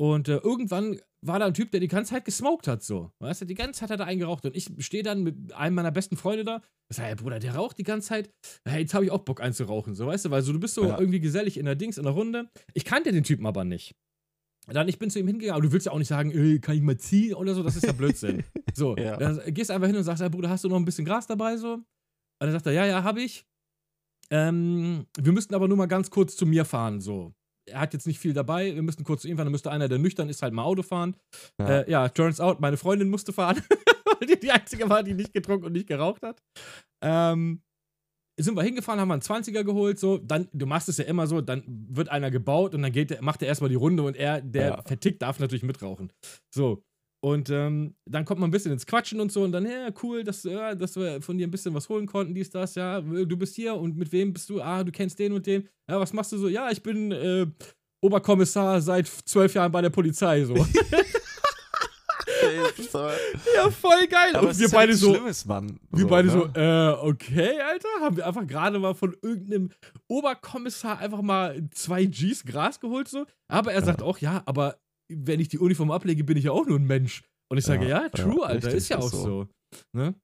[0.00, 3.10] Und äh, irgendwann war da ein Typ, der die ganze Zeit gesmoked hat, so.
[3.22, 4.44] Weißt du, die ganze Zeit hat er eingeraucht.
[4.44, 6.62] Und ich stehe dann mit einem meiner besten Freunde da.
[6.90, 8.30] Ich sage, hey Bruder, der raucht die ganze Zeit.
[8.68, 10.84] Hey, jetzt habe ich auch Bock einzurauchen, so, weißt du, weil so, du bist so
[10.84, 10.98] Ja.
[10.98, 12.50] irgendwie gesellig in der Dings, in der Runde.
[12.74, 13.94] Ich kannte den Typen aber nicht.
[14.66, 16.74] Dann, ich bin zu ihm hingegangen, aber du willst ja auch nicht sagen, ey, kann
[16.76, 18.44] ich mal ziehen oder so, das ist ja Blödsinn.
[18.74, 19.16] so, Ja.
[19.16, 21.56] dann gehst einfach hin und sagst, hey Bruder, hast du noch ein bisschen Gras dabei
[21.56, 21.74] so?
[21.74, 21.84] Und
[22.40, 23.44] dann sagt er, ja, ja, hab ich.
[24.30, 27.34] Ähm, wir müssten aber nur mal ganz kurz zu mir fahren, so.
[27.66, 29.88] Er hat jetzt nicht viel dabei, wir müssten kurz zu ihm fahren, dann müsste einer,
[29.88, 31.16] der nüchtern ist, halt mal Auto fahren.
[31.58, 31.80] Ja.
[31.80, 33.62] Äh, ja, turns out, meine Freundin musste fahren,
[34.18, 36.42] weil die die einzige war, die nicht getrunken und nicht geraucht hat.
[37.02, 37.62] Ähm,
[38.36, 41.26] sind wir hingefahren, haben wir einen 20er geholt, so, dann, du machst es ja immer
[41.26, 44.16] so, dann wird einer gebaut und dann geht der, macht er erstmal die Runde und
[44.16, 44.82] er, der Ja.
[44.82, 46.12] vertickt, darf natürlich mitrauchen.
[46.54, 46.82] So.
[47.22, 50.24] Und ähm, dann kommt man ein bisschen ins Quatschen und so und dann, ja, cool,
[50.24, 53.36] dass, ja, dass wir von dir ein bisschen was holen konnten, dies, das, ja, du
[53.36, 54.60] bist hier und mit wem bist du?
[54.60, 55.66] Ah, du kennst den und den.
[55.88, 56.48] Ja, was machst du so?
[56.48, 57.46] Ja, ich bin äh,
[58.02, 60.54] Oberkommissar seit zwölf Jahren bei der Polizei, so.
[62.76, 63.12] Ist aber,
[63.54, 64.34] ja, voll geil.
[64.36, 65.78] aber und wir ist ja beide so, Schlimmes, Mann.
[65.90, 66.96] wir beide so, ne?
[67.00, 69.70] äh, okay, Alter, haben wir einfach gerade mal von irgendeinem
[70.08, 73.26] Oberkommissar einfach mal zwei Gs Gras geholt, so.
[73.48, 74.78] Aber er sagt auch, ja, aber
[75.10, 77.22] wenn ich die Uniform ablege, bin ich ja auch nur ein Mensch.
[77.50, 79.22] Und ich sage, Ja, ja, true, ja, Alter, richtig, ist ja auch so.
[79.22, 79.48] so.
[79.92, 80.14] Ne?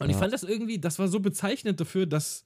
[0.00, 0.20] Und ich Ja.
[0.20, 2.44] fand das irgendwie, das war so bezeichnend dafür, dass,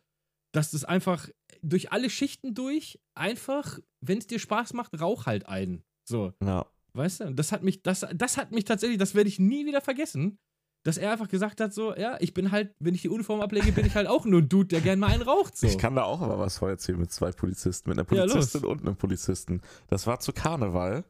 [0.55, 1.29] dass das einfach
[1.63, 5.83] durch alle Schichten durch einfach, wenn es dir Spaß macht, rauch halt ein.
[6.09, 6.33] So.
[6.43, 6.67] Ja.
[6.97, 7.35] Weißt du?
[7.35, 10.39] Das hat mich, das, das hat mich tatsächlich, das werde ich nie wieder vergessen,
[10.83, 13.73] dass er einfach gesagt hat: so, ja, ich bin halt, wenn ich die Uniform ablege,
[13.73, 15.57] bin ich halt auch nur ein Dude, der gern mal einen raucht.
[15.57, 15.67] So.
[15.67, 18.27] Ich kann da auch aber was vorher mit zwei Polizisten, mit einer Ja.
[18.27, 19.61] Polizistin und einem Polizisten.
[19.89, 21.05] Das war zu Karneval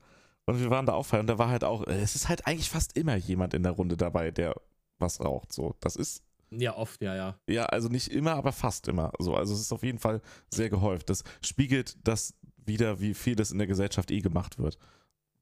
[0.47, 2.97] und wir waren da auch und da war halt auch, es ist halt eigentlich fast
[2.97, 4.55] immer jemand in der Runde dabei, der
[4.99, 5.53] was raucht.
[5.53, 7.39] So, das ist ja, oft, ja, ja.
[7.49, 9.35] ja, also nicht immer, aber fast immer so.
[9.35, 11.11] Also es ist auf jeden Fall sehr gehäuft.
[11.11, 12.35] Das spiegelt das
[12.65, 14.79] wieder, wie viel das in der Gesellschaft eh gemacht wird.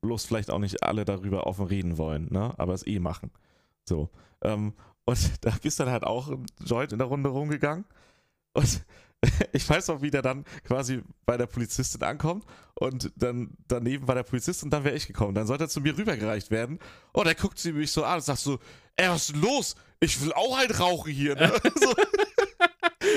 [0.05, 2.53] Bloß vielleicht auch nicht alle darüber offen reden wollen, ne?
[2.59, 3.31] Aber es eh machen.
[3.85, 4.11] So.
[4.43, 4.75] Ähm,
[5.07, 7.87] und da ist dann halt auch ein Joint in der Runde rumgegangen.
[8.53, 8.85] Und
[9.53, 12.45] ich weiß noch, wie der dann quasi bei der Polizistin ankommt
[12.75, 15.35] und dann daneben war der Polizist und dann wäre ich gekommen.
[15.35, 16.79] Dann sollte er zu mir rübergereicht werden.
[17.13, 18.59] Und er guckt sie mich so an und sagt so,
[18.97, 19.75] ey, was ist denn los?
[20.01, 21.51] Ich will auch halt rauchen hier, ne?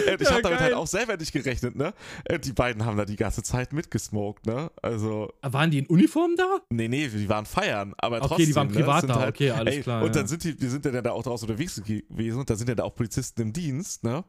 [0.06, 1.94] Und ich Ja, habe damit halt auch selber nicht gerechnet, ne?
[2.26, 4.72] Äh, Die beiden haben da die ganze Zeit mitgesmoked, ne?
[4.82, 6.60] Also, Ah, Waren die in Uniform da?
[6.69, 8.45] nee, nee, die waren feiern, aber Okay, trotzdem.
[8.48, 8.74] die waren ne?
[8.74, 10.02] privat Sind da, halt, okay, alles ey, klar.
[10.03, 10.14] Und ja.
[10.22, 12.69] dann sind die, wir sind ja dann da auch draußen unterwegs gewesen und da sind
[12.69, 14.24] ja da auch Polizisten im Dienst, ne?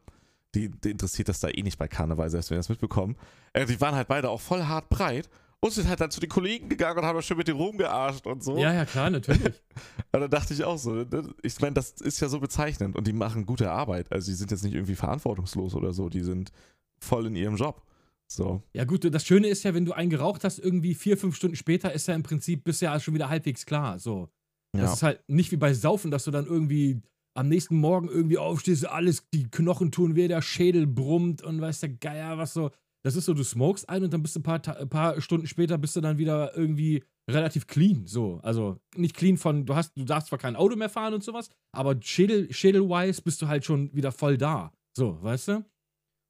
[0.55, 3.17] Die, die interessiert das da eh nicht bei Karneval, selbst wenn wir das mitbekommen.
[3.53, 5.29] Äh, die waren halt beide auch voll hart breit
[5.61, 8.43] und sind halt dann zu den Kollegen gegangen und haben schön mit dem rumgearscht und
[8.45, 8.57] so.
[8.59, 9.55] ja, ja, klar, natürlich.
[10.13, 11.35] Und dann dachte ich auch so, ne?
[11.43, 14.11] ich meine, das ist ja so bezeichnend und die machen gute Arbeit.
[14.11, 16.51] Also die sind jetzt nicht irgendwie verantwortungslos oder so, die sind
[16.99, 17.83] voll in ihrem Job.
[18.27, 18.63] So.
[18.73, 21.57] Ja, gut, das Schöne ist ja, wenn du einen geraucht hast, irgendwie vier, fünf Stunden
[21.57, 23.99] später ist ja im Prinzip, bist ja schon wieder halbwegs klar.
[23.99, 24.29] So.
[24.73, 24.93] Das Ja.
[24.95, 27.03] ist halt nicht wie bei Saufen, dass du dann irgendwie
[27.35, 31.81] am nächsten Morgen irgendwie aufstehst, alles, die Knochen tun weh, der Schädel brummt und weiß
[31.81, 32.71] der Geier, was so.
[33.09, 35.47] Das ist so, du smokest ein und dann bist du ein paar, ein paar Stunden
[35.47, 38.07] später bist du dann wieder irgendwie relativ clean.
[38.07, 38.39] So.
[38.43, 41.49] Also nicht clean von, du hast, du darfst zwar kein Auto mehr fahren und sowas,
[41.73, 44.73] aber Schädel, Schädelwise bist du halt schon wieder voll da.
[44.95, 45.65] So, weißt du?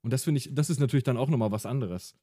[0.05, 2.15] Und das finde ich, das ist natürlich dann auch nochmal was anderes.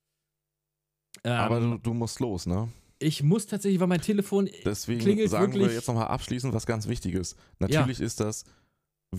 [1.22, 2.72] Ähm, Aber du, du musst los, ne?
[2.98, 6.64] ich muss tatsächlich, weil mein Telefon Deswegen klingelt sagen wir wirklich- jetzt nochmal abschließend was
[6.64, 7.36] ganz Wichtiges.
[7.58, 8.46] Natürlich ist das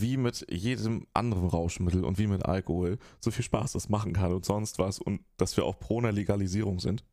[0.02, 4.34] wie mit jedem anderen Rauschmittel und wie mit Alkohol so viel Spaß das machen kann
[4.34, 7.03] und sonst was und dass wir auch pro einer Legalisierung sind.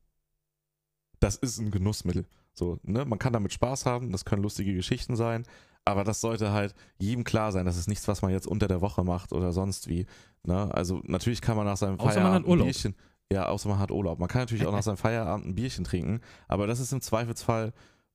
[1.21, 2.27] Das ist ein Genussmittel.
[2.55, 3.05] So, ne?
[3.05, 5.45] Man kann damit Spaß haben, das können lustige Geschichten sein,
[5.85, 8.81] aber das sollte halt jedem klar sein, das ist nichts, was man jetzt unter der
[8.81, 10.07] Woche macht oder sonst wie.
[10.45, 10.73] Ne?
[10.75, 12.65] Also natürlich kann man nach seinem Außer man hat Feierabend ein.
[12.65, 12.95] Bierchen.
[13.33, 14.19] Ja, außer man hat Urlaub.
[14.19, 17.73] Man kann natürlich auch nach seinem Feierabend ein Bierchen trinken, aber das ist im Zweifelsfall,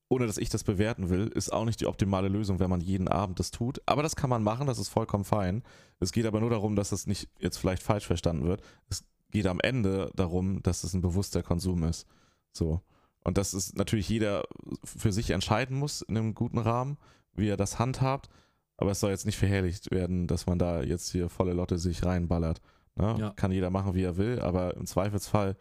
[0.09, 3.07] ohne dass ich das bewerten will, ist auch nicht die optimale Lösung, wenn man jeden
[3.07, 3.79] Abend das tut.
[3.85, 5.63] Aber das kann man machen, das ist vollkommen fein.
[5.99, 8.61] Es geht aber nur darum, dass das nicht jetzt vielleicht falsch verstanden wird.
[8.89, 12.07] Es geht am Ende darum, dass es ein bewusster Konsum ist.
[12.51, 12.81] So.
[13.23, 14.43] Und dass es natürlich jeder
[14.83, 16.97] für sich entscheiden muss in einem guten Rahmen,
[17.35, 18.29] wie er das handhabt.
[18.77, 22.03] Aber es soll jetzt nicht verherrlicht werden, dass man da jetzt hier volle Lotte sich
[22.03, 22.61] reinballert.
[22.95, 23.15] Ne?
[23.19, 23.29] Ja.
[23.31, 25.55] Kann jeder machen, wie er will, aber im Zweifelsfall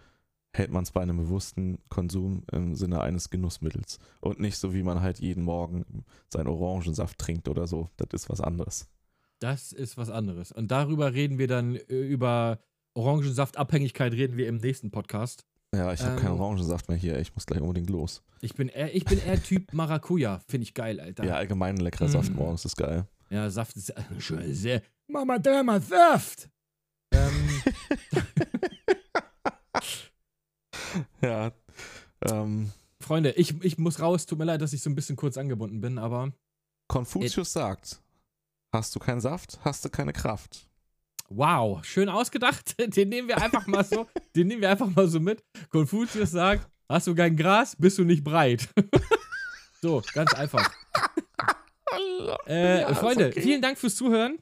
[0.54, 3.98] hält man es bei einem bewussten Konsum im Sinne eines Genussmittels.
[4.20, 7.88] Und nicht so, wie man halt jeden Morgen seinen Orangensaft trinkt oder so.
[7.96, 8.88] Das ist was anderes.
[9.40, 10.50] Das ist was anderes.
[10.50, 12.58] Und darüber reden wir dann äh, über
[12.94, 15.44] Orangensaftabhängigkeit reden wir im nächsten Podcast.
[15.74, 16.18] Ja, ich habe Ähm.
[16.18, 17.18] keinen Orangensaft mehr hier.
[17.20, 18.22] Ich muss gleich unbedingt los.
[18.40, 20.40] Ich bin eher, ich bin eher Typ Maracuja.
[20.48, 21.24] Finde ich geil, Alter.
[21.24, 22.36] Ja, allgemein ein leckerer Saft Mm.
[22.36, 23.06] morgens ist geil.
[23.30, 24.82] Ja, Saft ist äh, schon sehr.
[25.08, 26.48] Mama, dreimal Saft!
[27.12, 27.62] Ähm,
[31.20, 31.52] Ja.
[32.24, 32.70] Ähm,
[33.00, 34.26] Freunde, ich, ich muss raus.
[34.26, 36.32] Tut mir leid, dass ich so ein bisschen kurz angebunden bin, aber
[36.88, 38.00] Konfuzius sagt,
[38.72, 40.68] hast du keinen Saft, hast du keine Kraft.
[41.28, 42.74] wow, schön ausgedacht.
[42.96, 45.44] Den nehmen wir einfach mal so, den nehmen wir einfach mal so mit.
[45.70, 48.66] Konfuzius sagt, Hast du kein Gras, bist du nicht breit.
[49.82, 50.72] so, ganz einfach.
[52.46, 53.42] Äh, Ja, Freunde, okay.
[53.42, 54.38] vielen Dank fürs Zuhören.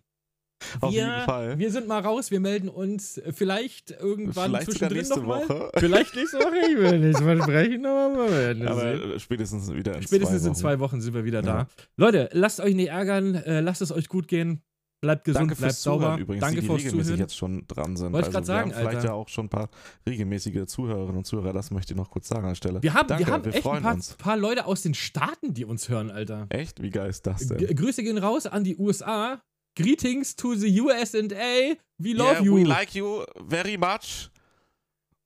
[0.81, 1.59] Auf wir, jeden Fall.
[1.59, 5.49] Wir sind mal raus, wir melden uns vielleicht irgendwann Vielleicht zwischendrin nächste nochmal.
[5.49, 5.71] Woche.
[5.77, 6.57] Vielleicht nächste Woche.
[6.71, 10.55] Ich will nicht versprechen, aber wir werden Aber spätestens wieder in Spätestens zwei in Wochen.
[10.55, 11.59] zwei Wochen sind wir wieder da.
[11.59, 11.67] Ja.
[11.97, 14.63] Leute, lasst euch nicht ärgern, äh, lasst es euch gut gehen.
[15.03, 16.19] Bleibt gesund, Danke bleibt fürs Zuhören sauber.
[16.19, 17.21] übrigens, Danke die, die regelmäßig Zuhören.
[17.21, 18.13] jetzt schon dran sind.
[18.15, 19.09] Wollte ich also grad sagen, wir haben vielleicht Alter.
[19.09, 19.69] ja auch schon ein paar
[20.09, 22.83] regelmäßige Zuhörerinnen und Zuhörer, das möchte ich noch kurz sagen an der Stelle.
[22.83, 25.67] Wir haben, Danke, wir haben wir echt ein paar, paar Leute aus den Staaten, die
[25.67, 26.47] uns hören, Alter.
[26.49, 26.83] Echt?
[26.83, 27.59] Wie geil ist das denn?
[27.59, 29.43] G Grüße gehen raus an die USA.
[29.77, 31.77] Greetings to the USA.
[31.99, 32.55] We love yeah, you.
[32.55, 34.31] we like you very much.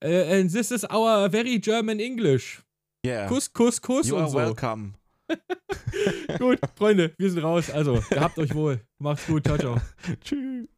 [0.02, 2.62] Äh, and this is our very German English.
[3.02, 3.28] Yeah.
[3.28, 4.38] Kuss, Kuss, Kuss you und are so.
[4.38, 4.94] welcome.
[6.38, 7.70] Gut, Freunde, wir sind raus.
[7.70, 8.80] Also, gehabt euch wohl.
[8.98, 9.44] Macht's gut.
[9.44, 9.76] Ciao, ciao.
[10.24, 10.68] Tschüss.